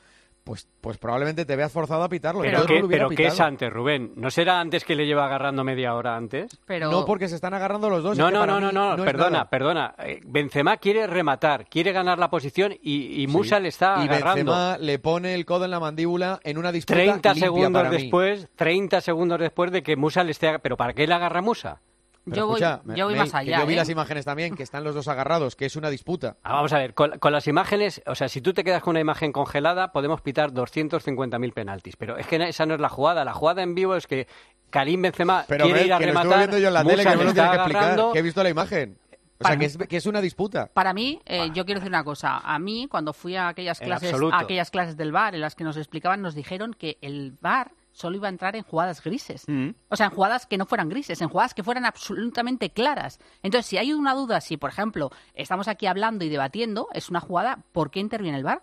pues, 0.47 0.65
pues 0.79 0.97
probablemente 0.97 1.43
te 1.45 1.57
veas 1.57 1.73
forzado 1.73 2.03
a 2.03 2.07
pitarlo. 2.09 2.39
Pero, 2.39 2.51
Entonces 2.61 2.69
¿qué, 2.69 2.75
no 2.75 2.81
lo 2.83 2.87
hubiera 2.87 3.07
pero 3.09 3.17
¿qué 3.17 3.27
es 3.27 3.39
antes, 3.41 3.69
Rubén? 3.71 4.13
¿No 4.15 4.31
será 4.31 4.61
antes 4.61 4.85
que 4.85 4.95
le 4.95 5.05
lleva 5.05 5.25
agarrando 5.25 5.65
media 5.65 5.93
hora 5.93 6.15
antes? 6.15 6.57
Pero... 6.65 6.89
No, 6.89 7.03
porque 7.03 7.27
se 7.27 7.35
están 7.35 7.53
agarrando 7.53 7.89
los 7.89 8.01
dos. 8.01 8.17
No, 8.17 8.27
que 8.27 8.33
no, 8.33 8.45
no, 8.47 8.61
no, 8.61 8.71
no, 8.71 9.03
perdona, 9.03 9.49
perdona. 9.49 9.93
Eh, 9.99 10.21
Benzema 10.25 10.77
quiere 10.77 11.05
rematar, 11.05 11.65
quiere 11.65 11.91
ganar 11.91 12.17
la 12.17 12.29
posición 12.29 12.73
y, 12.81 13.21
y 13.21 13.27
Musa 13.27 13.57
Sí. 13.57 13.63
le 13.63 13.67
está 13.67 13.97
y 13.99 14.07
agarrando. 14.07 14.51
Benzema 14.53 14.77
le 14.77 14.99
pone 14.99 15.33
el 15.35 15.45
codo 15.45 15.65
en 15.65 15.71
la 15.71 15.81
mandíbula 15.81 16.39
en 16.43 16.57
una 16.57 16.71
disputa 16.71 16.95
30 16.95 17.33
limpia 17.33 17.45
segundos 17.47 17.83
para 17.83 17.89
mí. 17.93 18.01
después, 18.03 18.47
30 18.55 19.01
segundos 19.01 19.39
después 19.39 19.71
de 19.73 19.83
que 19.83 19.97
Musa 19.97 20.23
le 20.23 20.31
esté... 20.31 20.57
¿Pero 20.59 20.77
para 20.77 20.93
qué 20.93 21.05
le 21.05 21.13
agarra 21.13 21.41
Musa? 21.41 21.81
Pero 22.29 22.35
Yo 22.35 22.47
voy- 22.47 22.59
yo 22.95 23.05
voy 23.05 23.15
más 23.15 23.31
que 23.31 23.37
allá, 23.37 23.59
Yo 23.59 23.65
vi 23.65 23.73
¿eh? 23.73 23.77
las 23.77 23.89
imágenes 23.89 24.25
también, 24.25 24.55
que 24.55 24.63
están 24.63 24.83
los 24.83 24.93
dos 24.93 25.07
agarrados, 25.07 25.55
que 25.55 25.65
es 25.65 25.75
una 25.75 25.89
disputa. 25.89 26.37
Ah, 26.43 26.53
vamos 26.53 26.73
a 26.73 26.77
ver, 26.79 26.93
con, 26.93 27.17
con 27.19 27.31
las 27.31 27.47
imágenes, 27.47 28.01
o 28.05 28.15
sea, 28.15 28.27
si 28.29 28.41
tú 28.41 28.53
te 28.53 28.63
quedas 28.63 28.81
con 28.83 28.91
una 28.91 28.99
imagen 28.99 29.31
congelada, 29.31 29.91
podemos 29.91 30.21
pitar 30.21 30.51
250.000 30.51 31.53
penaltis. 31.53 31.95
Pero 31.95 32.17
es 32.17 32.27
que 32.27 32.35
esa 32.49 32.65
no 32.65 32.75
es 32.75 32.81
la 32.81 32.89
jugada. 32.89 33.23
La 33.25 33.33
jugada 33.33 33.63
en 33.63 33.75
vivo 33.75 33.95
es 33.95 34.07
que 34.07 34.27
Karim 34.69 35.01
Benzema 35.01 35.45
Pero 35.47 35.65
quiere 35.65 35.85
ir 35.85 35.93
a 35.93 35.97
que 35.99 36.05
lo 36.05 36.11
rematar, 36.11 36.25
estuve 36.31 36.37
viendo 36.39 36.57
yo 36.59 36.67
en 36.67 36.73
la 36.73 36.83
tele, 36.83 37.03
que 37.03 37.03
no 37.05 37.11
le 37.11 37.17
me 37.17 37.23
lo 37.25 37.33
tienes 37.33 37.49
que 37.51 37.55
explicar, 37.57 37.99
que 38.13 38.19
he 38.19 38.21
visto 38.21 38.43
la 38.43 38.49
imagen. 38.49 38.97
O 39.39 39.43
Para 39.43 39.53
sea, 39.53 39.59
que 39.59 39.65
es, 39.65 39.77
que 39.77 39.97
es 39.97 40.05
una 40.07 40.19
disputa. 40.19 40.67
Para 40.73 40.93
mí, 40.93 41.21
eh, 41.25 41.49
yo 41.53 41.63
quiero 41.63 41.79
decir 41.79 41.91
una 41.91 42.03
cosa. 42.03 42.39
A 42.39 42.57
mí, 42.57 42.87
cuando 42.89 43.13
fui 43.13 43.35
a 43.35 43.49
aquellas 43.49 43.79
clases, 43.79 44.11
a 44.13 44.39
aquellas 44.39 44.71
clases 44.71 44.97
del 44.97 45.11
bar 45.11 45.35
en 45.35 45.41
las 45.41 45.53
que 45.53 45.63
nos 45.63 45.77
explicaban, 45.77 46.23
nos 46.23 46.33
dijeron 46.33 46.73
que 46.73 46.97
el 47.01 47.33
bar 47.39 47.71
solo 47.97 48.15
iba 48.15 48.27
a 48.27 48.29
entrar 48.29 48.55
en 48.55 48.63
jugadas 48.63 49.03
grises. 49.03 49.45
O 49.89 49.95
sea, 49.95 50.05
en 50.05 50.11
jugadas 50.11 50.45
que 50.45 50.57
no 50.57 50.67
fueran 50.67 50.87
grises, 50.87 51.19
en 51.19 51.29
jugadas 51.29 51.55
que 51.55 51.63
fueran 51.63 51.83
absolutamente 51.83 52.69
claras. 52.69 53.19
Entonces, 53.41 53.65
si 53.65 53.77
hay 53.79 53.91
una 53.91 54.13
duda, 54.13 54.39
si 54.39 54.55
por 54.55 54.69
ejemplo 54.69 55.09
estamos 55.33 55.67
aquí 55.67 55.87
hablando 55.87 56.23
y 56.23 56.29
debatiendo, 56.29 56.89
es 56.93 57.09
una 57.09 57.19
jugada, 57.21 57.63
¿por 57.71 57.89
qué 57.89 57.99
interviene 57.99 58.37
el 58.37 58.43
bar? 58.43 58.61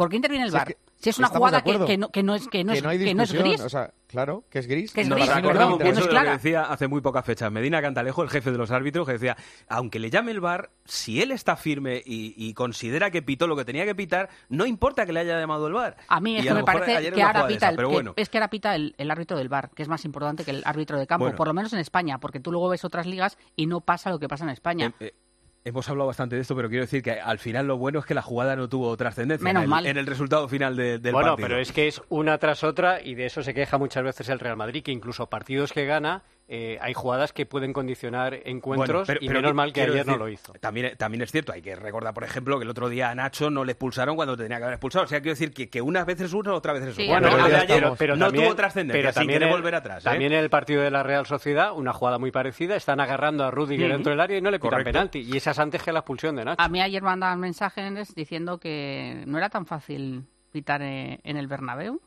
¿Por 0.00 0.08
qué 0.08 0.16
interviene 0.16 0.46
el 0.46 0.50
Si 0.50 0.56
es 0.56 0.60
bar? 0.62 0.68
que 0.68 0.78
si 0.96 1.10
es 1.10 1.18
una 1.18 1.28
jugada 1.28 1.62
que, 1.62 1.98
no, 1.98 2.08
que 2.10 2.22
no 2.22 2.34
es 2.34 2.48
que 2.48 2.64
no, 2.64 2.72
es, 2.72 2.82
hay 2.84 2.98
que 2.98 3.14
no 3.14 3.22
es 3.22 3.32
gris. 3.32 3.60
O 3.60 3.68
sea, 3.68 3.90
claro, 4.06 4.44
que 4.50 4.58
es 4.60 4.66
gris. 4.66 4.92
Que 4.92 5.02
es 5.02 5.08
No, 5.08 5.16
gris, 5.16 5.28
mí 5.34 5.42
no 5.42 5.50
es 5.50 5.98
Eso 5.98 6.00
es 6.08 6.12
lo 6.14 6.20
que 6.22 6.30
decía 6.30 6.62
hace 6.64 6.88
muy 6.88 7.00
pocas 7.02 7.24
fechas 7.24 7.52
Medina 7.52 7.82
Cantalejo, 7.82 8.22
el 8.22 8.30
jefe 8.30 8.50
de 8.50 8.56
los 8.58 8.70
árbitros, 8.70 9.06
que 9.06 9.12
decía, 9.12 9.36
aunque 9.68 9.98
le 9.98 10.08
llame 10.10 10.32
el 10.32 10.40
VAR, 10.40 10.70
si 10.86 11.20
él 11.20 11.32
está 11.32 11.56
firme 11.56 12.02
y, 12.04 12.34
y 12.36 12.54
considera 12.54 13.10
que 13.10 13.20
pitó 13.22 13.46
lo 13.46 13.56
que 13.56 13.64
tenía 13.66 13.84
que 13.84 13.94
pitar, 13.94 14.30
no 14.48 14.64
importa 14.64 15.04
que 15.04 15.12
le 15.12 15.20
haya 15.20 15.38
llamado 15.38 15.66
el 15.66 15.74
VAR. 15.74 15.96
A 16.08 16.18
mí 16.20 16.36
es 16.36 16.44
Y 16.44 16.48
que 16.48 16.54
me 16.54 16.64
parece 16.64 17.12
que 17.12 17.22
ahora 17.22 17.46
pita 17.46 17.56
esa, 17.58 17.70
el, 17.70 17.76
pero 17.76 17.88
que- 17.88 17.94
bueno. 17.94 18.12
es 18.16 18.28
que 18.30 18.38
ahora 18.38 18.48
pita 18.48 18.74
el, 18.74 18.94
el 18.96 19.10
árbitro 19.10 19.36
del 19.36 19.48
bar, 19.50 19.70
que 19.74 19.82
es 19.82 19.88
más 19.88 20.04
importante 20.06 20.44
que 20.44 20.50
el 20.50 20.62
árbitro 20.64 20.98
de 20.98 21.06
campo, 21.06 21.24
Bueno. 21.24 21.36
por 21.36 21.46
lo 21.46 21.54
menos 21.54 21.72
en 21.72 21.78
España, 21.78 22.18
porque 22.18 22.40
tú 22.40 22.50
luego 22.52 22.68
ves 22.68 22.84
otras 22.84 23.06
ligas 23.06 23.36
y 23.56 23.66
no 23.66 23.80
pasa 23.80 24.10
lo 24.10 24.18
que 24.18 24.28
pasa 24.28 24.44
en 24.44 24.50
España. 24.50 24.94
Eh, 25.00 25.06
eh, 25.06 25.14
Hemos 25.62 25.86
hablado 25.90 26.06
bastante 26.06 26.36
de 26.36 26.42
esto, 26.42 26.56
pero 26.56 26.70
quiero 26.70 26.84
decir 26.84 27.02
que 27.02 27.12
al 27.20 27.38
final 27.38 27.66
lo 27.66 27.76
bueno 27.76 27.98
es 27.98 28.06
que 28.06 28.14
la 28.14 28.22
jugada 28.22 28.56
no 28.56 28.68
tuvo 28.70 28.96
trascendencia 28.96 29.44
Menos 29.44 29.60
en, 29.60 29.64
el, 29.64 29.68
mal. 29.68 29.86
en 29.86 29.98
el 29.98 30.06
resultado 30.06 30.48
final 30.48 30.74
de- 30.74 30.98
del 30.98 31.12
bueno, 31.12 31.30
partido. 31.32 31.48
pero 31.48 31.60
es 31.60 31.70
que 31.70 31.86
es 31.86 32.00
una 32.08 32.38
tras 32.38 32.64
otra 32.64 33.02
y 33.02 33.14
de 33.14 33.26
eso 33.26 33.42
se 33.42 33.52
queja 33.52 33.76
muchas 33.76 34.02
veces 34.02 34.30
el 34.30 34.38
Real 34.38 34.56
Madrid, 34.56 34.82
que 34.82 34.90
incluso 34.90 35.26
partidos 35.28 35.72
que 35.74 35.84
gana 35.84 36.22
eh, 36.52 36.78
hay 36.80 36.94
jugadas 36.94 37.32
que 37.32 37.46
pueden 37.46 37.72
condicionar 37.72 38.34
encuentros 38.44 38.88
Bueno, 38.88 39.04
pero- 39.06 39.20
y 39.22 39.28
pero 39.28 39.38
menos 39.40 39.54
mal 39.54 39.72
que 39.72 39.82
ayer 39.82 40.04
no 40.04 40.16
lo 40.16 40.28
hizo. 40.28 40.52
También, 40.54 40.96
también 40.96 41.22
es 41.22 41.30
cierto, 41.30 41.52
hay 41.52 41.62
que 41.62 41.76
recordar, 41.76 42.12
por 42.12 42.24
ejemplo, 42.24 42.58
que 42.58 42.64
el 42.64 42.70
otro 42.70 42.88
día 42.88 43.08
a 43.10 43.14
Nacho 43.14 43.50
no 43.50 43.64
le 43.64 43.72
expulsaron 43.72 44.16
cuando 44.16 44.36
tenía 44.36 44.58
que 44.58 44.64
haber 44.64 44.74
expulsado. 44.74 45.04
O 45.04 45.08
sea, 45.08 45.20
quiero 45.20 45.32
decir 45.32 45.52
que, 45.54 45.70
que 45.70 45.80
unas 45.80 46.04
veces 46.06 46.32
uno, 46.32 46.52
otras 46.54 46.80
veces 46.80 46.96
Sí, 46.96 47.02
otro. 47.02 47.12
Bueno, 47.12 47.28
Pero 47.46 47.56
ayer 47.56 47.92
pero 47.96 48.16
no 48.16 48.24
también, 48.26 48.44
tuvo 48.46 48.56
trascendencia, 48.56 49.00
pero 49.00 49.12
sin 49.12 49.20
también 49.20 49.36
querer 49.38 49.48
el- 49.48 49.54
volver 49.54 49.74
atrás. 49.76 50.02
¿eh? 50.04 50.08
También 50.10 50.32
en 50.32 50.40
el 50.40 50.50
partido 50.50 50.82
de 50.82 50.90
la 50.90 51.04
Real 51.04 51.24
Sociedad, 51.26 51.72
una 51.72 51.92
jugada 51.92 52.18
muy 52.18 52.32
parecida, 52.32 52.74
están 52.74 52.98
agarrando 52.98 53.44
a 53.44 53.52
Rudiger 53.52 53.86
Ujú. 53.86 53.92
dentro 53.94 54.10
del 54.10 54.20
área 54.20 54.36
y 54.38 54.42
no 54.42 54.50
le 54.50 54.58
pitan 54.58 54.70
Correcto. 54.70 54.90
penalti. 54.92 55.20
Y 55.20 55.36
esa 55.36 55.52
es 55.52 55.58
antes 55.60 55.82
que 55.84 55.92
la 55.92 56.00
expulsión 56.00 56.34
de 56.34 56.44
Nacho. 56.44 56.60
A 56.60 56.68
mí 56.68 56.80
ayer 56.80 57.02
mandaban 57.02 57.38
mensajes 57.38 58.12
diciendo 58.14 58.58
que 58.58 59.22
no 59.26 59.38
era 59.38 59.50
tan 59.50 59.66
fácil 59.66 60.24
pitar 60.50 60.82
eh, 60.82 61.20
en 61.22 61.36
el 61.36 61.46
Bernabéu. 61.46 62.00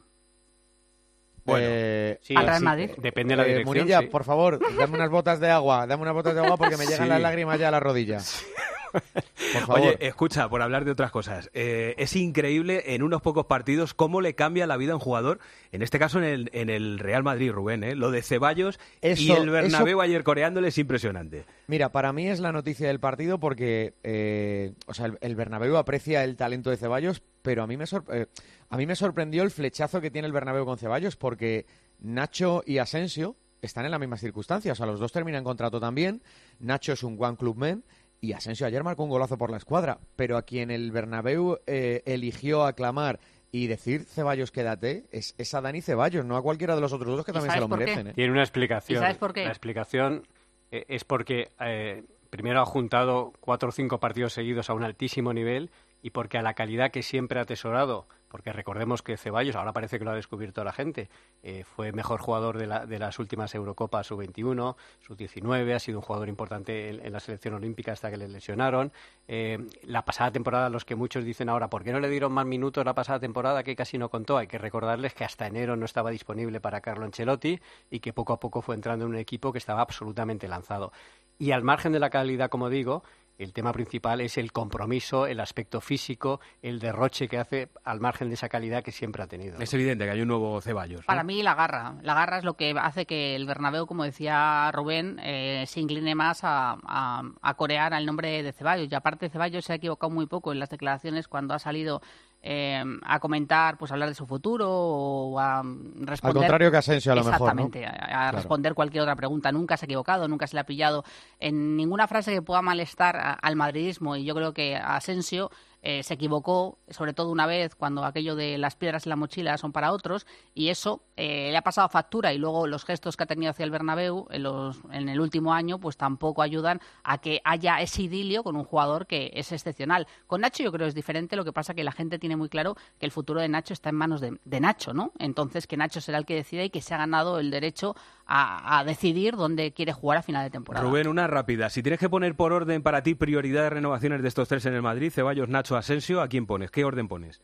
Bueno, 1.45 1.65
Eh, 1.69 2.19
sí, 2.21 2.35
al 2.37 2.45
Real 2.45 2.59
sí, 2.59 2.63
Madrid. 2.63 2.91
Depende 2.97 3.33
de 3.33 3.37
la 3.37 3.43
eh, 3.43 3.47
dirección. 3.49 3.77
Munilla, 3.77 3.99
sí. 3.99 4.07
por 4.07 4.23
favor, 4.23 4.59
dame 4.77 4.95
unas 4.95 5.09
botas 5.09 5.39
de 5.39 5.49
agua, 5.49 5.85
dame 5.85 6.03
unas 6.03 6.13
botas 6.13 6.33
de 6.33 6.39
agua 6.41 6.55
porque 6.57 6.77
me 6.77 6.85
llegan 6.87 7.03
Sí. 7.03 7.09
las 7.09 7.21
lágrimas 7.21 7.59
ya 7.59 7.67
a 7.67 7.71
la 7.71 7.79
rodilla. 7.79 8.19
Por 8.93 9.61
favor. 9.65 9.79
Oye, 9.81 9.97
escucha, 9.99 10.47
por 10.49 10.61
hablar 10.61 10.85
de 10.85 10.91
otras 10.91 11.11
cosas, 11.11 11.49
eh, 11.53 11.95
es 11.97 12.15
increíble 12.15 12.83
en 12.95 13.03
unos 13.03 13.21
pocos 13.21 13.45
partidos 13.45 13.93
cómo 13.93 14.21
le 14.21 14.35
cambia 14.35 14.67
la 14.67 14.77
vida 14.77 14.93
a 14.93 14.95
un 14.95 15.01
jugador, 15.01 15.39
en 15.71 15.81
este 15.81 15.99
caso 15.99 16.19
en 16.19 16.23
el, 16.25 16.49
en 16.53 16.69
el 16.69 16.99
Real 16.99 17.23
Madrid, 17.23 17.51
Rubén, 17.51 17.83
¿eh? 17.83 17.95
lo 17.95 18.11
de 18.11 18.21
Ceballos 18.21 18.79
y 19.01 19.31
el 19.31 19.49
Bernabéu 19.49 19.97
eso- 19.99 20.01
ayer 20.01 20.23
coreándole 20.23 20.67
es 20.69 20.77
impresionante. 20.77 21.45
Mira, 21.67 21.91
para 21.91 22.13
mí 22.13 22.27
es 22.27 22.39
la 22.39 22.51
noticia 22.51 22.87
del 22.87 22.99
partido 22.99 23.39
porque, 23.39 23.93
eh, 24.03 24.73
o 24.85 24.93
sea, 24.93 25.07
el, 25.07 25.17
el 25.21 25.35
Bernabéu 25.35 25.77
aprecia 25.77 26.23
el 26.23 26.35
talento 26.35 26.69
de 26.69 26.77
Ceballos, 26.77 27.21
pero 27.41 27.63
a 27.63 27.67
mí 27.67 27.77
me 27.77 27.85
sor- 27.87 28.05
eh, 28.11 28.27
a 28.69 28.77
mí 28.77 28.85
me 28.85 28.95
sorprendió 28.95 29.43
el 29.43 29.51
flechazo 29.51 30.01
que 30.01 30.11
tiene 30.11 30.25
el 30.27 30.33
Bernabéu 30.33 30.65
con 30.65 30.77
Ceballos 30.77 31.15
porque 31.15 31.65
Nacho 31.99 32.63
y 32.65 32.77
Asensio 32.79 33.35
están 33.61 33.85
en 33.85 33.91
las 33.91 33.99
mismas 33.99 34.19
circunstancias, 34.19 34.73
o 34.73 34.75
sea, 34.77 34.85
los 34.85 34.99
dos 34.99 35.11
terminan 35.13 35.43
contrato 35.45 35.79
también. 35.79 36.21
Nacho 36.59 36.91
es 36.93 37.01
un 37.03 37.15
one 37.17 37.37
club 37.37 37.55
man 37.55 37.83
y 38.23 38.31
Asensio 38.31 38.65
ayer 38.65 38.85
marcó 38.85 39.03
un 39.03 39.09
golazo 39.09 39.37
por 39.37 39.51
la 39.51 39.57
escuadra, 39.57 39.99
pero 40.15 40.37
a 40.37 40.43
quien 40.43 40.71
el 40.71 40.93
Bernabéu 40.93 41.59
eh, 41.67 42.03
eligió 42.05 42.63
aclamar 42.63 43.19
y 43.51 43.67
decir 43.67 44.05
Ceballos 44.05 44.49
quédate 44.49 45.03
es, 45.11 45.35
es 45.37 45.53
a 45.53 45.59
Dani 45.59 45.81
Ceballos, 45.81 46.23
no 46.23 46.37
a 46.37 46.41
cualquiera 46.41 46.73
de 46.73 46.79
los 46.79 46.93
otros 46.93 47.17
dos 47.17 47.25
que 47.25 47.31
¿Y 47.31 47.33
también 47.33 47.53
se 47.53 47.59
lo 47.59 47.67
merecen. 47.67 48.07
¿eh? 48.07 48.13
Tiene 48.13 48.31
una 48.31 48.41
explicación. 48.41 48.97
¿Y 48.97 49.01
sabes 49.01 49.17
por 49.17 49.33
qué? 49.33 49.43
La 49.43 49.49
explicación 49.49 50.25
eh, 50.71 50.85
es 50.87 51.03
porque 51.03 51.51
eh, 51.59 52.05
primero 52.29 52.61
ha 52.61 52.65
juntado 52.65 53.33
cuatro 53.41 53.67
o 53.67 53.71
cinco 53.73 53.99
partidos 53.99 54.31
seguidos 54.31 54.69
a 54.69 54.73
un 54.73 54.83
altísimo 54.83 55.33
nivel 55.33 55.69
y 56.01 56.11
porque 56.11 56.37
a 56.37 56.41
la 56.41 56.53
calidad 56.53 56.91
que 56.91 57.03
siempre 57.03 57.39
ha 57.39 57.43
atesorado, 57.43 58.07
porque 58.33 58.51
recordemos 58.51 59.03
que 59.03 59.15
Ceballos, 59.15 59.55
ahora 59.55 59.73
parece 59.73 59.99
que 59.99 60.05
lo 60.05 60.09
ha 60.09 60.15
descubierto 60.15 60.63
la 60.63 60.73
gente, 60.73 61.07
eh, 61.43 61.63
fue 61.63 61.91
mejor 61.91 62.19
jugador 62.19 62.57
de, 62.57 62.65
la- 62.65 62.87
de 62.87 62.97
las 62.97 63.19
últimas 63.19 63.53
Eurocopas 63.53 64.07
sub-21, 64.07 64.75
sub-19, 65.01 65.75
ha 65.75 65.77
sido 65.79 65.99
un 65.99 66.01
jugador 66.03 66.29
importante 66.29 66.89
en, 66.89 67.13
la 67.13 67.19
selección 67.19 67.53
olímpica 67.53 67.91
hasta 67.91 68.09
que 68.09 68.17
le 68.17 68.27
lesionaron. 68.27 68.91
Eh, 69.27 69.59
la 69.83 70.03
pasada 70.03 70.31
temporada, 70.31 70.69
los 70.71 70.83
que 70.83 70.95
muchos 70.95 71.23
dicen 71.23 71.47
ahora, 71.47 71.69
¿por 71.69 71.83
qué 71.83 71.91
no 71.93 71.99
le 71.99 72.09
dieron 72.09 72.31
más 72.31 72.47
minutos 72.47 72.83
la 72.83 72.95
pasada 72.95 73.19
temporada 73.19 73.61
que 73.63 73.75
casi 73.75 73.99
no 73.99 74.09
contó? 74.09 74.39
Hay 74.39 74.47
que 74.47 74.57
recordarles 74.57 75.13
que 75.13 75.23
hasta 75.25 75.45
enero 75.45 75.75
no 75.75 75.85
estaba 75.85 76.09
disponible 76.09 76.59
para 76.59 76.81
Carlo 76.81 77.05
Ancelotti 77.05 77.61
y 77.91 77.99
que 77.99 78.13
poco 78.13 78.33
a 78.33 78.39
poco 78.39 78.63
fue 78.63 78.73
entrando 78.73 79.05
en 79.05 79.11
un 79.11 79.17
equipo 79.17 79.51
que 79.51 79.59
estaba 79.59 79.81
absolutamente 79.81 80.47
lanzado. 80.47 80.91
Y 81.37 81.51
al 81.51 81.63
margen 81.63 81.91
de 81.91 81.99
la 81.99 82.09
calidad, 82.09 82.49
como 82.49 82.69
digo, 82.69 83.03
el 83.37 83.51
tema 83.53 83.73
principal 83.73 84.21
es 84.21 84.37
el 84.37 84.51
compromiso, 84.51 85.25
el 85.27 85.39
aspecto 85.39 85.81
físico, 85.81 86.39
el 86.61 86.79
derroche 86.79 87.27
que 87.27 87.37
hace 87.39 87.69
al 87.83 87.99
margen 87.99 88.27
de 88.29 88.35
esa 88.35 88.47
calidad 88.49 88.83
que 88.83 88.91
siempre 88.91 89.23
ha 89.23 89.27
tenido. 89.27 89.59
Es 89.59 89.73
evidente 89.73 90.05
que 90.05 90.11
hay 90.11 90.21
un 90.21 90.27
nuevo 90.27 90.61
Ceballos. 90.61 91.01
¿no? 91.01 91.05
Para 91.07 91.23
mí 91.23 91.41
la 91.43 91.55
garra. 91.55 91.95
La 92.01 92.13
garra 92.13 92.37
es 92.37 92.43
lo 92.43 92.53
que 92.55 92.73
hace 92.79 93.05
que 93.05 93.35
el 93.35 93.45
Bernabéu, 93.45 93.85
como 93.87 94.03
decía 94.03 94.71
Rubén, 94.71 95.19
eh, 95.23 95.65
se 95.67 95.79
incline 95.79 96.15
más 96.15 96.43
a, 96.43 96.77
a- 96.83 97.23
a 97.41 97.53
corear 97.55 97.93
al 97.93 98.05
nombre 98.05 98.43
de 98.43 98.51
Ceballos. 98.53 98.87
Y 98.91 98.95
aparte 98.95 99.29
Ceballos 99.29 99.65
se 99.65 99.73
ha 99.73 99.75
equivocado 99.77 100.09
muy 100.11 100.25
poco 100.27 100.51
en 100.51 100.59
las 100.59 100.69
declaraciones 100.69 101.27
cuando 101.27 101.53
ha 101.53 101.59
salido 101.59 102.01
eh, 102.45 102.83
a 103.03 103.19
comentar, 103.21 103.77
pues 103.77 103.89
hablar 103.93 104.09
de 104.09 104.15
su 104.15 104.25
futuro 104.27 104.69
o 104.69 105.39
a 105.39 105.63
responder. 106.01 106.39
contrario 106.41 106.69
que 106.69 106.77
Asensio, 106.77 107.13
a 107.13 107.15
lo 107.15 107.23
mejor, 107.23 107.39
¿no? 107.55 107.63
Exactamente, 107.65 107.85
a- 107.85 107.89
a 107.91 108.07
Claro. 108.07 108.37
responder 108.37 108.73
cualquier 108.73 109.03
otra 109.03 109.15
pregunta. 109.15 109.51
Nunca 109.53 109.77
se 109.77 109.85
ha 109.85 109.87
equivocado, 109.87 110.27
nunca 110.27 110.45
se 110.45 110.57
le 110.57 110.59
ha 110.59 110.65
pillado 110.65 111.05
en 111.39 111.77
ninguna 111.77 112.05
frase 112.07 112.33
que 112.33 112.41
pueda 112.41 112.61
malestar 112.61 113.15
a- 113.15 113.31
al 113.33 113.55
madridismo. 113.55 114.17
Y 114.17 114.25
yo 114.25 114.35
creo 114.35 114.53
que 114.53 114.75
Asensio 114.75 115.51
eh, 115.85 116.01
se 116.01 116.13
equivocó, 116.13 116.79
sobre 116.89 117.13
todo 117.13 117.29
una 117.29 117.45
vez 117.45 117.75
cuando 117.75 118.05
aquello 118.05 118.35
de 118.35 118.57
las 118.57 118.77
piedras 118.77 119.05
en 119.05 119.11
la 119.11 119.15
mochila 119.17 119.57
son 119.57 119.73
para 119.73 119.91
otros, 119.91 120.25
y 120.55 120.69
eso 120.69 121.03
eh, 121.17 121.49
le 121.51 121.57
ha 121.57 121.61
pasado 121.61 121.89
factura. 121.89 122.33
Y 122.33 122.37
luego 122.37 122.67
los 122.67 122.85
gestos 122.85 123.17
que 123.17 123.23
ha 123.23 123.27
tenido 123.27 123.51
hacia 123.51 123.65
el 123.65 123.71
Bernabéu 123.71 124.27
en, 124.31 124.43
los, 124.43 124.79
en 124.91 125.09
el 125.09 125.19
último 125.19 125.53
año, 125.53 125.79
pues 125.79 125.97
tampoco 125.97 126.41
ayudan 126.41 126.79
a 127.03 127.17
que 127.17 127.41
haya 127.43 127.81
ese 127.81 128.03
idilio 128.03 128.43
con 128.43 128.55
un 128.55 128.63
jugador 128.63 129.07
que 129.07 129.31
es 129.35 129.51
excepcional. 129.51 130.07
Con 130.25 130.41
Nacho 130.41 130.63
yo 130.63 130.71
creo 130.71 130.85
que 130.85 130.89
es 130.89 130.95
diferente, 130.95 131.35
lo 131.35 131.43
que 131.43 131.51
pasa 131.51 131.73
que 131.73 131.83
la 131.83 131.91
gente 131.91 132.17
tiene 132.17 132.37
muy 132.37 132.47
claro 132.47 132.75
que 132.97 133.05
el 133.05 133.11
futuro 133.11 133.41
de 133.41 133.49
Nacho 133.49 133.73
está 133.73 133.89
en 133.89 133.95
manos 133.95 134.21
de, 134.21 134.39
de 134.45 134.59
Nacho, 134.61 134.93
¿no? 134.93 135.11
Entonces 135.19 135.67
que 135.67 135.75
Nacho 135.75 135.99
será 135.99 136.17
el 136.17 136.25
que 136.25 136.35
decida 136.35 136.63
y 136.63 136.69
que 136.69 136.81
se 136.81 136.93
ha 136.93 136.97
ganado 136.97 137.39
el 137.39 137.51
derecho 137.51 137.95
a, 138.25 138.79
a 138.79 138.83
decidir 138.83 139.35
dónde 139.35 139.73
quiere 139.73 139.93
jugar 139.93 140.19
a 140.19 140.21
final 140.21 140.43
de 140.43 140.49
temporada. 140.49 140.85
Rubén, 140.85 141.07
una 141.07 141.27
rápida. 141.27 141.69
Si 141.69 141.81
tienes 141.83 141.99
que 141.99 142.09
poner 142.09 142.35
por 142.35 142.53
orden 142.53 142.81
para 142.81 143.03
ti 143.03 143.15
prioridad 143.15 143.63
de 143.63 143.69
renovaciones 143.69 144.21
de 144.21 144.27
estos 144.27 144.47
tres 144.47 144.65
en 144.65 144.73
el 144.73 144.81
Madrid, 144.81 145.11
Ceballos, 145.11 145.49
Nacho, 145.49 145.75
Asensio, 145.75 146.21
¿a 146.21 146.27
quién 146.27 146.45
pones? 146.45 146.71
¿Qué 146.71 146.85
orden 146.85 147.07
pones? 147.07 147.41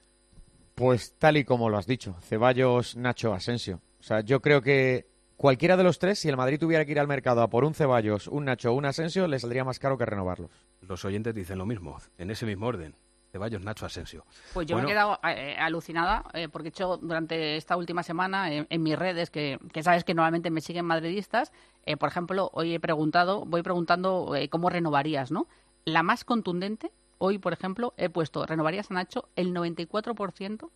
Pues 0.76 1.16
tal 1.18 1.38
y 1.38 1.44
como 1.44 1.70
lo 1.70 1.78
has 1.78 1.88
dicho, 1.88 2.16
Ceballos, 2.22 2.96
Nacho, 2.96 3.34
Asensio. 3.34 3.82
O 4.00 4.04
sea, 4.04 4.22
yo 4.22 4.42
creo 4.42 4.62
que 4.62 5.08
cualquiera 5.36 5.76
de 5.76 5.84
los 5.84 6.00
tres, 6.00 6.20
si 6.20 6.30
el 6.30 6.38
Madrid 6.38 6.58
tuviera 6.58 6.86
que 6.86 6.92
ir 6.92 7.00
al 7.00 7.08
mercado 7.08 7.42
a 7.42 7.50
por 7.50 7.66
un 7.66 7.74
Ceballos, 7.74 8.28
un 8.28 8.46
Nacho 8.46 8.72
o 8.72 8.76
un 8.76 8.86
Asensio, 8.86 9.28
le 9.28 9.40
saldría 9.40 9.66
más 9.66 9.80
caro 9.80 9.98
que 9.98 10.06
renovarlos. 10.06 10.52
Los 10.82 11.04
oyentes 11.04 11.36
dicen 11.36 11.58
lo 11.58 11.66
mismo, 11.66 11.98
en 12.18 12.32
ese 12.32 12.46
mismo 12.46 12.68
orden. 12.68 12.96
Ceballos, 13.32 13.62
Nacho, 13.64 13.86
Asensio. 13.86 14.26
Pues 14.54 14.68
yo 14.68 14.76
Bueno, 14.76 14.88
me 14.88 14.92
he 14.92 14.96
quedado 14.96 15.20
eh, 15.24 15.56
alucinada 15.60 16.24
eh, 16.34 16.50
porque 16.50 16.70
he 16.70 16.72
hecho 16.72 16.98
durante 16.98 17.58
esta 17.58 17.78
última 17.78 18.04
semana 18.04 18.52
eh, 18.52 18.66
en 18.70 18.84
mis 18.84 18.98
redes, 18.98 19.30
que, 19.30 19.60
que 19.72 19.84
sabes 19.84 20.04
que 20.04 20.14
normalmente 20.14 20.50
me 20.50 20.62
siguen 20.62 20.86
madridistas, 20.86 21.52
eh, 21.86 21.98
por 21.98 22.10
ejemplo, 22.10 22.50
hoy 22.54 22.76
he 22.76 22.80
preguntado, 22.80 23.46
voy 23.46 23.64
preguntando 23.64 24.36
eh, 24.36 24.50
cómo 24.50 24.70
renovarías, 24.70 25.32
¿no? 25.32 25.48
La 25.86 26.04
más 26.04 26.24
contundente, 26.24 26.92
hoy, 27.18 27.40
por 27.40 27.54
ejemplo, 27.54 27.94
he 27.98 28.10
puesto, 28.10 28.46
¿renovarías 28.46 28.92
a 28.92 28.94
Nacho? 28.94 29.30
El 29.36 29.54
94% 29.54 30.70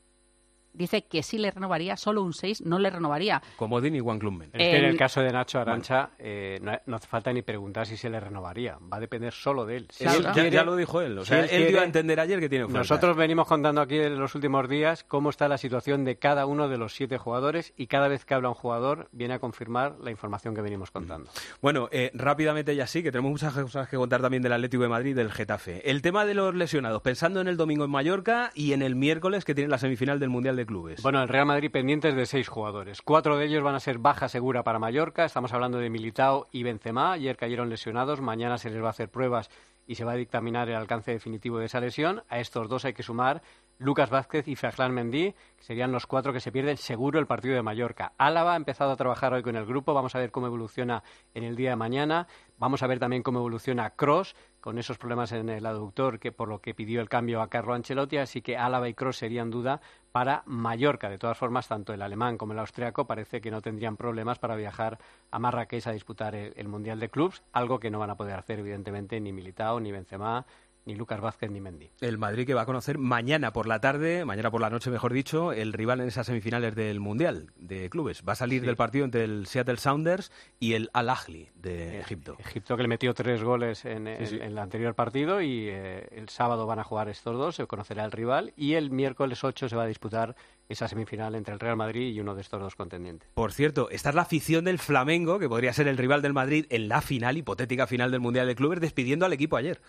dice 0.74 1.06
que 1.06 1.24
sí 1.24 1.38
le 1.38 1.52
renovaría, 1.52 1.98
solo 1.98 2.22
un 2.24 2.34
6 2.34 2.62
no 2.66 2.80
le 2.80 2.90
renovaría. 2.90 3.42
Comodín 3.56 3.96
y 3.96 4.00
Juan 4.00 4.20
Clubmen. 4.20 4.50
Es 4.54 4.60
que 4.60 4.78
en 4.78 4.86
el 4.86 4.98
caso 4.98 5.22
de 5.22 5.32
Nacho 5.32 5.60
Arancha 5.60 6.10
eh, 6.20 6.60
no, 6.62 6.72
no 6.86 6.96
hace 6.96 7.08
falta 7.08 7.32
ni 7.34 7.42
preguntar 7.42 7.86
si 7.88 7.98
se 7.98 8.10
le 8.10 8.20
renovaría. 8.20 8.78
Va 8.92 8.98
a 8.98 9.00
depender 9.00 9.34
solo 9.34 9.66
de 9.66 9.78
él. 9.78 9.88
Si 9.90 10.04
él 10.04 10.22
ya- 10.24 10.32
quiere- 10.32 10.52
ya 10.52 10.64
lo 10.64 10.76
dijo 10.76 11.02
él, 11.02 11.18
o 11.18 11.22
si 11.24 11.30
sea, 11.30 11.46
él 11.46 11.68
dio 11.68 11.80
a 11.82 11.84
entender 11.84 12.20
ayer 12.20 12.40
que 12.40 12.50
tiene 12.50 12.66
ofertas. 12.66 12.90
Nosotros 12.90 13.16
venimos 13.18 13.48
contando 13.48 13.82
aquí 13.82 13.98
en 14.00 14.20
los 14.20 14.36
últimos 14.36 14.68
días 14.70 15.04
cómo 15.04 15.30
está 15.30 15.48
la 15.48 15.58
situación 15.58 16.04
de 16.06 16.18
cada 16.18 16.46
uno 16.46 16.68
de 16.70 16.78
los 16.78 16.94
siete 16.96 17.18
jugadores 17.18 17.74
y 17.78 17.88
cada 17.88 18.08
vez 18.08 18.26
que 18.26 18.34
habla 18.34 18.50
un 18.50 18.56
jugador 18.56 19.10
viene 19.12 19.34
a 19.36 19.40
confirmar 19.40 19.96
la 20.02 20.12
información 20.12 20.56
que 20.56 20.62
venimos 20.62 20.92
contando. 20.92 21.30
Bueno, 21.62 21.90
eh, 21.92 22.12
rápidamente 22.14 22.76
ya 22.76 22.88
sí, 22.88 23.04
que 23.04 23.12
tenemos 23.12 23.32
muchas 23.32 23.54
cosas 23.54 23.88
que 23.90 23.98
contar 23.98 24.22
también 24.22 24.44
del 24.44 24.54
Atlético 24.54 24.84
de 24.84 24.90
Madrid 24.90 25.12
y 25.12 25.14
del 25.14 25.32
Getafe. 25.32 25.90
El 25.90 26.02
tema 26.02 26.26
de 26.26 26.34
los 26.34 26.56
lesionados, 26.56 27.02
pensando 27.02 27.42
en 27.42 27.48
el 27.48 27.58
domingo 27.58 27.86
en 27.86 27.92
Mallorca 27.92 28.52
y 28.56 28.74
en 28.74 28.82
el 28.82 28.96
miércoles 28.96 29.46
que 29.46 29.56
tiene 29.56 29.70
la 29.70 29.78
semifinal 29.78 30.20
del 30.20 30.30
Mundial 30.30 30.56
de 30.56 30.63
Clubes. 30.66 31.02
Bueno, 31.02 31.22
el 31.22 31.28
Real 31.28 31.46
Madrid 31.46 31.72
pendientes 31.72 32.16
de 32.16 32.26
seis 32.26 32.48
jugadores. 32.48 33.02
Cuatro 33.02 33.38
de 33.38 33.46
ellos 33.46 33.64
van 33.64 33.76
a 33.76 33.80
ser 33.80 33.98
baja 33.98 34.28
segura 34.28 34.64
para 34.64 34.80
Mallorca. 34.80 35.26
Estamos 35.26 35.54
hablando 35.54 35.78
de 35.78 35.90
Militao 35.90 36.48
y 36.52 36.64
Benzema. 36.64 37.14
Ayer 37.14 37.38
cayeron 37.38 37.70
lesionados. 37.70 38.22
Mañana 38.22 38.58
se 38.58 38.70
les 38.70 38.82
va 38.82 38.88
a 38.88 38.92
hacer 38.92 39.10
pruebas 39.10 39.50
y 39.86 39.96
se 39.96 40.06
va 40.06 40.14
a 40.14 40.16
dictaminar 40.16 40.70
el 40.70 40.76
alcance 40.76 41.12
definitivo 41.12 41.60
de 41.60 41.66
esa 41.66 41.80
lesión. 41.80 42.24
A 42.30 42.40
estos 42.40 42.70
dos 42.70 42.86
hay 42.86 42.94
que 42.94 43.04
sumar 43.04 43.42
Lucas 43.80 44.10
Vázquez 44.10 44.48
y 44.48 44.56
Ferland 44.56 44.94
Mendy, 44.94 45.34
que 45.58 45.64
serían 45.64 45.92
los 45.92 46.08
cuatro 46.08 46.32
que 46.32 46.40
se 46.40 46.52
pierden 46.52 46.78
seguro 46.78 47.20
el 47.20 47.28
partido 47.28 47.56
de 47.56 47.64
Mallorca. 47.64 48.14
Álava 48.18 48.54
ha 48.54 48.58
empezado 48.58 48.92
a 48.92 48.96
trabajar 48.96 49.34
hoy 49.34 49.44
con 49.44 49.56
el 49.56 49.66
grupo. 49.66 49.94
Vamos 49.94 50.16
a 50.16 50.20
ver 50.20 50.32
cómo 50.32 50.48
evoluciona 50.48 51.04
en 51.34 51.44
el 51.44 51.56
día 51.56 51.72
de 51.72 51.76
mañana. 51.76 52.28
Vamos 52.58 52.84
a 52.84 52.88
ver 52.88 53.00
también 53.00 53.24
cómo 53.24 53.40
evoluciona 53.40 53.90
Cross 53.92 54.36
con 54.64 54.78
esos 54.78 54.98
problemas 54.98 55.34
en 55.34 55.50
el 55.50 55.66
aductor, 55.66 56.20
que 56.20 56.32
por 56.32 56.48
lo 56.48 56.62
que 56.62 56.74
pidió 56.74 57.02
el 57.02 57.10
cambio 57.10 57.42
a 57.42 57.50
Carlo 57.50 57.74
Ancelotti. 57.74 58.16
Así 58.16 58.42
que 58.42 58.56
Álava 58.56 58.88
y 58.88 58.94
Cross 58.94 59.18
serían 59.18 59.52
duda 59.52 59.82
para 60.14 60.42
Mallorca. 60.46 61.10
De 61.10 61.18
todas 61.18 61.38
formas, 61.38 61.68
tanto 61.68 61.94
el 61.94 62.02
alemán 62.02 62.38
como 62.38 62.54
el 62.54 62.60
austriaco 62.60 63.06
parece 63.06 63.42
que 63.42 63.52
no 63.52 63.62
tendrían 63.62 63.98
problemas 63.98 64.40
para 64.40 64.56
viajar 64.56 65.00
a 65.32 65.38
Marrakech 65.38 65.86
a 65.88 65.92
disputar 65.92 66.34
el, 66.34 66.54
el 66.56 66.70
Mundial 66.70 67.02
de 67.02 67.10
Clubs, 67.10 67.44
algo 67.52 67.78
que 67.78 67.92
no 67.92 68.00
van 68.00 68.12
a 68.12 68.16
poder 68.16 68.40
hacer, 68.40 68.60
evidentemente, 68.60 69.20
ni 69.20 69.34
Militao, 69.34 69.82
ni 69.82 69.92
Benzema, 69.92 70.46
ni 70.86 70.96
Lucas 70.96 71.22
Vázquez, 71.22 71.50
ni 71.52 71.62
Mendy. 71.62 71.90
El 72.02 72.18
Madrid 72.18 72.46
que 72.46 72.54
va 72.54 72.64
a 72.64 72.66
conocer 72.66 72.98
mañana 72.98 73.54
por 73.54 73.68
la 73.68 73.80
tarde, 73.80 74.26
mañana 74.26 74.52
por 74.52 74.62
la 74.62 74.70
noche, 74.70 74.90
mejor 74.92 75.14
dicho, 75.14 75.54
el 75.54 75.72
rival 75.74 76.02
en 76.02 76.08
esas 76.08 76.28
semifinales 76.28 76.76
del 76.76 77.00
Mundial 77.00 77.52
de 77.56 77.90
Clubes. 77.90 78.24
Va 78.28 78.34
a 78.34 78.36
salir 78.36 78.62
Sí. 78.62 78.66
del 78.68 78.76
partido 78.76 79.06
entre 79.06 79.24
el 79.24 79.48
Seattle 79.48 79.78
Sounders 79.78 80.32
y 80.60 80.74
el 80.74 80.90
Al 80.94 81.10
Ahly 81.10 81.50
de 81.56 82.00
Egipto. 82.00 82.36
Egipto 82.40 82.76
que 82.76 82.84
le 82.84 82.90
metió 82.90 83.14
tres 83.14 83.44
goles 83.44 83.86
en, 83.86 84.08
en- 84.08 84.28
Sí, 84.28 84.36
sí. 84.36 84.42
en 84.42 84.52
el 84.52 84.58
anterior 84.58 84.94
partido 84.96 85.42
y 85.42 85.68
eh, 85.70 86.08
el 86.12 86.30
sábado 86.30 86.66
van 86.68 86.80
a 86.80 86.84
jugar 86.84 87.08
estos 87.10 87.38
dos, 87.38 87.56
se 87.56 87.66
conocerá 87.68 88.04
el 88.06 88.12
rival 88.12 88.54
y 88.58 88.74
el 88.74 88.92
miércoles 88.92 89.44
8 89.44 89.70
se 89.70 89.76
va 89.76 89.84
a 89.84 89.88
disputar 89.88 90.36
esa 90.70 90.88
semifinal 90.88 91.36
entre 91.36 91.54
el 91.54 91.60
Real 91.60 91.76
Madrid 91.76 92.14
y 92.14 92.20
uno 92.20 92.36
de 92.36 92.42
estos 92.42 92.60
dos 92.60 92.76
contendientes. 92.76 93.30
Por 93.34 93.52
cierto, 93.52 93.90
esta 93.90 94.10
es 94.10 94.16
la 94.16 94.22
afición 94.24 94.64
del 94.66 94.80
Flamengo, 94.80 95.38
que 95.38 95.50
podría 95.50 95.74
ser 95.74 95.88
el 95.88 95.98
rival 95.98 96.22
del 96.22 96.34
Madrid 96.34 96.66
en 96.70 96.88
la 96.88 97.02
final, 97.02 97.38
hipotética 97.38 97.86
final 97.86 98.12
del 98.12 98.22
Mundial 98.22 98.48
de 98.48 98.56
Clubes, 98.56 98.80
despidiendo 98.80 99.26
al 99.26 99.34
equipo 99.34 99.58
ayer. 99.58 99.82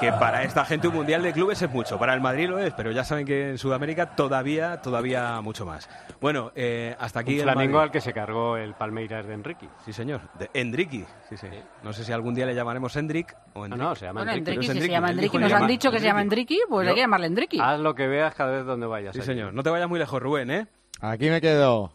Que 0.00 0.12
para 0.12 0.42
esta 0.42 0.64
gente 0.66 0.88
un 0.88 0.94
Mundial 0.94 1.22
de 1.22 1.32
Clubes 1.32 1.62
es 1.62 1.70
mucho, 1.70 1.98
para 1.98 2.12
el 2.12 2.20
Madrid 2.20 2.48
lo 2.50 2.58
es, 2.58 2.74
pero 2.74 2.90
ya 2.92 3.02
saben 3.02 3.24
que 3.24 3.48
en 3.50 3.58
Sudamérica 3.58 4.14
todavía, 4.14 4.82
todavía 4.82 5.40
mucho 5.40 5.64
más. 5.64 5.88
Bueno, 6.20 6.52
eh, 6.54 6.94
hasta 7.00 7.20
aquí 7.20 7.32
Un 7.32 7.38
el 7.38 7.42
Flamengo 7.44 7.78
Madrid. 7.78 7.84
al 7.86 7.90
que 7.92 8.00
se 8.02 8.12
cargó 8.12 8.58
el 8.58 8.74
Palmeiras 8.74 9.26
de 9.26 9.32
Enrique. 9.32 9.66
Sí, 9.86 9.94
señor. 9.94 10.20
De 10.38 10.50
Endriqui. 10.52 11.04
Sí, 11.30 11.38
sí. 11.38 11.46
No 11.82 11.94
sé 11.94 12.04
si 12.04 12.12
algún 12.12 12.34
día 12.34 12.44
le 12.44 12.54
llamaremos 12.54 12.94
Endrick 12.96 13.34
o 13.54 13.64
Endrick. 13.64 13.82
no, 13.82 13.94
se 13.94 14.04
llama 14.04 14.20
Bueno, 14.20 14.32
Enrique. 14.32 14.50
Enrique, 14.50 14.62
si 14.66 14.66
se 14.66 14.78
Enrique, 14.78 14.92
llama 14.92 15.10
Enrique, 15.12 15.38
nos 15.38 15.52
han 15.52 15.66
dicho 15.66 15.90
que 15.90 15.98
se 15.98 16.04
llama 16.06 16.20
Enrique, 16.22 16.58
pues 16.68 16.84
Yo- 16.84 16.90
hay 16.90 16.94
que 16.94 17.00
llamarle 17.00 17.26
Enrique. 17.28 17.58
Haz 17.62 17.80
lo 17.80 17.94
que 17.94 18.06
veas 18.06 18.34
cada 18.34 18.50
vez 18.52 18.66
donde 18.66 18.86
vayas. 18.86 19.14
Sí, 19.16 19.22
señor. 19.22 19.54
No 19.54 19.62
te 19.62 19.70
vayas 19.70 19.88
muy 19.88 19.98
lejos, 19.98 20.22
Rubén, 20.22 20.50
¿eh? 20.50 20.66
Aquí 21.00 21.30
me 21.30 21.40
quedo. 21.40 21.92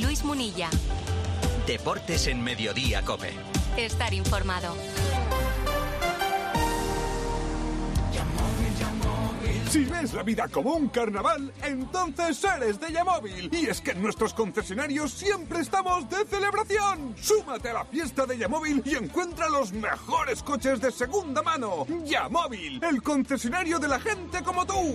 Luis 0.00 0.24
Munilla. 0.24 0.68
Deportes 1.66 2.26
en 2.28 2.42
Mediodía, 2.42 3.02
Cope. 3.02 3.30
Estar 3.76 4.12
informado. 4.14 4.74
Si 9.72 9.86
ves 9.86 10.12
la 10.12 10.22
vida 10.22 10.48
como 10.48 10.74
un 10.74 10.90
carnaval, 10.90 11.50
entonces 11.62 12.44
eres 12.44 12.78
de 12.78 12.92
Yamóvil. 12.92 13.48
Y 13.50 13.70
es 13.70 13.80
que 13.80 13.92
en 13.92 14.02
nuestros 14.02 14.34
concesionarios 14.34 15.14
siempre 15.14 15.60
estamos 15.60 16.10
de 16.10 16.26
celebración. 16.26 17.14
Súmate 17.18 17.70
a 17.70 17.72
la 17.72 17.84
fiesta 17.86 18.26
de 18.26 18.36
Yamóvil 18.36 18.82
y 18.84 18.96
encuentra 18.96 19.48
los 19.48 19.72
mejores 19.72 20.42
coches 20.42 20.78
de 20.78 20.92
segunda 20.92 21.40
mano. 21.40 21.86
Yamóvil, 22.04 22.84
el 22.84 23.02
concesionario 23.02 23.78
de 23.78 23.88
la 23.88 23.98
gente 23.98 24.42
como 24.42 24.66
tú. 24.66 24.94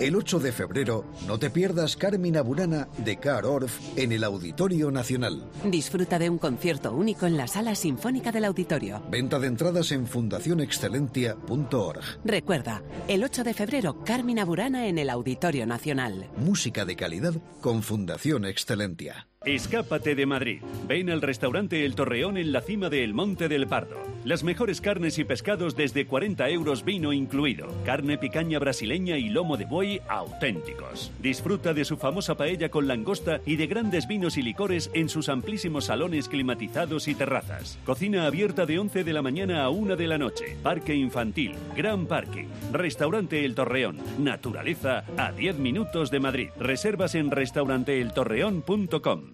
El 0.00 0.16
8 0.16 0.38
de 0.38 0.50
febrero, 0.50 1.04
no 1.26 1.38
te 1.38 1.50
pierdas 1.50 1.94
Carmina 1.94 2.40
Burana 2.40 2.88
de 2.96 3.18
Car 3.18 3.44
Orff 3.44 3.78
en 3.98 4.12
el 4.12 4.24
Auditorio 4.24 4.90
Nacional. 4.90 5.44
Disfruta 5.62 6.18
de 6.18 6.30
un 6.30 6.38
concierto 6.38 6.94
único 6.94 7.26
en 7.26 7.36
la 7.36 7.46
Sala 7.46 7.74
Sinfónica 7.74 8.32
del 8.32 8.46
Auditorio. 8.46 9.02
Venta 9.10 9.38
de 9.38 9.48
entradas 9.48 9.92
en 9.92 10.06
fundacionexcelentia.org. 10.06 12.00
Recuerda, 12.24 12.82
el 13.08 13.22
8 13.22 13.44
de 13.44 13.52
febrero, 13.52 14.02
Carmina 14.02 14.46
Burana 14.46 14.86
en 14.86 14.96
el 14.96 15.10
Auditorio 15.10 15.66
Nacional. 15.66 16.30
Música 16.38 16.86
de 16.86 16.96
calidad 16.96 17.34
con 17.60 17.82
Fundación 17.82 18.46
Excelentia. 18.46 19.29
Escápate 19.46 20.14
de 20.14 20.26
Madrid. 20.26 20.60
Ven 20.86 21.08
al 21.08 21.22
restaurante 21.22 21.86
El 21.86 21.94
Torreón 21.94 22.36
en 22.36 22.52
la 22.52 22.60
cima 22.60 22.90
del 22.90 23.14
Monte 23.14 23.48
del 23.48 23.66
Pardo. 23.66 23.96
Las 24.22 24.44
mejores 24.44 24.82
carnes 24.82 25.18
y 25.18 25.24
pescados 25.24 25.74
desde 25.74 26.06
40 26.06 26.46
euros 26.50 26.84
vino 26.84 27.10
incluido. 27.10 27.68
Carne 27.86 28.18
picaña 28.18 28.58
brasileña 28.58 29.16
y 29.16 29.30
lomo 29.30 29.56
de 29.56 29.64
buey 29.64 30.02
auténticos. 30.08 31.10
Disfruta 31.22 31.72
de 31.72 31.86
su 31.86 31.96
famosa 31.96 32.36
paella 32.36 32.70
con 32.70 32.86
langosta 32.86 33.40
y 33.46 33.56
de 33.56 33.66
grandes 33.66 34.06
vinos 34.06 34.36
y 34.36 34.42
licores 34.42 34.90
en 34.92 35.08
sus 35.08 35.30
amplísimos 35.30 35.86
salones 35.86 36.28
climatizados 36.28 37.08
y 37.08 37.14
terrazas. 37.14 37.78
Cocina 37.86 38.26
abierta 38.26 38.66
de 38.66 38.78
11 38.78 39.04
de 39.04 39.12
la 39.14 39.22
mañana 39.22 39.64
a 39.64 39.70
1 39.70 39.96
de 39.96 40.06
la 40.06 40.18
noche. 40.18 40.58
Parque 40.62 40.94
infantil, 40.94 41.54
gran 41.74 42.04
parking. 42.04 42.48
Restaurante 42.72 43.46
El 43.46 43.54
Torreón. 43.54 43.96
Naturaleza 44.18 45.04
a 45.16 45.32
10 45.32 45.56
minutos 45.56 46.10
de 46.10 46.20
Madrid. 46.20 46.50
Reservas 46.58 47.14
en 47.14 47.30
restauranteeltorreón.com. 47.30 49.29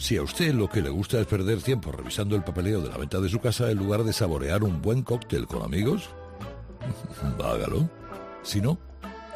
Si 0.00 0.16
a 0.16 0.22
usted 0.22 0.54
lo 0.54 0.66
que 0.66 0.80
le 0.80 0.88
gusta 0.88 1.20
es 1.20 1.26
perder 1.26 1.60
tiempo 1.60 1.92
revisando 1.92 2.34
el 2.34 2.42
papeleo 2.42 2.80
de 2.80 2.88
la 2.88 2.96
venta 2.96 3.20
de 3.20 3.28
su 3.28 3.38
casa 3.38 3.70
en 3.70 3.76
lugar 3.76 4.02
de 4.02 4.14
saborear 4.14 4.64
un 4.64 4.80
buen 4.80 5.02
cóctel 5.02 5.46
con 5.46 5.62
amigos, 5.62 6.08
hágalo. 7.44 7.88
Si 8.42 8.62
no, 8.62 8.78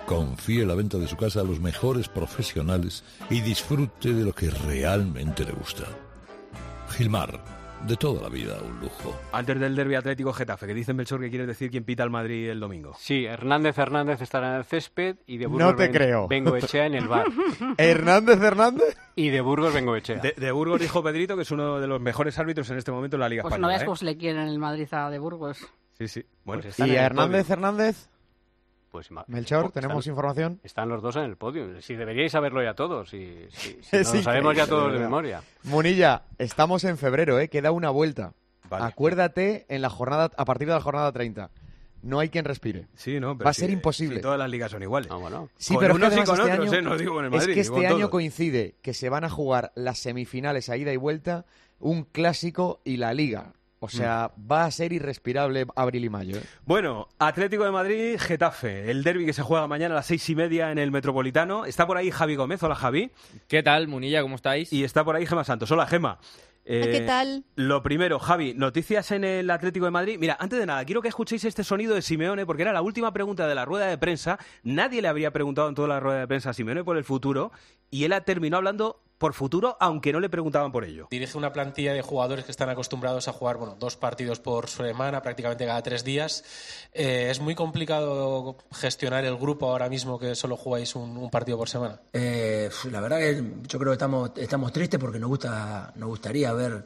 confíe 0.07 0.65
la 0.65 0.75
venta 0.75 0.97
de 0.97 1.07
su 1.07 1.19
casa 1.19 1.43
a 1.43 1.45
los 1.45 1.61
mejores 1.61 2.09
profesionales 2.09 3.05
y 3.29 3.43
disfrute 3.43 4.15
de 4.15 4.25
lo 4.25 4.35
que 4.35 4.49
realmente 4.49 5.45
le 5.45 5.53
gusta. 5.53 5.85
Gilmar, 6.97 7.45
de 7.87 7.97
toda 7.97 8.23
la 8.23 8.29
vida, 8.31 8.57
un 8.65 8.81
lujo. 8.81 9.15
Antes 9.33 9.61
del 9.61 9.77
derbi 9.77 9.95
Atlético 9.95 10.33
Getafe, 10.33 10.67
que 10.67 10.73
dice 10.75 10.95
Melchor 10.95 11.21
que 11.21 11.29
quiere 11.29 11.45
decir 11.47 11.71
quién 11.71 11.85
pita 11.85 12.03
al 12.03 12.11
Madrid 12.11 12.49
el 12.49 12.59
domingo. 12.59 12.95
Sí, 12.99 13.27
Hernández 13.27 13.77
Hernández 13.77 14.23
estará 14.23 14.49
en 14.53 14.55
el 14.57 14.65
césped 14.65 15.17
y 15.27 15.37
de 15.37 15.45
No 15.45 15.51
Burgos 15.51 15.77
te 15.77 15.83
Ben- 15.85 15.93
creo. 15.93 16.27
Bengoechea 16.29 16.87
en 16.87 16.95
el 16.95 17.09
bar. 17.09 17.27
¿Hernández 17.77 18.41
Hernández? 18.41 18.97
Y 19.17 19.29
de 19.29 19.41
Burgos 19.43 19.75
Bengoechea. 19.75 20.17
De, 20.21 20.33
de 20.37 20.51
Burgos 20.53 20.81
dijo 20.81 21.03
Pedrito 21.03 21.37
que 21.37 21.43
es 21.43 21.51
uno 21.51 21.79
de 21.79 21.87
los 21.87 22.01
mejores 22.01 22.39
árbitros 22.39 22.71
en 22.71 22.79
este 22.79 22.91
momento 22.91 23.17
en 23.17 23.21
la 23.21 23.29
Liga 23.29 23.43
Pues 23.43 23.51
no 23.53 23.57
Española. 23.57 23.69
veas 23.73 23.83
¿eh? 23.83 23.85
cómo 23.87 23.97
se 23.97 24.05
le 24.07 24.17
quiere 24.17 24.41
en 24.41 24.49
el 24.49 24.59
Madrid 24.59 24.89
a 24.93 25.11
de 25.11 25.19
Burgos. 25.19 25.59
Sí, 25.99 26.09
sí. 26.09 26.25
Bueno, 26.45 26.63
Pues 26.63 26.79
¿Y 26.79 26.97
a 26.97 27.05
Hernández. 27.05 27.51
Hernández? 27.51 28.09
Pues 28.95 29.11
Melchor, 29.27 29.65
están- 29.67 29.73
¿tenemos 29.83 30.07
información? 30.07 30.61
Están 30.63 30.89
los 30.89 31.03
dos 31.03 31.17
en 31.17 31.23
el 31.25 31.37
podio. 31.37 31.83
Si 31.83 31.97
deberíais 31.97 32.31
saberlo 32.31 32.63
ya 32.63 32.75
todos. 32.75 33.11
Si, 33.11 33.47
si- 33.51 33.79
si 33.83 33.97
no 33.97 33.99
lo 34.15 34.23
sabemos 34.23 34.57
ya 34.57 34.69
todos 34.69 34.93
de 34.93 35.01
memoria. 35.01 35.43
Munilla, 35.65 36.23
estamos 36.39 36.85
en 36.85 36.97
febrero, 36.97 37.41
¿eh? 37.41 37.49
Queda 37.49 37.73
una 37.73 37.91
vuelta. 37.91 38.35
Vale. 38.71 38.85
Acuérdate 38.85 39.67
en 39.69 39.83
la 39.83 39.91
jornada, 39.91 40.31
a 40.37 40.45
partir 40.45 40.69
de 40.69 40.75
la 40.75 40.81
jornada 40.81 41.11
30. 41.11 41.51
No 42.03 42.21
hay 42.21 42.29
quien 42.29 42.45
respire. 42.45 42.87
Sí, 42.95 43.19
no, 43.19 43.37
pero 43.37 43.47
Va 43.47 43.51
a 43.51 43.55
sí, 43.55 43.63
ser 43.63 43.71
imposible. 43.71 44.17
sí, 44.17 44.23
todas 44.23 44.39
las 44.39 44.49
ligas 44.49 44.71
son 44.71 44.83
iguales. 44.85 45.11
Sí, 45.57 45.75
Con 45.75 45.81
pero 45.83 45.95
es 45.95 45.99
que 46.01 46.07
unos 46.07 46.13
y 46.13 46.17
con 46.17 46.23
este 46.23 46.33
otros, 46.53 46.69
año, 46.69 46.73
¿eh? 46.79 46.83
No 46.83 46.97
digo 46.97 47.15
con 47.15 47.25
el 47.25 47.31
Madrid, 47.33 47.49
es 47.49 47.55
que 47.55 47.61
este 47.63 47.87
año 47.89 47.97
todos. 47.99 48.11
coincide 48.11 48.77
que 48.81 48.95
se 48.95 49.09
van 49.09 49.25
a 49.25 49.29
jugar 49.31 49.73
las 49.75 49.99
semifinales 49.99 50.69
a 50.69 50.77
ida 50.77 50.93
y 50.93 50.97
vuelta, 50.99 51.47
un 51.81 52.05
clásico 52.05 52.81
y 52.85 52.99
la 52.99 53.13
liga. 53.13 53.55
O 53.85 53.89
sea, 53.89 54.31
Mm. 54.37 54.51
va 54.53 54.65
a 54.65 54.71
ser 54.71 54.93
irrespirable 54.93 55.67
abril 55.77 56.05
y 56.05 56.09
mayo. 56.11 56.37
¿eh? 56.39 56.43
Bueno, 56.65 57.09
Atlético 57.19 57.65
de 57.65 57.71
Madrid, 57.71 58.17
Getafe, 58.19 58.91
el 58.91 59.03
derby 59.05 59.27
que 59.27 59.33
se 59.33 59.43
juega 59.43 59.67
mañana 59.67 59.95
a 59.95 59.97
las 59.97 60.07
seis 60.07 60.29
y 60.31 60.35
media 60.35 60.71
en 60.73 60.79
el 60.79 60.91
Metropolitano. 60.91 61.65
Está 61.67 61.87
por 61.87 61.97
ahí 61.97 62.11
Javi 62.11 62.37
Gómez. 62.37 62.63
Hola, 62.63 62.75
Javi. 62.75 63.11
¿Qué 63.49 63.63
tal, 63.63 63.89
Munilla? 63.89 64.23
¿Cómo 64.23 64.37
estáis? 64.37 64.73
Y 64.73 64.85
está 64.85 65.05
por 65.05 65.17
ahí 65.17 65.27
Gema 65.27 65.45
Santos. 65.45 65.71
Hola, 65.71 65.87
Gema. 65.87 66.19
Eh, 66.67 66.89
¿Qué 66.91 67.01
tal? 67.03 67.45
Lo 67.57 67.83
primero, 67.83 68.19
Javi, 68.19 68.55
noticias 68.55 69.11
en 69.11 69.23
el 69.23 69.51
Atlético 69.51 69.85
de 69.85 69.91
Madrid. 69.91 70.17
Mira, 70.19 70.39
antes 70.41 70.59
de 70.59 70.65
nada, 70.65 70.83
quiero 70.87 71.03
que 71.03 71.09
escuchéis 71.09 71.45
este 71.45 71.63
sonido 71.63 71.95
de 71.95 72.01
Simeone, 72.01 72.47
porque 72.47 72.63
era 72.63 72.73
la 72.73 72.81
última 72.81 73.13
pregunta 73.13 73.47
de 73.47 73.55
la 73.55 73.67
rueda 73.67 73.87
de 73.87 73.99
prensa. 73.99 74.39
Nadie 74.63 75.03
le 75.03 75.09
habría 75.09 75.31
preguntado 75.31 75.69
en 75.69 75.75
toda 75.75 75.89
la 75.89 76.01
rueda 76.01 76.21
de 76.21 76.27
prensa 76.27 76.49
a 76.51 76.53
Simeone 76.55 76.83
por 76.83 76.97
el 76.97 77.05
futuro, 77.05 77.53
y 77.91 78.05
él 78.05 78.15
ha 78.15 78.23
terminado 78.23 78.61
hablando 78.61 79.03
por 79.19 79.33
futuro, 79.33 79.77
aunque 79.81 80.13
no 80.13 80.21
le 80.21 80.29
preguntaban 80.29 80.73
por 80.73 80.85
ello. 80.85 81.09
Dirige 81.11 81.39
una 81.39 81.53
plantilla 81.53 81.93
de 81.93 82.03
jugadores 82.03 82.45
que 82.45 82.51
están 82.51 82.69
acostumbrados 82.69 83.29
a 83.29 83.33
jugar 83.33 83.57
bueno, 83.57 83.77
dos 83.79 83.97
partidos 83.97 84.41
por 84.41 84.69
semana, 84.69 85.23
prácticamente 85.23 85.67
cada 85.67 85.83
tres 85.83 86.05
días. 86.05 86.45
Eh, 86.93 87.29
es 87.31 87.41
muy 87.41 87.55
complicado 87.55 88.57
gestionar 88.73 89.25
el 89.25 89.37
grupo 89.37 89.71
ahora 89.71 89.89
mismo 89.89 90.19
que 90.19 90.35
solo 90.35 90.57
jugáis 90.57 90.95
un, 90.97 91.17
un 91.17 91.31
partido 91.31 91.57
por 91.57 91.69
semana. 91.69 92.01
Eh, 92.13 92.69
la 92.91 93.01
verdad 93.01 93.19
que 93.19 93.43
yo 93.69 93.79
creo 93.79 93.93
que 93.93 93.97
estamos, 93.97 94.33
estamos 94.37 94.73
tristes 94.73 95.01
porque 95.01 95.19
nos 95.19 95.29
gusta, 95.29 95.93
nos 95.97 96.09
gustaría 96.09 96.51
haber 96.51 96.85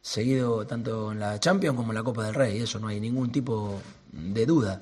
seguido 0.00 0.66
tanto 0.66 1.12
en 1.12 1.20
la 1.20 1.40
Champions 1.40 1.76
como 1.76 1.92
en 1.92 1.96
la 1.96 2.02
Copa 2.02 2.24
del 2.24 2.34
Rey, 2.34 2.60
eso 2.60 2.78
no 2.78 2.88
hay 2.88 3.00
ningún 3.00 3.32
tipo 3.32 3.80
de 4.12 4.46
duda. 4.46 4.80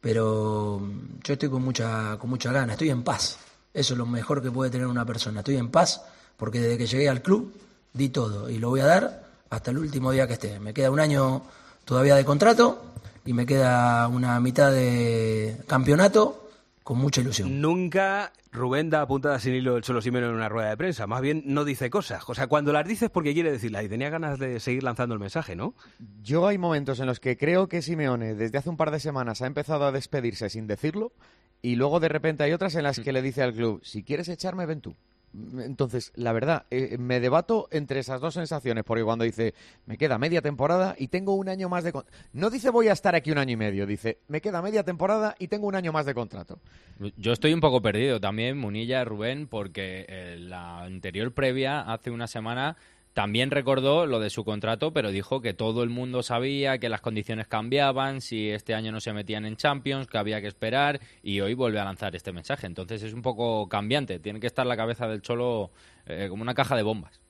Pero 0.00 0.80
yo 1.24 1.32
estoy 1.32 1.48
con 1.48 1.62
mucha, 1.62 2.16
con 2.18 2.30
mucha 2.30 2.52
gana, 2.52 2.72
estoy 2.72 2.90
en 2.90 3.02
paz. 3.02 3.38
Eso 3.74 3.94
es 3.94 3.98
lo 3.98 4.06
mejor 4.06 4.42
que 4.42 4.50
puede 4.50 4.70
tener 4.70 4.86
una 4.86 5.04
persona. 5.04 5.40
Estoy 5.40 5.56
en 5.56 5.70
paz 5.70 6.02
porque 6.38 6.60
desde 6.60 6.78
que 6.78 6.86
llegué 6.86 7.08
al 7.08 7.20
club 7.20 7.52
di 7.92 8.08
todo 8.08 8.48
y 8.48 8.58
lo 8.58 8.70
voy 8.70 8.80
a 8.80 8.86
dar 8.86 9.28
hasta 9.50 9.70
el 9.70 9.78
último 9.78 10.12
día 10.12 10.26
que 10.26 10.34
esté. 10.34 10.58
Me 10.60 10.72
queda 10.72 10.90
un 10.90 11.00
año 11.00 11.42
todavía 11.84 12.14
de 12.14 12.24
contrato 12.24 12.82
y 13.24 13.34
me 13.34 13.44
queda 13.44 14.08
una 14.08 14.40
mitad 14.40 14.72
de 14.72 15.56
campeonato 15.66 16.48
con 16.82 16.98
mucha 16.98 17.20
ilusión. 17.20 17.60
Nunca 17.60 18.32
Rubén 18.50 18.88
da 18.88 19.06
puntada 19.06 19.38
sin 19.38 19.54
hilo 19.54 19.76
el 19.76 19.82
Cholo 19.82 20.00
Simeone 20.00 20.28
en 20.28 20.34
una 20.34 20.48
rueda 20.48 20.70
de 20.70 20.76
prensa. 20.76 21.06
Más 21.06 21.20
bien 21.20 21.42
no 21.44 21.64
dice 21.64 21.90
cosas. 21.90 22.22
O 22.26 22.34
sea, 22.34 22.46
cuando 22.46 22.72
las 22.72 22.86
dices 22.86 23.10
porque 23.10 23.34
quiere 23.34 23.52
decirlas. 23.52 23.84
Y 23.84 23.88
tenía 23.88 24.08
ganas 24.08 24.38
de 24.38 24.58
seguir 24.60 24.82
lanzando 24.82 25.14
el 25.14 25.20
mensaje, 25.20 25.56
¿no? 25.56 25.74
Yo 26.22 26.46
hay 26.46 26.56
momentos 26.56 27.00
en 27.00 27.06
los 27.06 27.20
que 27.20 27.36
creo 27.36 27.68
que 27.68 27.82
Simeone 27.82 28.34
desde 28.34 28.58
hace 28.58 28.70
un 28.70 28.76
par 28.76 28.90
de 28.90 29.00
semanas 29.00 29.42
ha 29.42 29.46
empezado 29.46 29.84
a 29.84 29.92
despedirse 29.92 30.48
sin 30.48 30.66
decirlo 30.66 31.12
y 31.60 31.74
luego 31.74 32.00
de 32.00 32.08
repente 32.08 32.44
hay 32.44 32.52
otras 32.52 32.74
en 32.76 32.84
las 32.84 33.00
que 33.00 33.12
le 33.12 33.20
dice 33.20 33.42
al 33.42 33.52
club, 33.52 33.80
si 33.84 34.02
quieres 34.02 34.28
echarme, 34.28 34.64
ven 34.64 34.80
tú. 34.80 34.94
Entonces, 35.60 36.12
la 36.16 36.32
verdad, 36.32 36.66
eh, 36.70 36.96
me 36.98 37.20
debato 37.20 37.68
entre 37.70 38.00
esas 38.00 38.20
dos 38.20 38.34
sensaciones, 38.34 38.84
porque 38.84 39.04
cuando 39.04 39.24
dice, 39.24 39.54
me 39.86 39.96
queda 39.96 40.18
media 40.18 40.42
temporada 40.42 40.94
y 40.98 41.08
tengo 41.08 41.34
un 41.34 41.48
año 41.48 41.68
más 41.68 41.84
de... 41.84 41.92
con-". 41.92 42.04
No 42.32 42.50
dice 42.50 42.70
voy 42.70 42.88
a 42.88 42.92
estar 42.92 43.14
aquí 43.14 43.30
un 43.30 43.38
año 43.38 43.52
y 43.52 43.56
medio, 43.56 43.86
dice, 43.86 44.18
me 44.28 44.40
queda 44.40 44.62
media 44.62 44.82
temporada 44.82 45.34
y 45.38 45.48
tengo 45.48 45.66
un 45.66 45.74
año 45.74 45.92
más 45.92 46.06
de 46.06 46.14
contrato. 46.14 46.58
Yo 47.16 47.32
estoy 47.32 47.52
un 47.52 47.60
poco 47.60 47.80
perdido 47.80 48.20
también, 48.20 48.58
Munilla, 48.58 49.04
Rubén, 49.04 49.46
porque 49.46 50.04
eh, 50.08 50.36
la 50.40 50.82
anterior 50.82 51.32
previa, 51.32 51.80
hace 51.80 52.10
una 52.10 52.26
semana, 52.26 52.76
también 53.14 53.50
recordó 53.50 54.06
lo 54.06 54.20
de 54.20 54.30
su 54.30 54.44
contrato, 54.44 54.92
pero 54.92 55.10
dijo 55.10 55.40
que 55.40 55.54
todo 55.54 55.82
el 55.82 55.90
mundo 55.90 56.22
sabía 56.22 56.78
que 56.78 56.88
las 56.88 57.00
condiciones 57.00 57.48
cambiaban, 57.48 58.20
si 58.20 58.50
este 58.50 58.74
año 58.74 58.92
no 58.92 59.00
se 59.00 59.12
metían 59.12 59.44
en 59.44 59.56
Champions, 59.56 60.06
que 60.06 60.18
había 60.18 60.40
que 60.40 60.46
esperar, 60.46 61.00
y 61.22 61.40
hoy 61.40 61.54
vuelve 61.54 61.80
a 61.80 61.84
lanzar 61.84 62.14
este 62.14 62.32
mensaje. 62.32 62.66
Entonces 62.66 63.02
es 63.02 63.12
un 63.12 63.22
poco 63.22 63.68
cambiante, 63.68 64.18
tiene 64.20 64.38
que 64.40 64.46
estar 64.46 64.66
la 64.66 64.76
cabeza 64.76 65.08
del 65.08 65.20
Cholo 65.22 65.70
eh, 66.06 66.26
como 66.28 66.42
una 66.42 66.54
caja 66.54 66.76
de 66.76 66.82
bombas. 66.82 67.20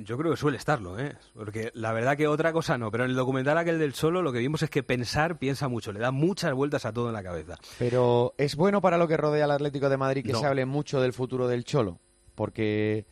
Yo 0.00 0.16
creo 0.16 0.30
que 0.30 0.36
suele 0.36 0.56
estarlo, 0.58 0.96
¿eh? 0.98 1.16
Porque 1.34 1.72
la 1.74 1.92
verdad 1.92 2.16
que 2.16 2.28
otra 2.28 2.52
cosa 2.52 2.78
no. 2.78 2.88
Pero 2.92 3.04
en 3.04 3.10
el 3.10 3.16
documental 3.16 3.58
aquel 3.58 3.80
del 3.80 3.92
Cholo 3.92 4.22
lo 4.22 4.32
que 4.32 4.38
vimos 4.38 4.62
es 4.62 4.70
que 4.70 4.84
pensar 4.84 5.38
piensa 5.40 5.66
mucho. 5.66 5.90
Le 5.92 5.98
da 5.98 6.12
muchas 6.12 6.54
vueltas 6.54 6.86
a 6.86 6.92
todo 6.92 7.08
en 7.08 7.14
la 7.14 7.22
cabeza. 7.24 7.56
Pero 7.80 8.32
es 8.38 8.54
bueno 8.54 8.80
para 8.80 8.96
lo 8.96 9.08
que 9.08 9.16
rodea 9.16 9.46
al 9.46 9.50
Atlético 9.50 9.88
de 9.88 9.96
Madrid 9.96 10.24
que 10.24 10.32
No. 10.32 10.38
se 10.38 10.46
hable 10.46 10.66
mucho 10.66 11.00
del 11.00 11.12
futuro 11.12 11.48
del 11.48 11.64
Cholo, 11.64 11.98
porque 12.36 13.06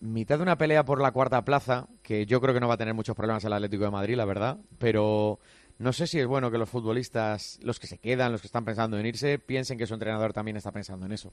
mitad 0.00 0.36
de 0.36 0.42
una 0.42 0.58
pelea 0.58 0.84
por 0.84 1.00
la 1.00 1.12
cuarta 1.12 1.44
plaza, 1.44 1.88
que 2.02 2.26
yo 2.26 2.40
creo 2.40 2.54
que 2.54 2.60
no 2.60 2.68
va 2.68 2.74
a 2.74 2.78
tener 2.78 2.94
muchos 2.94 3.16
problemas 3.16 3.44
el 3.44 3.52
Atlético 3.52 3.84
de 3.84 3.90
Madrid, 3.90 4.16
la 4.16 4.24
verdad, 4.24 4.58
pero 4.78 5.40
no 5.78 5.92
sé 5.92 6.06
si 6.06 6.18
es 6.18 6.26
bueno 6.26 6.50
que 6.50 6.58
los 6.58 6.68
futbolistas, 6.68 7.58
los 7.62 7.78
que 7.78 7.86
se 7.86 7.98
quedan, 7.98 8.32
los 8.32 8.40
que 8.40 8.46
están 8.46 8.64
pensando 8.64 8.98
en 8.98 9.06
irse, 9.06 9.38
piensen 9.38 9.76
que 9.76 9.86
su 9.86 9.94
entrenador 9.94 10.32
también 10.32 10.56
está 10.56 10.72
pensando 10.72 11.06
en 11.06 11.12
eso. 11.12 11.32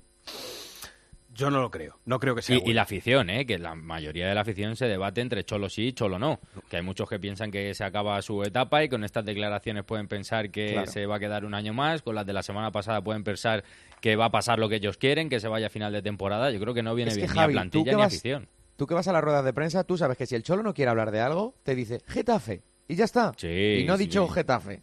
Yo 1.36 1.50
no 1.50 1.62
lo 1.62 1.72
creo. 1.72 1.98
No 2.06 2.20
creo 2.20 2.36
que 2.36 2.42
sea 2.42 2.58
Y, 2.58 2.62
y 2.70 2.74
la 2.74 2.84
afición, 2.84 3.30
¿eh? 3.30 3.46
que 3.46 3.58
la 3.58 3.74
mayoría 3.76 4.28
de 4.28 4.36
la 4.36 4.42
afición 4.42 4.76
se 4.76 4.86
debate 4.86 5.22
entre 5.22 5.44
Cholo 5.44 5.68
sí 5.70 5.88
y 5.88 5.94
Cholo 5.94 6.20
no. 6.20 6.40
Que 6.70 6.78
hay 6.78 6.84
muchos 6.84 7.10
que 7.10 7.20
piensan 7.20 7.50
que 7.50 7.74
se 7.74 7.84
acaba 7.84 8.22
su 8.22 8.44
etapa 8.44 8.84
y 8.84 8.90
con 8.90 9.04
estas 9.04 9.26
declaraciones 9.26 9.84
pueden 9.84 10.08
pensar 10.08 10.52
que 10.52 10.74
Claro. 10.74 10.92
se 10.92 11.06
va 11.08 11.16
a 11.16 11.20
quedar 11.20 11.44
un 11.46 11.54
año 11.56 11.74
más. 11.74 12.02
Con 12.04 12.16
las 12.16 12.26
de 12.26 12.34
la 12.34 12.44
semana 12.44 12.72
pasada 12.72 13.02
pueden 13.04 13.24
pensar 13.24 13.64
que 14.00 14.16
va 14.16 14.26
a 14.26 14.32
pasar 14.32 14.60
lo 14.60 14.70
que 14.70 14.76
ellos 14.76 14.98
quieren, 14.98 15.30
que 15.30 15.40
se 15.40 15.48
vaya 15.48 15.68
a 15.68 15.70
final 15.70 15.92
de 15.92 16.02
temporada. 16.02 16.52
Yo 16.52 16.60
creo 16.60 16.74
que 16.74 16.84
no 16.84 16.94
viene 16.94 17.12
Es 17.12 17.18
que, 17.18 17.24
bien 17.24 17.34
Javi, 17.34 17.54
ni 17.54 17.60
a 17.60 17.64
tú 17.64 17.70
plantilla 17.72 17.92
ni 17.92 17.94
a 17.96 17.98
vas- 18.06 18.08
afición. 18.14 18.48
Tú 18.76 18.86
que 18.88 18.94
vas 18.96 19.08
a 19.08 19.14
las 19.14 19.24
ruedas 19.24 19.46
de 19.46 19.54
prensa, 19.54 19.84
tú 19.84 19.98
sabes 19.98 20.18
que 20.18 20.26
si 20.26 20.36
el 20.36 20.44
Cholo 20.44 20.62
no 20.64 20.74
quiere 20.74 20.90
hablar 20.92 21.12
de 21.12 21.20
algo, 21.22 21.56
te 21.64 21.74
dice 21.76 22.02
Getafe 22.08 22.64
y 22.88 22.96
ya 22.96 23.06
está. 23.06 23.32
Sí, 23.38 23.80
y 23.82 23.86
no 23.86 23.94
ha 23.94 23.98
sí. 23.98 24.04
dicho 24.06 24.28
Getafe. 24.28 24.82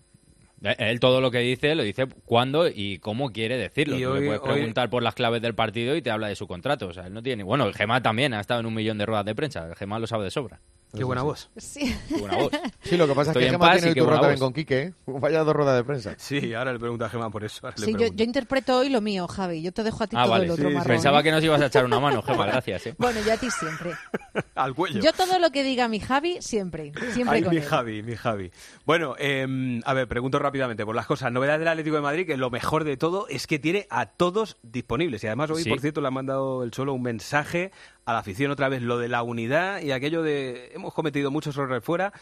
Eh, 0.62 0.74
Él 0.78 1.00
todo 1.00 1.20
lo 1.20 1.30
que 1.30 1.38
dice 1.38 1.74
lo 1.74 1.82
dice 1.82 2.06
cuándo 2.24 2.68
y 2.68 2.98
cómo 2.98 3.30
quiere 3.32 3.56
decirlo. 3.56 3.96
Y 3.98 4.02
Tú 4.02 4.10
hoy- 4.10 4.20
le 4.20 4.26
puedes 4.26 4.42
hoy- 4.42 4.52
preguntar 4.54 4.90
por 4.90 5.02
las 5.02 5.14
claves 5.14 5.40
del 5.42 5.54
partido 5.54 5.96
y 5.96 6.02
te 6.02 6.10
habla 6.10 6.28
de 6.28 6.36
su 6.36 6.46
contrato. 6.46 6.88
O 6.88 6.92
sea, 6.92 7.06
él 7.06 7.14
no 7.14 7.22
tiene. 7.22 7.42
Bueno, 7.44 7.64
el 7.66 7.74
Gemma 7.74 8.02
también 8.02 8.34
ha 8.34 8.40
estado 8.40 8.60
en 8.60 8.66
un 8.66 8.74
millón 8.74 8.98
de 8.98 9.06
ruedas 9.06 9.24
de 9.24 9.34
prensa. 9.34 9.66
El 9.68 9.74
Gemma 9.76 9.98
lo 9.98 10.06
sabe 10.06 10.24
de 10.24 10.30
sobra. 10.30 10.60
Qué 10.96 11.04
buena 11.04 11.22
voz. 11.22 11.50
Sí. 11.56 11.96
Qué 12.08 12.16
buena 12.16 12.36
voz. 12.36 12.50
Sí, 12.82 12.96
lo 12.96 13.06
que 13.06 13.14
pasa 13.14 13.30
Estoy 13.30 13.44
es 13.44 13.50
que 13.50 13.54
en 13.54 13.60
Gemma 13.60 13.66
paz 13.72 13.76
tiene 13.82 13.94
y 13.94 13.98
el 13.98 14.04
buena 14.04 14.20
también 14.20 14.40
con 14.40 14.52
Quique, 14.52 14.80
¿eh? 14.82 14.92
Vaya 15.06 15.44
dos 15.44 15.54
ruedas 15.54 15.76
de 15.76 15.84
prensa. 15.84 16.14
Sí, 16.18 16.52
ahora 16.54 16.72
le 16.72 16.78
pregunto 16.80 17.04
a 17.04 17.08
Gemma 17.08 17.30
por 17.30 17.44
eso. 17.44 17.68
Sí, 17.76 17.94
yo, 17.96 18.24
interpreto 18.24 18.78
hoy 18.78 18.88
lo 18.88 19.00
mío, 19.00 19.28
Javi. 19.28 19.62
Yo 19.62 19.70
te 19.72 19.82
dejo 19.84 20.02
a 20.02 20.06
ti 20.08 20.16
Ah, 20.18 20.22
todo 20.24 20.32
vale. 20.32 20.44
el 20.46 20.50
otro 20.50 20.68
Sí, 20.68 20.74
marrón. 20.74 20.88
Pensaba 20.88 21.20
¿eh? 21.20 21.22
que 21.22 21.30
nos 21.30 21.44
ibas 21.44 21.60
a 21.60 21.66
echar 21.66 21.84
una 21.84 22.00
mano, 22.00 22.22
Gemma. 22.22 22.46
Gracias. 22.46 22.86
¿eh? 22.88 22.94
Bueno, 22.98 23.20
yo 23.24 23.32
a 23.32 23.36
ti 23.36 23.48
siempre. 23.50 23.92
Al 24.56 24.74
cuello. 24.74 25.00
Yo 25.00 25.12
todo 25.12 25.38
lo 25.38 25.50
que 25.50 25.62
diga 25.62 25.86
mi 25.88 26.00
Javi, 26.00 26.38
siempre. 26.40 26.92
Siempre 27.12 27.36
Ay, 27.36 27.42
con 27.42 27.50
mi 27.54 27.58
él. 27.58 27.64
Javi, 27.64 28.02
mi 28.02 28.16
Javi. 28.16 28.50
Bueno, 28.84 29.14
eh, 29.18 29.80
a 29.84 29.94
ver, 29.94 30.08
pregunto 30.08 30.38
rápidamente 30.40 30.84
por 30.84 30.96
las 30.96 31.06
cosas. 31.06 31.30
Novedad 31.30 31.58
del 31.58 31.68
Atlético 31.68 31.96
de 31.96 32.02
Madrid, 32.02 32.26
que 32.26 32.36
lo 32.36 32.50
mejor 32.50 32.82
de 32.84 32.96
todo 32.96 33.28
es 33.28 33.46
que 33.46 33.58
tiene 33.60 33.86
a 33.90 34.06
todos 34.06 34.56
disponibles. 34.62 35.22
Y 35.22 35.28
además 35.28 35.50
hoy, 35.50 35.62
Sí. 35.62 35.68
por 35.70 35.80
cierto, 35.80 36.00
le 36.00 36.08
ha 36.08 36.12
mandado 36.12 36.64
el 36.64 36.70
Cholo 36.72 36.92
un 36.94 37.02
mensaje 37.02 37.70
a 38.10 38.12
la 38.12 38.18
afición 38.20 38.50
otra 38.50 38.68
vez 38.68 38.82
lo 38.82 38.98
de 38.98 39.08
la 39.08 39.22
unidad 39.22 39.80
y 39.80 39.92
aquello 39.92 40.22
de 40.22 40.72
hemos 40.74 40.92
cometido 40.92 41.30
muchos 41.30 41.56
errores 41.56 41.82
fuera, 41.82 42.12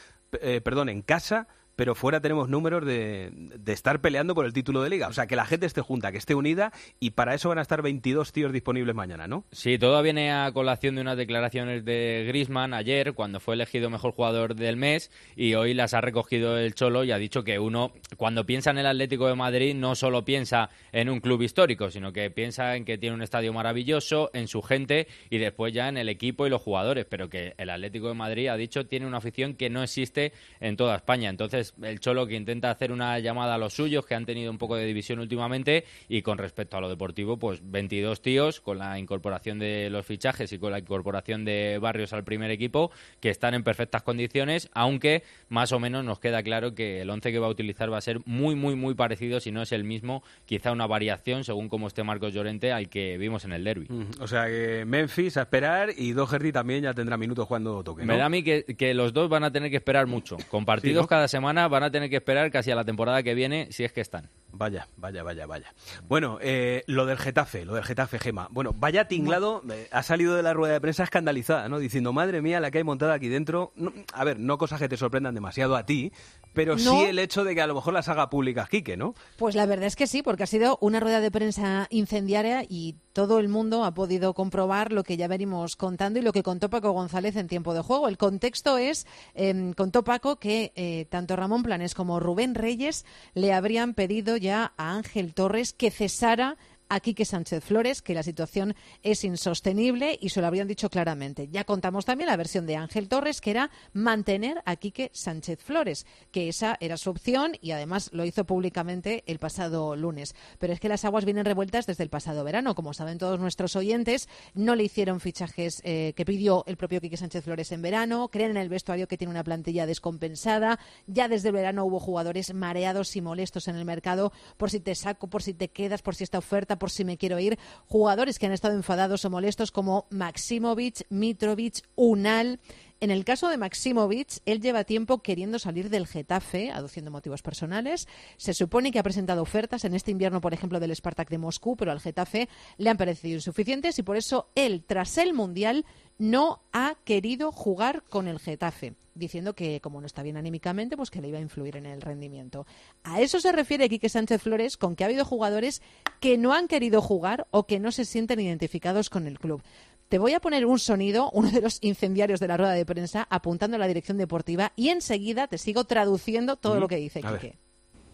eh, 0.41 0.61
perdón, 0.61 0.89
en 0.89 1.03
casa, 1.03 1.49
pero 1.79 1.95
fuera 1.95 2.21
tenemos 2.21 2.49
números 2.49 2.85
de, 2.85 3.31
de, 3.33 3.73
estar 3.73 4.01
peleando 4.01 4.35
por 4.35 4.45
el 4.45 4.53
título 4.53 4.83
de 4.83 4.91
liga. 4.91 5.07
O 5.07 5.13
sea, 5.13 5.29
que 5.29 5.37
la 5.37 5.47
gente 5.47 5.65
esté 5.65 5.81
junta, 5.81 6.11
que 6.11 6.19
esté 6.19 6.35
unida, 6.35 6.73
y 6.99 7.11
para 7.11 7.35
eso 7.35 7.51
van 7.51 7.59
a 7.59 7.63
estar 7.63 7.83
22 7.83 8.33
tíos 8.33 8.53
disponibles 8.53 8.97
mañana, 8.97 9.29
¿no? 9.29 9.45
Sí, 9.53 9.79
todo 9.79 10.03
viene 10.03 10.33
a 10.33 10.51
colación 10.51 10.97
de 10.97 11.03
unas 11.03 11.17
declaraciones 11.17 11.85
de 11.85 12.25
Grisman 12.27 12.75
ayer, 12.75 13.13
cuando 13.13 13.39
fue 13.39 13.55
elegido 13.55 13.91
mejor 13.91 14.11
jugador 14.11 14.57
del 14.57 14.77
mes, 14.77 15.13
y 15.37 15.55
hoy 15.55 15.73
las 15.73 15.95
ha 15.95 16.01
recogido 16.01 16.59
el 16.59 16.75
Cholo 16.75 17.05
y 17.05 17.13
ha 17.13 17.17
dicho 17.17 17.45
que 17.45 17.61
uno, 17.61 17.93
cuando 18.17 18.45
piensa 18.45 18.73
en 18.73 18.79
el 18.79 18.87
Atlético 18.87 19.29
de 19.29 19.37
Madrid, 19.37 19.77
no 19.77 19.95
solo 19.95 20.25
piensa 20.25 20.71
en 20.91 21.09
un 21.09 21.21
club 21.21 21.43
histórico, 21.43 21.93
sino 21.93 22.13
que 22.13 22.29
piensa 22.33 22.75
en 22.75 22.85
que 22.85 22.99
tiene 22.99 23.15
un 23.15 23.23
estadio 23.23 23.53
maravilloso, 23.53 24.33
en 24.35 24.49
su 24.49 24.63
gente, 24.63 25.07
y 25.31 25.39
después 25.39 25.73
ya 25.73 25.89
en 25.89 25.97
el 25.97 26.09
equipo 26.09 26.45
y 26.45 26.51
los 26.51 26.61
jugadores, 26.61 27.07
pero 27.09 27.31
que 27.31 27.55
el 27.57 27.71
Atlético 27.71 28.09
de 28.09 28.15
Madrid, 28.15 28.49
ha 28.49 28.57
dicho, 28.57 28.85
tiene 28.87 29.07
una 29.07 29.19
afición 29.19 29.55
que 29.55 29.71
no 29.71 29.85
existe 29.85 30.33
en 30.59 30.77
toda 30.77 30.97
España. 30.97 31.31
Entonces, 31.31 31.68
el 31.83 32.01
Cholo 32.01 32.27
que 32.27 32.35
intenta 32.35 32.71
hacer 32.71 32.93
una 32.93 33.19
llamada 33.19 33.55
a 33.55 33.59
los 33.59 33.75
suyos, 33.75 34.07
que 34.07 34.15
han 34.15 34.27
tenido 34.27 34.51
un 34.51 34.59
poco 34.59 34.77
de 34.77 34.85
división 34.85 35.19
últimamente, 35.19 35.85
y 36.09 36.23
con 36.23 36.39
respecto 36.39 36.77
a 36.77 36.81
lo 36.81 36.89
deportivo, 36.89 37.39
pues 37.39 37.61
22 37.63 38.23
tíos, 38.23 38.61
con 38.61 38.79
la 38.79 38.99
incorporación 38.99 39.59
de 39.59 39.91
los 39.91 40.07
fichajes 40.07 40.53
y 40.53 40.59
con 40.59 40.73
la 40.73 40.79
incorporación 40.79 41.45
de 41.45 41.79
Barrios 41.79 42.13
al 42.13 42.25
primer 42.25 42.51
equipo, 42.51 42.91
que 43.21 43.31
están 43.31 43.55
en 43.55 43.63
perfectas 43.63 44.03
condiciones, 44.03 44.71
aunque 44.73 45.23
más 45.49 45.73
o 45.73 45.81
menos 45.81 46.05
nos 46.05 46.19
queda 46.19 46.43
claro 46.43 46.75
que 46.75 47.03
el 47.03 47.11
11 47.11 47.33
que 47.33 47.39
va 47.39 47.47
a 47.47 47.51
utilizar 47.51 47.93
va 47.93 47.99
a 47.99 48.03
ser 48.03 48.21
muy, 48.27 48.55
muy, 48.55 48.75
muy 48.75 48.95
parecido, 48.95 49.41
si 49.41 49.51
no 49.51 49.63
es 49.63 49.73
el 49.73 49.85
mismo, 49.85 50.23
quizá 50.47 50.73
una 50.73 50.87
variación 50.87 51.45
según 51.45 51.69
cómo 51.69 51.87
esté 51.87 52.03
Marcos 52.03 52.33
Llorente 52.33 52.73
al 52.73 52.89
que 52.89 53.19
vimos 53.19 53.45
en 53.45 53.53
el 53.53 53.65
derby. 53.65 53.89
O 54.21 54.27
sea 54.27 54.47
que 54.47 54.85
Memphis 54.87 55.37
a 55.37 55.43
esperar 55.43 55.91
y 55.97 56.13
Doherty 56.13 56.53
también 56.53 56.83
ya 56.83 56.95
tendrá 56.95 57.17
minutos 57.17 57.47
cuando 57.47 57.83
toque. 57.83 58.03
¿no? 58.03 58.13
Me 58.13 58.19
da 58.19 58.27
a 58.27 58.29
mí 58.29 58.43
que, 58.43 58.65
que, 58.65 58.95
los 58.95 59.13
dos 59.13 59.29
van 59.29 59.45
a 59.45 59.53
tener 59.53 59.71
que 59.71 59.77
esperar 59.77 60.07
mucho. 60.07 60.37
Con 60.51 60.65
partidos 60.67 61.03
sí, 61.03 61.03
¿no? 61.03 61.09
cada 61.09 61.29
semana 61.29 61.58
van 61.67 61.83
a 61.83 61.91
tener 61.91 62.09
que 62.11 62.17
esperar 62.17 62.51
casi 62.53 62.71
a 62.71 62.77
la 62.77 62.85
temporada 62.85 63.23
que 63.23 63.35
viene, 63.35 63.67
si 63.73 63.85
es 63.85 63.93
que 63.93 64.01
están. 64.01 64.31
Vaya, 64.51 64.89
vaya, 64.97 65.23
vaya, 65.23 65.47
vaya. 65.47 65.75
Bueno, 66.09 66.39
eh, 66.41 66.83
lo 66.87 67.05
del 67.07 67.19
Getafe, 67.19 67.65
lo 67.65 67.75
del 67.75 67.85
Getafe 67.85 68.19
Gema. 68.19 68.49
Bueno, 68.51 68.73
vaya 68.75 69.07
tinglado, 69.07 69.63
eh, 69.71 69.89
ha 69.93 70.03
salido 70.03 70.35
de 70.35 70.43
la 70.43 70.55
rueda 70.55 70.73
de 70.75 70.81
prensa 70.81 71.05
escandalizada, 71.05 71.69
¿no? 71.69 71.79
Diciendo, 71.79 72.13
madre 72.13 72.41
mía, 72.41 72.59
la 72.59 72.71
que 72.71 72.79
hay 72.79 72.85
montada 72.85 73.15
aquí 73.15 73.29
dentro. 73.29 73.73
No, 73.77 73.93
a 74.13 74.25
ver, 74.25 74.39
no 74.41 74.57
cosas 74.59 74.81
que 74.81 74.89
te 74.89 74.97
sorprendan 74.97 75.35
demasiado 75.35 75.77
a 75.77 75.85
ti, 75.85 76.13
pero 76.55 76.77
No. 76.77 76.81
sí 76.81 77.05
el 77.05 77.19
hecho 77.19 77.45
de 77.45 77.55
que 77.55 77.61
a 77.61 77.67
lo 77.67 77.75
mejor 77.75 77.93
las 77.93 78.09
haga 78.09 78.31
públicas 78.31 78.69
Quique, 78.69 78.97
¿no? 78.97 79.15
Pues 79.37 79.55
la 79.55 79.67
verdad 79.67 79.87
es 79.87 79.97
que 79.97 80.07
sí, 80.07 80.23
porque 80.23 80.45
ha 80.45 80.47
sido 80.47 80.79
una 80.81 80.99
rueda 80.99 81.21
de 81.21 81.31
prensa 81.31 81.87
incendiaria 81.91 82.65
y 82.69 82.97
todo 83.13 83.39
el 83.41 83.49
mundo 83.49 83.85
ha 83.85 83.95
podido 83.95 84.33
comprobar 84.33 84.93
lo 84.93 85.03
que 85.05 85.17
ya 85.17 85.29
venimos 85.29 85.77
contando 85.77 86.19
y 86.21 86.23
lo 86.23 86.33
que 86.33 86.43
contó 86.43 86.71
Paco 86.71 86.93
González 86.93 87.37
en 87.37 87.49
tiempo 87.49 87.75
de 87.75 87.81
juego. 87.83 88.09
El 88.09 88.17
contexto 88.17 88.79
es, 88.79 89.07
eh, 89.35 89.73
contó 89.77 90.05
Paco 90.05 90.37
que 90.37 90.73
eh, 90.75 91.07
tanto 91.11 91.37
Ramón 91.37 91.63
Planes 91.65 91.95
como 91.95 92.19
Rubén 92.21 92.55
Reyes 92.55 93.05
le 93.35 93.53
habrían 93.53 93.93
pedido 93.95 94.37
ya 94.39 94.73
a 94.77 94.93
Ángel 94.93 95.35
Torres 95.35 95.73
que 95.73 95.91
cesara 95.91 96.57
a 96.89 97.01
Quique 97.01 97.25
Sánchez 97.25 97.65
Flores, 97.65 98.03
que 98.03 98.15
la 98.15 98.23
situación 98.23 98.75
es 99.03 99.25
insostenible 99.25 100.19
y 100.21 100.31
se 100.31 100.41
lo 100.41 100.47
habrían 100.47 100.69
dicho 100.69 100.91
claramente. 100.91 101.49
Ya 101.49 101.65
contamos 101.65 102.05
también 102.05 102.29
la 102.29 102.37
versión 102.37 102.67
de 102.67 102.77
Ángel 102.77 103.09
Torres, 103.09 103.41
que 103.41 103.51
era 103.51 103.71
mantener 103.93 104.63
a 104.65 104.77
Quique 104.77 105.11
Sánchez 105.13 105.63
Flores, 105.63 106.07
que 106.31 106.49
esa 106.49 106.77
era 106.81 106.97
su 106.97 107.11
opción 107.11 107.53
y 107.61 107.73
además 107.73 108.11
lo 108.13 108.25
hizo 108.25 108.45
públicamente 108.45 109.25
el 109.27 109.39
pasado 109.39 109.97
lunes. 109.97 110.35
Pero 110.59 110.73
es 110.73 110.81
que 110.81 110.89
las 110.89 111.05
aguas 111.05 111.25
vienen 111.25 111.45
revueltas 111.45 111.87
desde 111.87 112.05
el 112.05 112.11
pasado 112.11 112.45
verano. 112.45 112.75
Como 112.75 112.95
saben 112.95 113.19
todos 113.19 113.39
nuestros 113.41 113.77
oyentes, 113.77 114.29
no 114.55 114.75
le 114.75 114.85
hicieron 114.85 115.21
fichajes 115.21 115.81
eh, 115.85 116.13
que 116.17 116.25
pidió 116.25 116.65
el 116.67 116.77
propio 116.77 117.01
Quique 117.01 117.17
Sánchez 117.17 117.45
Flores 117.45 117.73
en 117.73 117.83
verano, 117.83 118.29
creen 118.29 118.53
en 118.53 118.57
el 118.59 118.69
vestuario 118.69 119.09
que 119.09 119.19
tiene 119.19 119.31
una 119.31 119.45
plantilla 119.45 119.87
descompensada. 119.87 120.79
Ya 121.07 121.29
desde 121.29 121.49
el 121.49 121.55
verano 121.55 121.85
hubo 121.85 122.01
jugadores 122.01 122.55
mareados 122.55 123.17
y 123.17 123.21
molestos 123.21 123.69
en 123.69 123.77
el 123.77 123.85
mercado 123.85 124.33
por 124.57 124.71
si 124.71 124.81
te 124.81 124.95
saco, 124.95 125.29
por 125.29 125.43
si 125.43 125.55
te 125.55 125.69
quedas, 125.69 126.03
por 126.03 126.15
si 126.15 126.25
esta 126.25 126.39
oferta, 126.39 126.78
por 126.79 126.91
si 126.91 127.05
me 127.05 127.17
quiero 127.17 127.39
ir. 127.39 127.59
Jugadores 127.87 128.39
que 128.39 128.47
han 128.47 128.53
estado 128.53 128.75
enfadados 128.75 129.25
o 129.25 129.31
molestos 129.31 129.71
como 129.71 130.07
Maximovic, 130.11 131.03
Mitrovic, 131.11 131.83
Unal. 131.97 132.61
En 133.01 133.13
el 133.13 133.25
caso 133.25 133.49
de 133.49 133.59
Maximovic, 133.59 134.41
él 134.45 134.61
lleva 134.61 134.83
tiempo 134.83 135.23
queriendo 135.23 135.61
salir 135.61 135.89
del 135.89 136.09
Getafe, 136.09 136.73
aduciendo 136.73 137.13
motivos 137.13 137.43
personales. 137.43 138.09
Se 138.37 138.55
supone 138.55 138.91
que 138.91 138.99
ha 138.99 139.05
presentado 139.05 139.41
ofertas 139.41 139.85
en 139.85 139.95
este 139.95 140.11
invierno, 140.11 140.41
por 140.41 140.53
ejemplo, 140.53 140.81
del 140.81 140.97
Spartak 140.97 141.31
de 141.31 141.39
Moscú, 141.39 141.77
pero 141.77 141.93
al 141.93 142.01
Getafe 142.01 142.49
le 142.77 142.91
han 142.91 142.97
parecido 142.97 143.35
insuficientes 143.35 144.01
y 144.01 144.03
por 144.03 144.17
eso 144.17 144.49
él, 144.57 144.83
tras 144.85 145.17
el 145.17 145.33
Mundial, 145.33 145.85
no 146.19 146.61
ha 146.73 146.97
querido 147.05 147.53
jugar 147.53 148.03
con 148.03 148.27
el 148.27 148.41
Getafe, 148.41 148.95
diciendo 149.15 149.55
que 149.55 149.81
como 149.81 150.01
no 150.01 150.07
está 150.09 150.25
bien 150.25 150.37
anímicamente, 150.37 150.97
pues 150.97 151.13
que 151.13 151.21
le 151.21 151.29
iba 151.29 151.39
a 151.39 151.43
influir 151.43 151.77
en 151.77 151.87
el 151.87 152.01
rendimiento. 152.01 152.67
A 153.05 153.21
eso 153.21 153.39
se 153.39 153.53
refiere 153.53 153.89
Quique 153.89 154.09
Sánchez 154.09 154.43
Flores 154.43 154.77
con 154.77 154.97
que 154.97 155.05
ha 155.05 155.07
habido 155.07 155.25
jugadores 155.25 155.83
que 156.19 156.37
no 156.37 156.53
han 156.53 156.67
querido 156.67 157.01
jugar 157.01 157.47
o 157.53 157.67
que 157.67 157.79
no 157.79 157.93
se 157.93 158.05
sienten 158.05 158.41
identificados 158.41 159.09
con 159.09 159.29
el 159.29 159.39
club. 159.39 159.63
Te 160.09 160.19
voy 160.19 160.33
a 160.33 160.41
poner 160.41 160.65
un 160.65 160.79
sonido, 160.79 161.31
uno 161.35 161.51
de 161.51 161.61
los 161.61 161.79
incendiarios 161.83 162.41
de 162.41 162.49
la 162.49 162.57
rueda 162.57 162.73
de 162.73 162.87
prensa, 162.87 163.27
apuntando 163.29 163.77
a 163.77 163.79
la 163.79 163.87
dirección 163.87 164.17
deportiva 164.17 164.73
y 164.75 164.89
enseguida 164.89 165.49
te 165.49 165.59
sigo 165.59 165.85
traduciendo 165.85 166.57
todo 166.57 166.73
Ujú. 166.73 166.81
lo 166.83 166.89
que 166.89 166.97
dice. 166.97 167.21
Quique. 167.21 167.57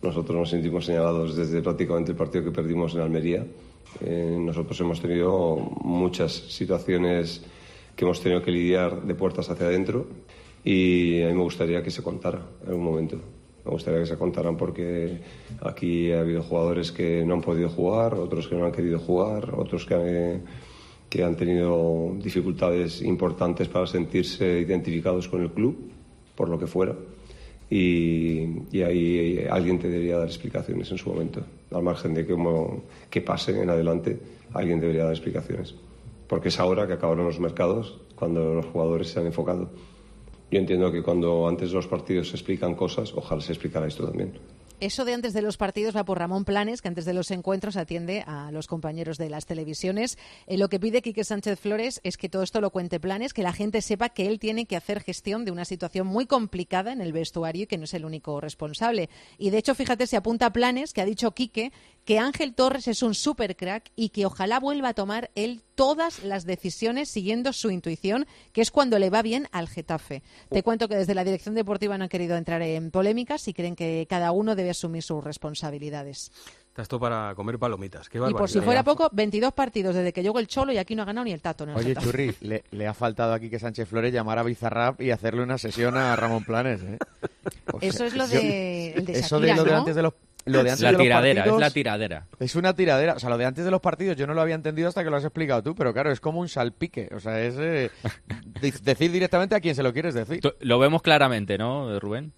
Nosotros 0.03 0.37
nos 0.37 0.51
sentimos 0.51 0.85
señalados 0.87 1.37
desde 1.37 1.63
prácticamente 1.63 2.11
el 2.11 2.17
partido 2.17 2.45
que 2.45 2.51
perdimos 2.51 2.95
en 2.95 3.01
Almería. 3.01 3.47
Eh, 4.01 4.37
nosotros 4.39 4.79
hemos 4.81 5.01
tenido 5.01 5.57
muchas 5.83 6.33
situaciones 6.33 7.43
que 7.95 8.05
hemos 8.05 8.21
tenido 8.21 8.43
que 8.43 8.51
lidiar 8.51 9.03
de 9.03 9.15
puertas 9.15 9.49
hacia 9.49 9.67
adentro 9.67 10.09
y 10.65 11.23
a 11.23 11.29
mí 11.29 11.35
me 11.35 11.43
gustaría 11.43 11.81
que 11.83 11.93
se 11.93 12.03
contara 12.03 12.43
en 12.65 12.71
algún 12.71 12.85
momento. 12.85 13.21
Me 13.65 13.71
gustaría 13.71 14.01
que 14.01 14.07
se 14.07 14.19
contaran 14.19 14.57
porque 14.57 15.21
aquí 15.63 16.13
ha 16.13 16.21
habido 16.21 16.43
jugadores 16.43 16.91
que 16.91 17.25
no 17.25 17.35
han 17.35 17.41
podido 17.41 17.69
jugar, 17.71 18.15
otros 18.15 18.49
que 18.49 18.57
no 18.57 18.67
han 18.67 18.73
querido 18.73 18.99
jugar, 18.99 19.55
otros 19.55 19.87
que 19.87 19.95
han, 19.95 20.45
que 21.15 21.23
han 21.23 21.37
tenido 21.37 22.11
dificultades 22.19 23.01
importantes 23.03 23.69
para 23.69 23.87
sentirse 23.87 24.59
identificados 24.59 25.29
con 25.29 25.43
el 25.43 25.51
club, 25.51 25.77
por 26.35 26.49
lo 26.49 26.59
que 26.59 26.67
fuera 26.67 26.97
y, 27.71 28.83
ahí 28.83 29.47
alguien 29.51 29.79
te 29.79 29.89
debería 29.89 30.19
dar 30.19 30.27
explicaciones 30.27 30.91
en 30.91 30.99
su 30.99 31.11
momento. 31.11 31.41
Al 31.71 31.83
margen 31.83 32.15
de 32.15 32.27
que, 32.27 32.37
que 33.11 33.21
pase 33.21 33.61
en 33.61 33.71
adelante, 33.71 34.19
alguien 34.53 34.81
debería 34.81 35.05
dar 35.05 35.12
explicaciones. 35.12 35.75
Porque 36.29 36.49
es 36.49 36.61
ahora 36.61 36.87
que 36.87 36.95
acabaron 36.95 37.25
los 37.27 37.41
mercados, 37.41 38.01
cuando 38.15 38.55
los 38.55 38.67
jugadores 38.67 39.09
se 39.09 39.21
han 39.21 39.27
enfocado. 39.27 39.71
Yo 40.51 40.59
entiendo 40.59 40.93
que 40.93 41.03
cuando 41.03 41.49
antes 41.49 41.71
de 41.71 41.77
los 41.77 41.87
partidos 41.87 42.29
se 42.29 42.37
explican 42.37 42.75
cosas, 42.75 43.12
ojalá 43.15 43.41
se 43.41 43.53
explicara 43.53 43.87
esto 43.87 44.07
también. 44.07 44.35
Eso 44.81 45.05
de 45.05 45.14
antes 45.14 45.33
de 45.33 45.41
los 45.41 45.57
partidos 45.57 45.95
va 45.95 46.05
por 46.05 46.18
Ramón 46.18 46.45
Planes, 46.45 46.83
que 46.83 46.89
antes 46.89 47.05
de 47.05 47.14
los 47.14 47.31
encuentros 47.31 47.77
atiende 47.77 48.25
a 48.27 48.51
los 48.51 48.66
compañeros 48.66 49.18
de 49.18 49.31
las 49.31 49.47
televisiones. 49.47 50.18
Eh, 50.47 50.59
lo 50.59 50.68
que 50.68 50.81
pide 50.81 51.01
Quique 51.01 51.22
Sánchez 51.22 51.61
Flores 51.61 52.01
es 52.03 52.16
que 52.16 52.29
todo 52.29 52.43
esto 52.43 52.61
lo 52.61 52.70
cuente 52.70 52.99
Planes, 52.99 53.33
que 53.33 53.45
la 53.45 53.53
gente 53.53 53.81
sepa 53.83 54.09
que 54.09 54.27
él 54.27 54.41
tiene 54.41 54.66
que 54.66 54.77
hacer 54.77 55.01
gestión 55.01 55.45
de 55.45 55.53
una 55.53 55.64
situación 55.64 56.09
muy 56.09 56.27
complicada 56.27 56.93
en 56.93 57.01
el 57.01 57.12
vestuario 57.12 57.62
y 57.62 57.66
que 57.66 57.79
no 57.79 57.85
es 57.85 57.95
el 57.95 58.05
único 58.05 58.41
responsable. 58.41 59.09
Y 59.39 59.51
de 59.51 59.59
hecho, 59.59 59.77
fíjate, 59.77 60.09
se 60.09 60.16
apunta 60.16 60.47
a 60.47 60.53
Planes, 60.53 60.93
que 60.93 61.01
ha 61.01 61.07
dicho 61.07 61.31
Quique, 61.31 61.72
que 62.05 62.19
Ángel 62.19 62.55
Torres 62.55 62.87
es 62.89 63.03
un 63.03 63.15
super 63.15 63.57
crack 63.57 63.91
y 63.97 64.11
que 64.11 64.27
ojalá 64.27 64.61
vuelva 64.61 64.91
a 64.91 64.95
tomar 64.95 65.31
él 65.35 65.63
todas 65.75 66.23
las 66.23 66.45
decisiones 66.45 67.09
siguiendo 67.09 67.53
su 67.53 67.71
intuición, 67.71 68.27
que 68.53 68.61
es 68.61 68.71
cuando 68.71 68.99
le 68.99 69.11
va 69.11 69.23
bien 69.23 69.49
al 69.53 69.69
Getafe. 69.69 70.23
Te 70.51 70.63
cuento 70.63 70.87
que 70.89 70.97
desde 70.97 71.15
la 71.15 71.25
dirección 71.25 71.55
deportiva 71.55 71.97
no 71.97 72.05
han 72.05 72.11
querido 72.11 72.37
entrar 72.37 72.61
en 72.63 72.91
polémicas 72.91 73.49
y 73.49 73.55
creen 73.55 73.75
que 73.75 74.07
cada 74.09 74.33
uno 74.33 74.55
debe 74.55 74.71
asumir 74.71 75.03
sus 75.03 75.25
responsabilidades. 75.25 76.31
Está 76.69 76.83
esto 76.83 76.99
para 76.99 77.35
comer 77.37 77.59
palomitas. 77.59 78.09
Qué 78.09 78.19
Y 78.19 78.35
por 78.35 78.51
si 78.51 78.61
fuera 78.61 78.83
poco, 78.83 79.09
22 79.13 79.53
partidos 79.53 79.95
desde 79.95 80.13
que 80.13 80.23
llegó 80.23 80.41
el 80.41 80.49
Cholo 80.49 80.73
y 80.73 80.79
aquí 80.79 80.95
no 80.97 81.03
ha 81.03 81.07
ganado 81.07 81.25
ni 81.25 81.31
el 81.33 81.41
Tato. 81.41 81.65
En 81.65 81.71
el 81.71 81.77
Oye, 81.77 81.89
Getafe. 81.91 82.07
Churri, 82.07 82.35
le, 82.41 82.65
le 82.73 82.87
ha 82.89 82.95
faltado 82.95 83.33
aquí 83.33 83.49
que 83.49 83.59
Sánchez 83.61 83.89
Flores 83.89 84.13
llamara 84.13 84.41
a 84.41 84.45
Bizarrap 84.45 85.01
y 85.01 85.11
hacerle 85.13 85.43
una 85.43 85.57
sesión 85.57 85.97
a 85.97 86.15
Ramón 86.17 86.45
Planes. 86.45 86.81
¿eh? 86.83 86.99
O 87.73 87.79
Eso 87.81 88.05
es 88.05 88.15
lo 88.15 88.27
yo- 88.27 88.41
de- 88.41 88.93
el 88.93 89.05
de 89.07 89.13
eso 89.19 89.39
de 89.41 89.55
lo 89.55 89.65
de 89.65 89.71
¿no? 89.71 89.79
antes 89.79 89.95
de 89.97 90.03
los 90.03 90.13
lo 90.47 90.63
de 90.63 90.71
antes 90.71 90.81
La 90.83 90.89
de 90.89 90.93
los 90.95 91.03
tiradera, 91.03 91.41
es 91.41 91.47
partidos- 91.47 91.61
la 91.61 91.71
tiradera. 91.71 92.27
Es 92.39 92.55
una 92.55 92.75
tiradera. 92.75 93.15
O 93.15 93.19
sea, 93.19 93.31
lo 93.31 93.39
de 93.39 93.45
antes 93.47 93.65
de 93.65 93.71
los 93.71 93.81
partidos 93.81 94.17
yo 94.17 94.27
no 94.27 94.35
lo 94.35 94.41
había 94.43 94.55
entendido 94.55 94.89
hasta 94.89 95.03
que 95.05 95.11
lo 95.11 95.17
has 95.17 95.25
explicado 95.25 95.63
tú, 95.63 95.75
pero 95.75 95.93
claro, 95.93 96.11
es 96.13 96.21
como 96.21 96.41
un 96.41 96.49
salpique. 96.49 97.09
O 97.15 97.21
sea, 97.21 97.41
es 97.41 97.55
eh, 97.59 97.91
decir 98.83 99.11
directamente 99.11 99.55
a 99.55 99.61
quién 99.61 99.75
se 99.75 99.83
lo 99.83 99.93
quieres 99.93 100.15
decir. 100.15 100.41
Lo 100.61 100.79
vemos 100.79 101.03
claramente, 101.03 101.57
¿no, 101.59 101.99
Rubén? 102.01 102.33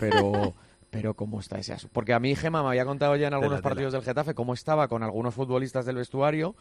Pero, 0.00 0.54
pero 0.90 1.14
¿cómo 1.14 1.40
está 1.40 1.58
ese 1.58 1.72
asunto? 1.74 1.92
Porque 1.92 2.12
a 2.12 2.20
mí 2.20 2.34
Gema 2.34 2.62
me 2.62 2.68
había 2.68 2.84
contado 2.84 3.16
ya 3.16 3.28
en 3.28 3.34
algunos 3.34 3.58
Tela, 3.58 3.62
tela. 3.62 3.68
partidos 3.70 3.92
del 3.92 4.02
Getafe 4.02 4.34
cómo 4.34 4.54
estaba 4.54 4.88
con 4.88 5.02
algunos 5.02 5.34
futbolistas 5.34 5.84
del 5.86 5.96
vestuario. 5.96 6.54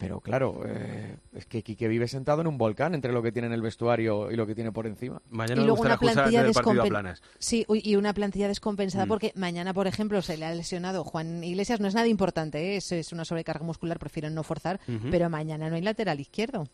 Pero 0.00 0.20
claro, 0.20 0.62
eh, 0.66 1.14
es 1.34 1.44
que 1.44 1.62
Quique 1.62 1.86
vive 1.86 2.08
sentado 2.08 2.40
en 2.40 2.46
un 2.46 2.56
volcán 2.56 2.94
entre 2.94 3.12
lo 3.12 3.22
que 3.22 3.30
tiene 3.32 3.46
en 3.48 3.52
el 3.52 3.60
vestuario 3.60 4.30
y 4.30 4.34
lo 4.36 4.46
que 4.46 4.54
tiene 4.54 4.72
por 4.72 4.86
encima. 4.86 5.20
Mañana 5.28 5.60
y 5.60 5.64
luego 5.66 5.82
una 5.82 5.98
plantilla 5.98 6.42
descompen- 6.44 6.88
Planas. 6.88 7.22
Sí, 7.38 7.66
uy, 7.68 7.82
y 7.84 7.96
una 7.96 8.14
plantilla 8.14 8.48
descompensada 8.48 9.04
Mm. 9.04 9.08
porque 9.08 9.32
mañana, 9.36 9.74
por 9.74 9.86
ejemplo, 9.86 10.22
se 10.22 10.38
le 10.38 10.46
ha 10.46 10.54
lesionado 10.54 11.04
Juan 11.04 11.44
Iglesias. 11.44 11.80
No 11.80 11.86
es 11.86 11.94
nada 11.94 12.08
importante, 12.08 12.72
¿eh? 12.72 12.76
es, 12.78 12.90
es 12.92 13.12
una 13.12 13.24
sobrecarga 13.26 13.64
muscular, 13.64 13.98
prefieren 13.98 14.34
no 14.34 14.42
forzar, 14.42 14.80
pero 15.10 15.28
mañana 15.28 15.68
no 15.68 15.76
hay 15.76 15.82
lateral 15.82 16.18
izquierdo. 16.18 16.66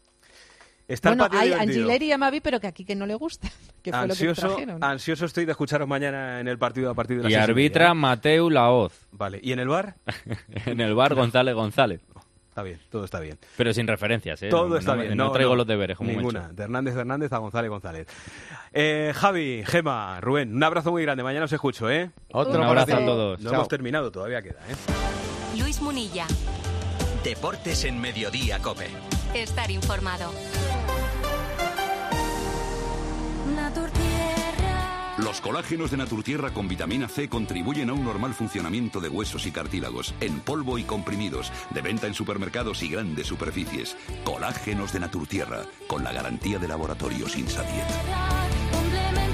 Está 0.89 1.09
bueno, 1.11 1.27
hay. 1.33 1.53
Angileri 1.53 2.07
y 2.07 2.13
Amavi, 2.13 2.41
pero 2.41 2.61
que 2.61 2.69
aquí 2.69 2.85
que 2.85 2.95
no 2.95 3.07
le 3.07 3.17
gusta. 3.17 3.49
Que 3.83 3.93
fue 3.93 4.01
lo 4.01 4.07
que 4.07 4.13
Ansioso, 4.29 4.49
trajeron. 4.49 4.83
ansioso 4.83 5.27
estoy 5.27 5.45
de 5.45 5.53
escucharos 5.53 5.87
mañana 5.87 6.41
en 6.41 6.49
el 6.49 6.59
partido 6.59 6.91
a 6.91 6.95
partir 6.95 7.19
de 7.19 7.23
las 7.25 7.31
Y 7.33 7.37
arbitra 7.37 7.95
Mateu 7.95 8.51
Laoz. 8.51 9.07
Vale, 9.13 9.39
¿y 9.41 9.53
en 9.53 9.61
el 9.61 9.69
bar? 9.69 9.95
en 10.67 10.81
el 10.81 10.93
bar 10.97 11.15
González 11.17 11.55
González. 11.55 12.01
Está 12.57 12.63
bien, 12.63 12.81
todo 12.91 13.05
está 13.05 13.21
bien. 13.21 13.39
Pero 13.59 13.75
sin 13.75 13.87
referencias, 13.87 14.43
¿eh? 14.43 14.49
Todo 14.49 14.67
No- 14.71 14.77
está 14.79 14.97
no, 14.97 15.03
bien. 15.03 15.15
No, 15.15 15.31
traigo 15.31 15.55
los 15.55 15.67
deberes, 15.67 15.95
como 15.99 16.09
Ninguna. 16.11 16.41
mucho. 16.41 16.55
De 16.55 16.63
Hernández 16.63 16.95
de 16.95 17.01
Hernández 17.01 17.31
a 17.35 17.37
González 17.37 17.71
González. 17.71 18.07
Eh, 18.73 19.13
Javi, 19.15 19.63
Gema, 19.67 20.23
Rubén, 20.23 20.55
un 20.57 20.63
abrazo 20.65 20.91
muy 20.91 21.03
grande. 21.03 21.23
Mañana 21.23 21.45
os 21.45 21.53
escucho, 21.53 21.91
¿eh? 21.91 22.11
Otro 22.33 22.55
Un 22.59 22.63
abrazo 22.63 22.97
a 22.97 23.05
todos. 23.05 23.41
No 23.41 23.51
Chao. 23.51 23.57
hemos 23.57 23.69
terminado, 23.69 24.11
todavía 24.11 24.41
queda, 24.41 24.61
¿eh? 24.71 25.59
Luis 25.61 25.83
Munilla. 25.83 26.25
Deportes 27.23 27.85
en 27.85 28.01
Mediodía, 28.01 28.59
Cope. 28.61 28.87
Estar 29.35 29.71
informado. 29.71 30.33
Los 35.37 35.43
colágenos 35.43 35.91
de 35.91 35.99
Naturtierra 35.99 36.51
con 36.51 36.67
vitamina 36.67 37.09
C 37.09 37.29
contribuyen 37.29 37.91
a 37.91 37.93
un 37.93 38.03
normal 38.03 38.33
funcionamiento 38.33 39.01
de 39.01 39.11
huesos 39.11 39.45
y 39.45 39.51
cartílagos, 39.51 40.15
en 40.21 40.41
polvo 40.41 40.79
y 40.79 40.85
comprimidos, 40.85 41.53
de 41.69 41.83
venta 41.83 42.07
en 42.07 42.15
supermercados 42.15 42.83
y 42.83 42.89
grandes 42.89 43.27
superficies. 43.27 43.99
Colágenos 44.25 44.95
de 44.95 45.01
Naturtierra, 45.01 45.67
con 45.89 46.03
la 46.03 46.13
garantía 46.15 46.59
de 46.59 46.69
laboratorios 46.69 47.37
Insadiet. 47.37 47.85
Complementa. 48.73 49.27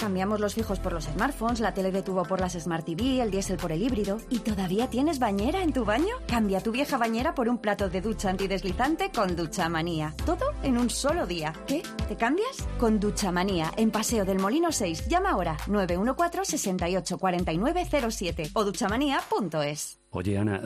Cambiamos 0.00 0.40
los 0.40 0.54
fijos 0.54 0.80
por 0.80 0.94
los 0.94 1.04
smartphones, 1.04 1.60
la 1.60 1.74
tele 1.74 1.92
de 1.92 2.02
tubo 2.02 2.24
por 2.24 2.40
las 2.40 2.54
Smart 2.54 2.86
TV, 2.86 3.20
el 3.20 3.30
diésel 3.30 3.58
por 3.58 3.70
el 3.70 3.82
híbrido. 3.82 4.18
¿Y 4.30 4.38
todavía 4.38 4.88
tienes 4.88 5.18
bañera 5.18 5.62
en 5.62 5.74
tu 5.74 5.84
baño? 5.84 6.16
Cambia 6.26 6.62
tu 6.62 6.72
vieja 6.72 6.96
bañera 6.96 7.34
por 7.34 7.50
un 7.50 7.58
plato 7.58 7.90
de 7.90 8.00
ducha 8.00 8.30
antideslizante 8.30 9.10
con 9.12 9.36
Ducha 9.36 9.68
Manía. 9.68 10.14
Todo 10.24 10.46
en 10.62 10.78
un 10.78 10.88
solo 10.88 11.26
día. 11.26 11.52
¿Qué? 11.66 11.82
¿Te 12.08 12.16
cambias? 12.16 12.66
Con 12.78 12.98
Ducha 12.98 13.30
Manía, 13.30 13.72
en 13.76 13.90
Paseo 13.90 14.24
del 14.24 14.38
Molino 14.38 14.72
6. 14.72 15.06
Llama 15.06 15.32
ahora 15.32 15.58
914 15.66 16.56
68 16.56 17.18
49 17.18 17.86
07 18.10 18.50
o 18.54 18.64
duchamanía.es. 18.64 19.99
Oye, 20.12 20.38
Ana, 20.38 20.60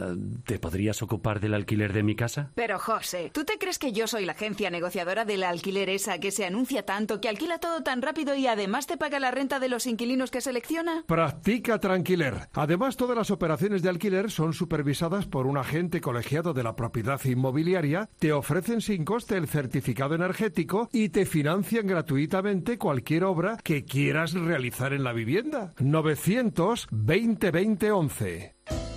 ¿te 0.46 0.58
podrías 0.58 1.02
ocupar 1.02 1.38
del 1.38 1.52
alquiler 1.52 1.92
de 1.92 2.02
mi 2.02 2.16
casa? 2.16 2.50
Pero 2.54 2.78
José, 2.78 3.30
¿tú 3.32 3.44
te 3.44 3.58
crees 3.58 3.78
que 3.78 3.92
yo 3.92 4.06
soy 4.06 4.24
la 4.24 4.32
agencia 4.32 4.70
negociadora 4.70 5.26
del 5.26 5.42
alquiler 5.42 5.90
esa 5.90 6.18
que 6.18 6.30
se 6.30 6.46
anuncia 6.46 6.86
tanto, 6.86 7.20
que 7.20 7.28
alquila 7.28 7.58
todo 7.58 7.82
tan 7.82 8.00
rápido 8.00 8.34
y 8.34 8.46
además 8.46 8.86
te 8.86 8.96
paga 8.96 9.20
la 9.20 9.30
renta 9.30 9.60
de 9.60 9.68
los 9.68 9.86
inquilinos 9.86 10.30
que 10.30 10.40
selecciona? 10.40 11.04
Practica 11.06 11.78
Tranquiler. 11.78 12.48
Además, 12.54 12.96
todas 12.96 13.16
las 13.16 13.30
operaciones 13.30 13.82
de 13.82 13.90
alquiler 13.90 14.30
son 14.30 14.54
supervisadas 14.54 15.26
por 15.26 15.46
un 15.46 15.58
agente 15.58 16.00
colegiado 16.00 16.54
de 16.54 16.62
la 16.62 16.74
propiedad 16.74 17.22
inmobiliaria, 17.24 18.08
te 18.18 18.32
ofrecen 18.32 18.80
sin 18.80 19.04
coste 19.04 19.36
el 19.36 19.46
certificado 19.46 20.14
energético 20.14 20.88
y 20.90 21.10
te 21.10 21.26
financian 21.26 21.86
gratuitamente 21.86 22.78
cualquier 22.78 23.24
obra 23.24 23.58
que 23.62 23.84
quieras 23.84 24.32
realizar 24.32 24.94
en 24.94 25.04
la 25.04 25.12
vivienda. 25.12 25.74
900 25.80 26.88
20 26.90 27.50
20 27.50 27.92
11. 27.92 28.54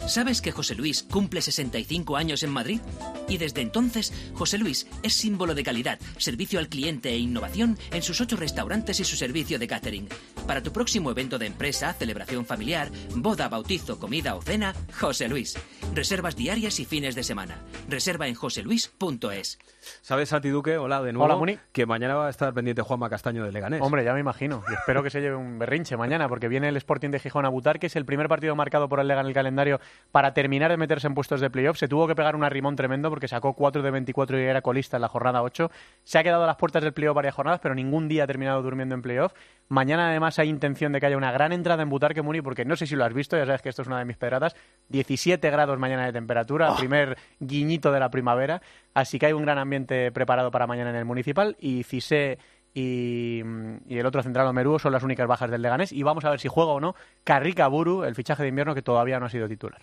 ¿Sabes 0.07 0.41
que 0.41 0.53
José 0.53 0.73
Luis 0.73 1.03
cumple 1.03 1.41
65 1.41 2.15
años 2.15 2.41
en 2.41 2.49
Madrid? 2.49 2.79
Y 3.27 3.37
desde 3.37 3.61
entonces, 3.61 4.13
José 4.35 4.57
Luis 4.57 4.87
es 5.03 5.13
símbolo 5.13 5.53
de 5.53 5.63
calidad, 5.63 5.99
servicio 6.17 6.59
al 6.59 6.69
cliente 6.69 7.09
e 7.09 7.17
innovación 7.17 7.77
en 7.91 8.01
sus 8.01 8.21
ocho 8.21 8.37
restaurantes 8.37 9.01
y 9.01 9.03
su 9.03 9.17
servicio 9.17 9.59
de 9.59 9.67
catering. 9.67 10.07
Para 10.47 10.63
tu 10.63 10.71
próximo 10.71 11.11
evento 11.11 11.37
de 11.37 11.47
empresa, 11.47 11.93
celebración 11.93 12.45
familiar, 12.45 12.89
boda, 13.15 13.49
bautizo, 13.49 13.99
comida 13.99 14.35
o 14.35 14.41
cena, 14.41 14.73
José 14.97 15.27
Luis. 15.27 15.55
Reservas 15.93 16.37
diarias 16.37 16.79
y 16.79 16.85
fines 16.85 17.13
de 17.13 17.25
semana. 17.25 17.61
Reserva 17.89 18.29
en 18.29 18.35
joseluis.es. 18.35 19.59
¿Sabes, 20.01 20.29
Santi 20.29 20.49
Duque? 20.49 20.77
Hola 20.77 21.01
de 21.01 21.13
nuevo. 21.13 21.25
Hola, 21.25 21.35
Muni. 21.35 21.57
Que 21.71 21.85
mañana 21.85 22.15
va 22.15 22.27
a 22.27 22.29
estar 22.29 22.53
pendiente 22.53 22.81
Juanma 22.81 23.09
Castaño 23.09 23.43
de 23.43 23.51
Leganés. 23.51 23.81
Hombre, 23.81 24.03
ya 24.03 24.13
me 24.13 24.19
imagino. 24.19 24.63
Y 24.69 24.73
espero 24.73 25.03
que 25.03 25.09
se 25.09 25.21
lleve 25.21 25.35
un 25.35 25.59
berrinche 25.59 25.97
mañana, 25.97 26.27
porque 26.29 26.47
viene 26.47 26.69
el 26.69 26.77
Sporting 26.77 27.09
de 27.09 27.19
Gijón 27.19 27.45
a 27.45 27.49
Butar, 27.49 27.79
que 27.79 27.87
es 27.87 27.95
el 27.95 28.05
primer 28.05 28.27
partido 28.27 28.55
marcado 28.55 28.89
por 28.89 28.99
el 28.99 29.07
Lega 29.07 29.21
en 29.21 29.27
el 29.27 29.33
calendario 29.33 29.79
para 30.11 30.33
terminar 30.33 30.71
de 30.71 30.77
meterse 30.77 31.07
en 31.07 31.13
puestos 31.13 31.41
de 31.41 31.49
playoff. 31.49 31.77
Se 31.77 31.87
tuvo 31.87 32.07
que 32.07 32.15
pegar 32.15 32.35
un 32.35 32.43
arrimón 32.43 32.75
tremendo 32.75 33.09
porque 33.09 33.27
sacó 33.27 33.53
4 33.53 33.81
de 33.81 33.91
24 33.91 34.39
y 34.39 34.43
era 34.43 34.61
colista 34.61 34.97
en 34.97 35.01
la 35.01 35.07
jornada 35.07 35.41
8. 35.41 35.71
Se 36.03 36.17
ha 36.17 36.23
quedado 36.23 36.43
a 36.43 36.47
las 36.47 36.57
puertas 36.57 36.83
del 36.83 36.93
playoff 36.93 37.15
varias 37.15 37.35
jornadas, 37.35 37.59
pero 37.61 37.75
ningún 37.75 38.07
día 38.07 38.23
ha 38.23 38.27
terminado 38.27 38.61
durmiendo 38.61 38.95
en 38.95 39.01
playoff. 39.01 39.33
Mañana, 39.69 40.09
además, 40.09 40.39
hay 40.39 40.49
intención 40.49 40.93
de 40.93 40.99
que 40.99 41.07
haya 41.07 41.17
una 41.17 41.31
gran 41.31 41.51
entrada 41.51 41.83
en 41.83 41.89
Butarque, 41.89 42.21
Muni, 42.21 42.41
porque 42.41 42.63
no 42.63 42.75
sé 42.75 42.87
si 42.87 42.95
lo 42.95 43.03
has 43.03 43.13
visto, 43.13 43.37
ya 43.37 43.45
sabes 43.45 43.61
que 43.61 43.69
esto 43.69 43.81
es 43.81 43.87
una 43.87 43.99
de 43.99 44.05
mis 44.05 44.17
pedradas. 44.17 44.55
17 44.89 45.49
grados 45.49 45.77
mañana 45.77 46.05
de 46.05 46.13
temperatura, 46.13 46.75
primer 46.77 47.17
guiñito 47.39 47.91
de 47.91 47.99
la 47.99 48.09
primavera. 48.09 48.61
Así 48.93 49.19
que 49.19 49.25
hay 49.25 49.33
un 49.33 49.43
gran 49.43 49.57
ambiente 49.57 50.11
preparado 50.11 50.51
para 50.51 50.67
mañana 50.67 50.91
en 50.91 50.95
el 50.95 51.05
municipal. 51.05 51.57
Y 51.59 51.83
Cisé 51.83 52.37
y, 52.73 53.41
y 53.87 53.97
el 53.97 54.05
otro 54.05 54.23
central 54.23 54.47
Omerú 54.47 54.79
son 54.79 54.93
las 54.93 55.03
únicas 55.03 55.27
bajas 55.27 55.51
del 55.51 55.61
Leganés. 55.61 55.91
Y 55.91 56.03
vamos 56.03 56.23
a 56.25 56.29
ver 56.29 56.39
si 56.39 56.47
juega 56.47 56.71
o 56.71 56.79
no 56.79 56.95
Carrica 57.23 57.67
Buru, 57.67 58.03
el 58.03 58.15
fichaje 58.15 58.43
de 58.43 58.49
invierno 58.49 58.73
que 58.73 58.81
todavía 58.81 59.19
no 59.19 59.25
ha 59.25 59.29
sido 59.29 59.47
titular. 59.47 59.81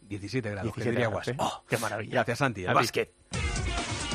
17 0.00 0.50
grados, 0.50 0.74
17 0.74 0.84
que 0.84 0.90
diría 0.90 1.08
grados, 1.08 1.26
Guas. 1.26 1.28
¿eh? 1.28 1.36
Oh, 1.38 1.62
Qué 1.68 1.76
maravilla. 1.78 2.12
Gracias, 2.12 2.38
Santi. 2.38 2.64
El 2.64 2.74
básquet. 2.74 3.12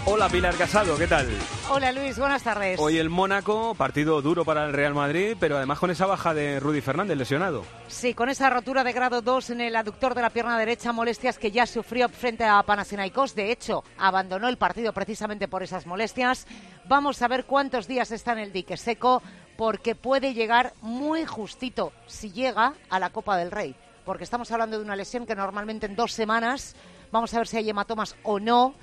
Hola, 0.10 0.30
Pilar 0.30 0.56
Casado, 0.56 0.98
¿qué 0.98 1.06
tal? 1.06 1.28
Hola 1.70 1.92
Luis, 1.92 2.18
buenas 2.18 2.42
tardes. 2.42 2.80
Hoy 2.80 2.98
el 2.98 3.10
Mónaco, 3.10 3.76
partido 3.76 4.22
duro 4.22 4.46
para 4.46 4.66
el 4.66 4.72
Real 4.72 4.94
Madrid, 4.94 5.36
pero 5.38 5.58
además 5.58 5.80
con 5.80 5.92
esa 5.92 6.06
baja 6.06 6.34
de 6.34 6.62
Rudy 6.62 6.80
Fernández, 6.80 7.18
lesionado. 7.18 7.66
Sí, 7.90 8.14
con 8.14 8.30
esa 8.30 8.50
rotura 8.50 8.86
de 8.86 8.94
grado 8.94 9.22
2 9.22 9.50
en 9.50 9.60
el 9.60 9.76
aductor 9.76 10.16
de 10.16 10.22
la 10.22 10.30
pierna 10.30 10.58
derecha, 10.58 10.94
molestias 10.94 11.38
que 11.38 11.52
ya 11.52 11.66
sufrió 11.66 12.08
frente 12.08 12.46
a 12.46 12.64
Panathinaikos. 12.64 13.36
De 13.36 13.52
hecho, 13.52 13.84
abandonó 13.98 14.48
el 14.48 14.58
partido 14.58 14.94
precisamente 14.94 15.50
por 15.50 15.62
esas 15.62 15.86
molestias. 15.86 16.48
Vamos 16.86 17.22
a 17.22 17.28
ver 17.28 17.44
cuántos 17.44 17.86
días 17.86 18.10
está 18.12 18.32
en 18.32 18.40
el 18.40 18.54
dique 18.54 18.78
seco, 18.78 19.22
porque 19.58 19.94
puede 19.94 20.34
llegar 20.34 20.72
muy 20.82 21.26
justito, 21.26 21.92
si 22.06 22.32
llega, 22.32 22.76
a 22.90 23.00
la 23.02 23.10
Copa 23.10 23.36
del 23.36 23.52
Rey. 23.52 23.76
Porque 24.06 24.24
estamos 24.24 24.50
hablando 24.54 24.78
de 24.78 24.86
una 24.86 24.96
lesión 24.96 25.26
que 25.26 25.36
normalmente 25.36 25.86
en 25.86 25.98
dos 25.98 26.14
semanas, 26.14 26.78
vamos 27.12 27.34
a 27.34 27.40
ver 27.40 27.48
si 27.48 27.58
hay 27.58 27.70
hematomas 27.70 28.16
o 28.24 28.40
no. 28.40 28.74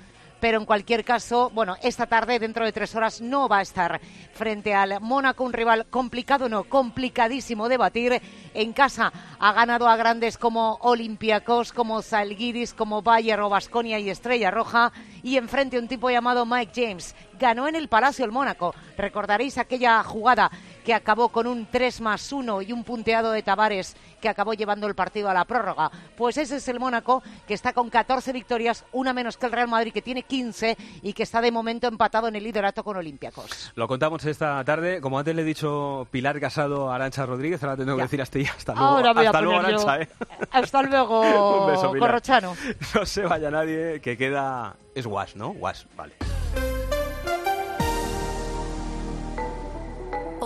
Pero 0.45 0.59
en 0.59 0.65
cualquier 0.67 1.03
caso, 1.03 1.49
bueno, 1.55 1.75
esta 1.81 2.05
tarde, 2.05 2.37
dentro 2.37 2.65
de 2.65 2.71
tres 2.71 2.93
horas, 2.93 3.19
no 3.19 3.49
va 3.49 3.57
a 3.57 3.61
estar 3.63 3.99
frente 4.31 4.75
al 4.75 5.01
Mónaco, 5.01 5.43
un 5.43 5.53
rival 5.53 5.87
complicado, 5.87 6.47
no, 6.47 6.65
complicadísimo 6.65 7.67
de 7.67 7.77
batir. 7.77 8.21
En 8.53 8.71
casa 8.71 9.11
ha 9.39 9.53
ganado 9.53 9.87
a 9.87 9.95
grandes 9.95 10.37
como 10.37 10.75
Olympiacos, 10.81 11.73
como 11.73 12.03
Zalgiris, 12.03 12.75
como 12.75 13.01
Bayer 13.01 13.39
o 13.39 13.49
Basconia 13.49 13.97
y 13.97 14.11
Estrella 14.11 14.51
Roja. 14.51 14.91
Y 15.23 15.37
enfrente 15.37 15.79
un 15.79 15.87
tipo 15.87 16.11
llamado 16.11 16.45
Mike 16.45 16.73
James. 16.75 17.15
Ganó 17.39 17.67
en 17.67 17.75
el 17.75 17.87
Palacio 17.87 18.23
el 18.23 18.31
Mónaco. 18.31 18.75
Recordaréis 18.97 19.57
aquella 19.57 20.03
jugada 20.03 20.51
que 20.85 20.93
acabó 20.93 21.29
con 21.29 21.47
un 21.47 21.65
3 21.65 22.01
más 22.01 22.31
1 22.31 22.61
y 22.61 22.71
un 22.71 22.83
punteado 22.83 23.31
de 23.31 23.41
Tavares 23.41 23.95
que 24.25 24.29
acabó 24.29 24.53
llevando 24.55 24.87
el 24.87 24.95
partido 24.95 25.29
a 25.29 25.35
la 25.35 25.45
prórroga. 25.45 25.91
Pues 26.17 26.37
ese 26.37 26.55
es 26.55 26.67
el 26.67 26.79
Mónaco 26.79 27.21
que 27.47 27.53
está 27.53 27.73
con 27.73 27.91
14 27.91 28.33
victorias, 28.33 28.83
una 28.91 29.13
menos 29.13 29.37
que 29.37 29.45
el 29.45 29.51
Real 29.51 29.67
Madrid 29.67 29.93
que 29.93 30.01
tiene 30.01 30.23
15 30.23 30.75
y 31.03 31.13
que 31.13 31.21
está 31.21 31.41
de 31.41 31.51
momento 31.51 31.87
empatado 31.87 32.27
en 32.27 32.35
el 32.35 32.43
liderato 32.43 32.83
con 32.83 32.97
Olympiacos. 32.97 33.71
Lo 33.75 33.87
contamos 33.87 34.25
esta 34.25 34.63
tarde. 34.63 34.99
Como 34.99 35.19
antes 35.19 35.35
le 35.35 35.43
he 35.43 35.45
dicho 35.45 36.07
Pilar 36.09 36.39
Casado 36.39 36.91
a 36.91 36.95
Arancha 36.95 37.23
Rodríguez, 37.27 37.61
ahora 37.61 37.77
tengo 37.77 37.95
que 37.95 38.01
decir 38.01 38.19
hasta 38.19 38.39
ya. 38.39 38.51
Hasta 38.57 38.73
luego, 38.73 38.87
Ahora 38.87 39.13
voy 39.13 39.25
a 39.25 39.29
hasta 39.29 39.41
luego 39.41 39.61
poner 39.61 39.77
yo. 39.77 39.87
Arancha, 39.87 40.03
¿eh? 40.03 40.27
Hasta 40.51 40.81
luego, 40.81 41.65
beso. 41.67 41.93
Corrochano. 41.99 42.55
No 42.95 43.05
se 43.05 43.21
vaya 43.21 43.51
nadie, 43.51 44.01
que 44.01 44.17
queda... 44.17 44.75
Es 44.95 45.05
Wash, 45.05 45.35
¿no? 45.35 45.49
Wash, 45.49 45.83
vale. 45.95 46.15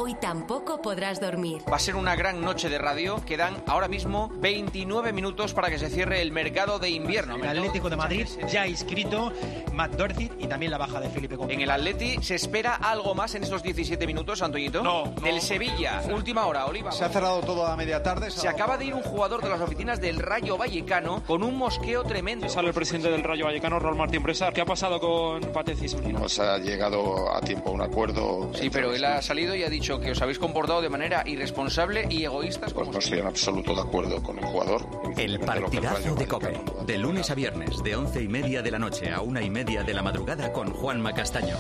Hoy 0.09 0.15
tampoco 0.15 0.81
podrás 0.81 1.21
dormir. 1.21 1.61
Va 1.71 1.75
a 1.75 1.79
ser 1.79 1.95
una 1.95 2.15
gran 2.15 2.41
noche 2.41 2.67
de 2.67 2.79
radio. 2.79 3.23
Quedan 3.27 3.61
ahora 3.67 3.87
mismo 3.87 4.31
29 4.37 5.13
minutos 5.13 5.53
para 5.53 5.69
que 5.69 5.77
se 5.77 5.87
cierre 5.87 6.23
el 6.23 6.31
mercado 6.31 6.79
de 6.79 6.89
invierno. 6.89 7.35
El 7.35 7.45
Atlético 7.47 7.91
de 7.91 7.95
Madrid 7.95 8.27
ya 8.51 8.63
ha 8.63 8.67
inscrito 8.67 9.31
Matt 9.71 9.91
Dorsey 9.91 10.31
y 10.39 10.47
también 10.47 10.71
la 10.71 10.79
baja 10.79 10.99
de 10.99 11.09
Felipe 11.09 11.37
Coutinho. 11.37 11.59
En 11.59 11.61
el 11.61 11.69
Atleti 11.69 12.23
se 12.23 12.33
espera 12.33 12.73
algo 12.73 13.13
más 13.13 13.35
en 13.35 13.43
estos 13.43 13.61
17 13.61 14.07
minutos, 14.07 14.41
Antoñito. 14.41 14.81
No. 14.81 15.13
Del 15.21 15.41
Sevilla, 15.41 16.01
última 16.11 16.47
hora, 16.47 16.65
Oliva. 16.65 16.91
Se 16.91 17.05
ha 17.05 17.09
cerrado 17.09 17.41
todo 17.41 17.67
a 17.67 17.75
media 17.75 18.01
tarde. 18.01 18.31
Se 18.31 18.47
acaba 18.47 18.79
de 18.79 18.85
ir 18.85 18.95
un 18.95 19.03
jugador 19.03 19.43
de 19.43 19.49
las 19.49 19.61
oficinas 19.61 20.01
del 20.01 20.17
Rayo 20.17 20.57
Vallecano 20.57 21.21
con 21.27 21.43
un 21.43 21.55
mosqueo 21.55 22.03
tremendo. 22.03 22.49
Sale 22.49 22.69
el 22.69 22.73
presidente 22.73 23.11
del 23.11 23.23
Rayo 23.23 23.45
Vallecano, 23.45 23.77
Raúl 23.77 23.95
Martín 23.95 24.23
Bresar. 24.23 24.53
¿Qué 24.53 24.61
ha 24.61 24.65
pasado 24.65 24.99
con 24.99 25.41
Patecis? 25.53 26.01
No 26.01 26.27
se 26.27 26.41
ha 26.41 26.57
llegado 26.57 27.31
a 27.31 27.39
tiempo 27.41 27.69
a 27.69 27.73
un 27.73 27.81
acuerdo. 27.81 28.49
Sí, 28.55 28.71
pero 28.71 28.91
él 28.91 29.05
ha 29.05 29.21
salido 29.21 29.53
y 29.53 29.61
ha 29.61 29.69
dicho 29.69 29.98
que 29.99 30.11
os 30.11 30.21
habéis 30.21 30.39
comportado 30.39 30.81
de 30.81 30.89
manera 30.89 31.23
irresponsable 31.25 32.07
y 32.09 32.23
egoístas. 32.23 32.73
Pues 32.73 32.89
no 32.89 32.99
estoy 32.99 33.19
en 33.19 33.27
absoluto 33.27 33.75
de 33.75 33.81
acuerdo 33.81 34.21
con 34.21 34.39
el 34.39 34.45
jugador. 34.45 34.85
El 35.17 35.39
partidazo 35.39 36.15
de 36.15 36.27
Cope. 36.27 36.61
De 36.85 36.97
lunes 36.97 37.29
a 37.29 37.35
viernes, 37.35 37.83
de 37.83 37.95
once 37.95 38.21
y 38.21 38.27
media 38.27 38.61
de 38.61 38.71
la 38.71 38.79
noche 38.79 39.11
a 39.11 39.21
una 39.21 39.41
y 39.41 39.49
media 39.49 39.83
de 39.83 39.93
la 39.93 40.01
madrugada 40.01 40.51
con 40.51 40.71
Juanma 40.71 41.13
Castaño. 41.13 41.57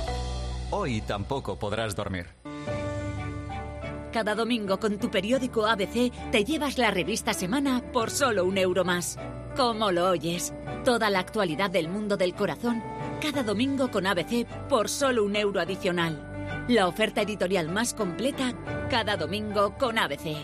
Hoy 0.71 1.01
tampoco 1.01 1.57
podrás 1.57 1.95
dormir. 1.95 2.27
Cada 4.11 4.33
domingo 4.33 4.79
con 4.79 4.97
tu 4.97 5.11
periódico 5.11 5.67
ABC 5.67 6.11
te 6.31 6.43
llevas 6.43 6.77
la 6.77 6.89
revista 6.89 7.33
Semana 7.33 7.83
por 7.93 8.09
solo 8.09 8.43
un 8.45 8.57
euro 8.57 8.83
más. 8.83 9.19
Como 9.55 9.91
lo 9.91 10.09
oyes, 10.09 10.53
toda 10.83 11.09
la 11.09 11.19
actualidad 11.19 11.69
del 11.69 11.89
mundo 11.89 12.17
del 12.17 12.33
corazón, 12.33 12.81
cada 13.21 13.43
domingo 13.43 13.91
con 13.91 14.07
ABC 14.07 14.47
por 14.67 14.89
solo 14.89 15.23
un 15.23 15.35
euro 15.35 15.59
adicional. 15.59 16.28
La 16.69 16.87
oferta 16.87 17.23
editorial 17.23 17.67
más 17.67 17.95
completa, 17.95 18.53
cada 18.91 19.17
domingo 19.17 19.75
con 19.79 19.97
ABC. 19.97 20.37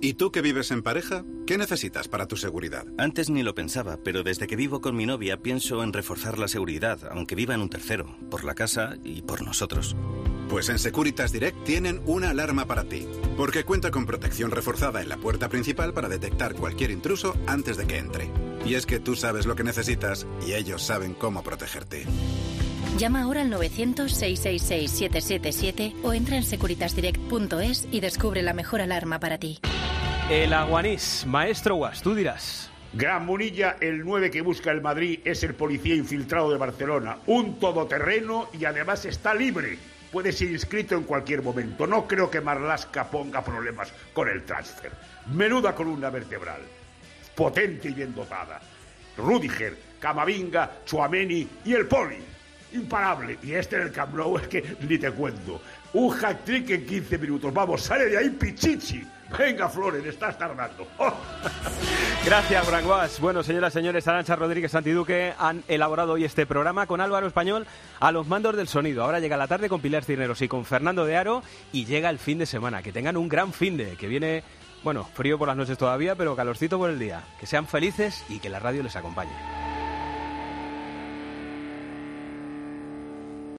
¿Y 0.00 0.14
tú 0.14 0.32
que 0.32 0.42
vives 0.42 0.72
en 0.72 0.82
pareja? 0.82 1.22
¿Qué 1.46 1.56
necesitas 1.56 2.08
para 2.08 2.26
tu 2.26 2.36
seguridad? 2.36 2.84
Antes 2.98 3.30
ni 3.30 3.44
lo 3.44 3.54
pensaba, 3.54 4.00
pero 4.02 4.24
desde 4.24 4.48
que 4.48 4.56
vivo 4.56 4.80
con 4.80 4.96
mi 4.96 5.06
novia 5.06 5.36
pienso 5.36 5.84
en 5.84 5.92
reforzar 5.92 6.36
la 6.36 6.48
seguridad, 6.48 6.98
aunque 7.12 7.36
viva 7.36 7.54
en 7.54 7.60
un 7.60 7.70
tercero, 7.70 8.16
por 8.28 8.42
la 8.42 8.56
casa 8.56 8.96
y 9.04 9.22
por 9.22 9.42
nosotros. 9.42 9.94
Pues 10.48 10.68
en 10.68 10.80
Securitas 10.80 11.30
Direct 11.30 11.62
tienen 11.62 12.02
una 12.04 12.30
alarma 12.30 12.66
para 12.66 12.82
ti, 12.82 13.06
porque 13.36 13.62
cuenta 13.62 13.92
con 13.92 14.04
protección 14.04 14.50
reforzada 14.50 15.00
en 15.00 15.10
la 15.10 15.18
puerta 15.18 15.48
principal 15.48 15.94
para 15.94 16.08
detectar 16.08 16.56
cualquier 16.56 16.90
intruso 16.90 17.36
antes 17.46 17.76
de 17.76 17.86
que 17.86 17.98
entre. 17.98 18.28
Y 18.66 18.74
es 18.74 18.84
que 18.84 18.98
tú 18.98 19.14
sabes 19.14 19.46
lo 19.46 19.54
que 19.54 19.62
necesitas 19.62 20.26
y 20.44 20.54
ellos 20.54 20.82
saben 20.82 21.14
cómo 21.14 21.44
protegerte. 21.44 22.04
Llama 22.98 23.22
ahora 23.22 23.40
al 23.40 23.50
900-666-777 23.50 25.94
o 26.02 26.12
entra 26.12 26.36
en 26.36 26.42
securitasdirect.es 26.42 27.88
y 27.90 28.00
descubre 28.00 28.42
la 28.42 28.52
mejor 28.52 28.82
alarma 28.82 29.18
para 29.18 29.38
ti. 29.38 29.60
El 30.28 30.52
Aguanís, 30.52 31.24
maestro 31.26 31.76
Guas, 31.76 32.02
tú 32.02 32.14
dirás. 32.14 32.70
Gran 32.92 33.24
Munilla, 33.24 33.78
el 33.80 34.04
9 34.04 34.30
que 34.30 34.42
busca 34.42 34.70
el 34.70 34.82
Madrid 34.82 35.20
es 35.24 35.42
el 35.42 35.54
policía 35.54 35.94
infiltrado 35.94 36.50
de 36.50 36.58
Barcelona. 36.58 37.16
Un 37.26 37.58
todoterreno 37.58 38.50
y 38.52 38.66
además 38.66 39.06
está 39.06 39.32
libre. 39.34 39.78
Puede 40.12 40.30
ser 40.30 40.50
inscrito 40.50 40.94
en 40.94 41.04
cualquier 41.04 41.42
momento. 41.42 41.86
No 41.86 42.06
creo 42.06 42.30
que 42.30 42.42
Marlasca 42.42 43.10
ponga 43.10 43.42
problemas 43.42 43.90
con 44.12 44.28
el 44.28 44.44
transfer. 44.44 44.92
Menuda 45.32 45.74
columna 45.74 46.10
vertebral. 46.10 46.60
Potente 47.34 47.88
y 47.88 47.94
bien 47.94 48.14
dotada. 48.14 48.60
Rudiger, 49.16 49.78
Camavinga, 49.98 50.82
Chuameni 50.84 51.48
y 51.64 51.72
el 51.72 51.86
Poli. 51.86 52.31
Imparable. 52.74 53.38
Y 53.42 53.52
este 53.52 53.76
en 53.76 53.82
el 53.82 53.92
Camp 53.92 54.14
es 54.40 54.48
que 54.48 54.76
ni 54.88 54.98
te 54.98 55.10
cuento. 55.10 55.60
Un 55.92 56.24
hat-trick 56.24 56.70
en 56.70 56.86
15 56.86 57.18
minutos. 57.18 57.52
Vamos, 57.52 57.82
sale 57.82 58.06
de 58.06 58.18
ahí 58.18 58.30
Pichichi. 58.30 59.06
Venga, 59.38 59.68
Flores, 59.68 60.04
estás 60.04 60.36
tardando. 60.38 60.86
Gracias, 62.24 62.66
Branguas. 62.66 63.20
Bueno, 63.20 63.42
señoras 63.42 63.72
señores, 63.72 64.06
Arancha 64.06 64.36
Rodríguez 64.36 64.72
Santiduque 64.72 65.32
han 65.38 65.64
elaborado 65.68 66.12
hoy 66.12 66.24
este 66.24 66.46
programa 66.46 66.86
con 66.86 67.00
Álvaro 67.00 67.26
Español 67.26 67.66
a 67.98 68.12
los 68.12 68.26
mandos 68.26 68.56
del 68.56 68.68
sonido. 68.68 69.02
Ahora 69.02 69.20
llega 69.20 69.36
la 69.36 69.48
tarde 69.48 69.68
con 69.68 69.80
Pilar 69.80 70.04
Cirneros 70.04 70.42
y 70.42 70.48
con 70.48 70.64
Fernando 70.64 71.06
de 71.06 71.16
Aro 71.16 71.42
y 71.72 71.86
llega 71.86 72.10
el 72.10 72.18
fin 72.18 72.38
de 72.38 72.46
semana. 72.46 72.82
Que 72.82 72.92
tengan 72.92 73.16
un 73.16 73.28
gran 73.28 73.52
fin 73.52 73.76
de, 73.76 73.96
que 73.96 74.06
viene, 74.06 74.44
bueno, 74.82 75.04
frío 75.14 75.38
por 75.38 75.48
las 75.48 75.56
noches 75.56 75.78
todavía, 75.78 76.14
pero 76.14 76.36
calorcito 76.36 76.78
por 76.78 76.90
el 76.90 76.98
día. 76.98 77.22
Que 77.40 77.46
sean 77.46 77.66
felices 77.66 78.24
y 78.28 78.38
que 78.38 78.50
la 78.50 78.58
radio 78.58 78.82
les 78.82 78.96
acompañe. 78.96 79.61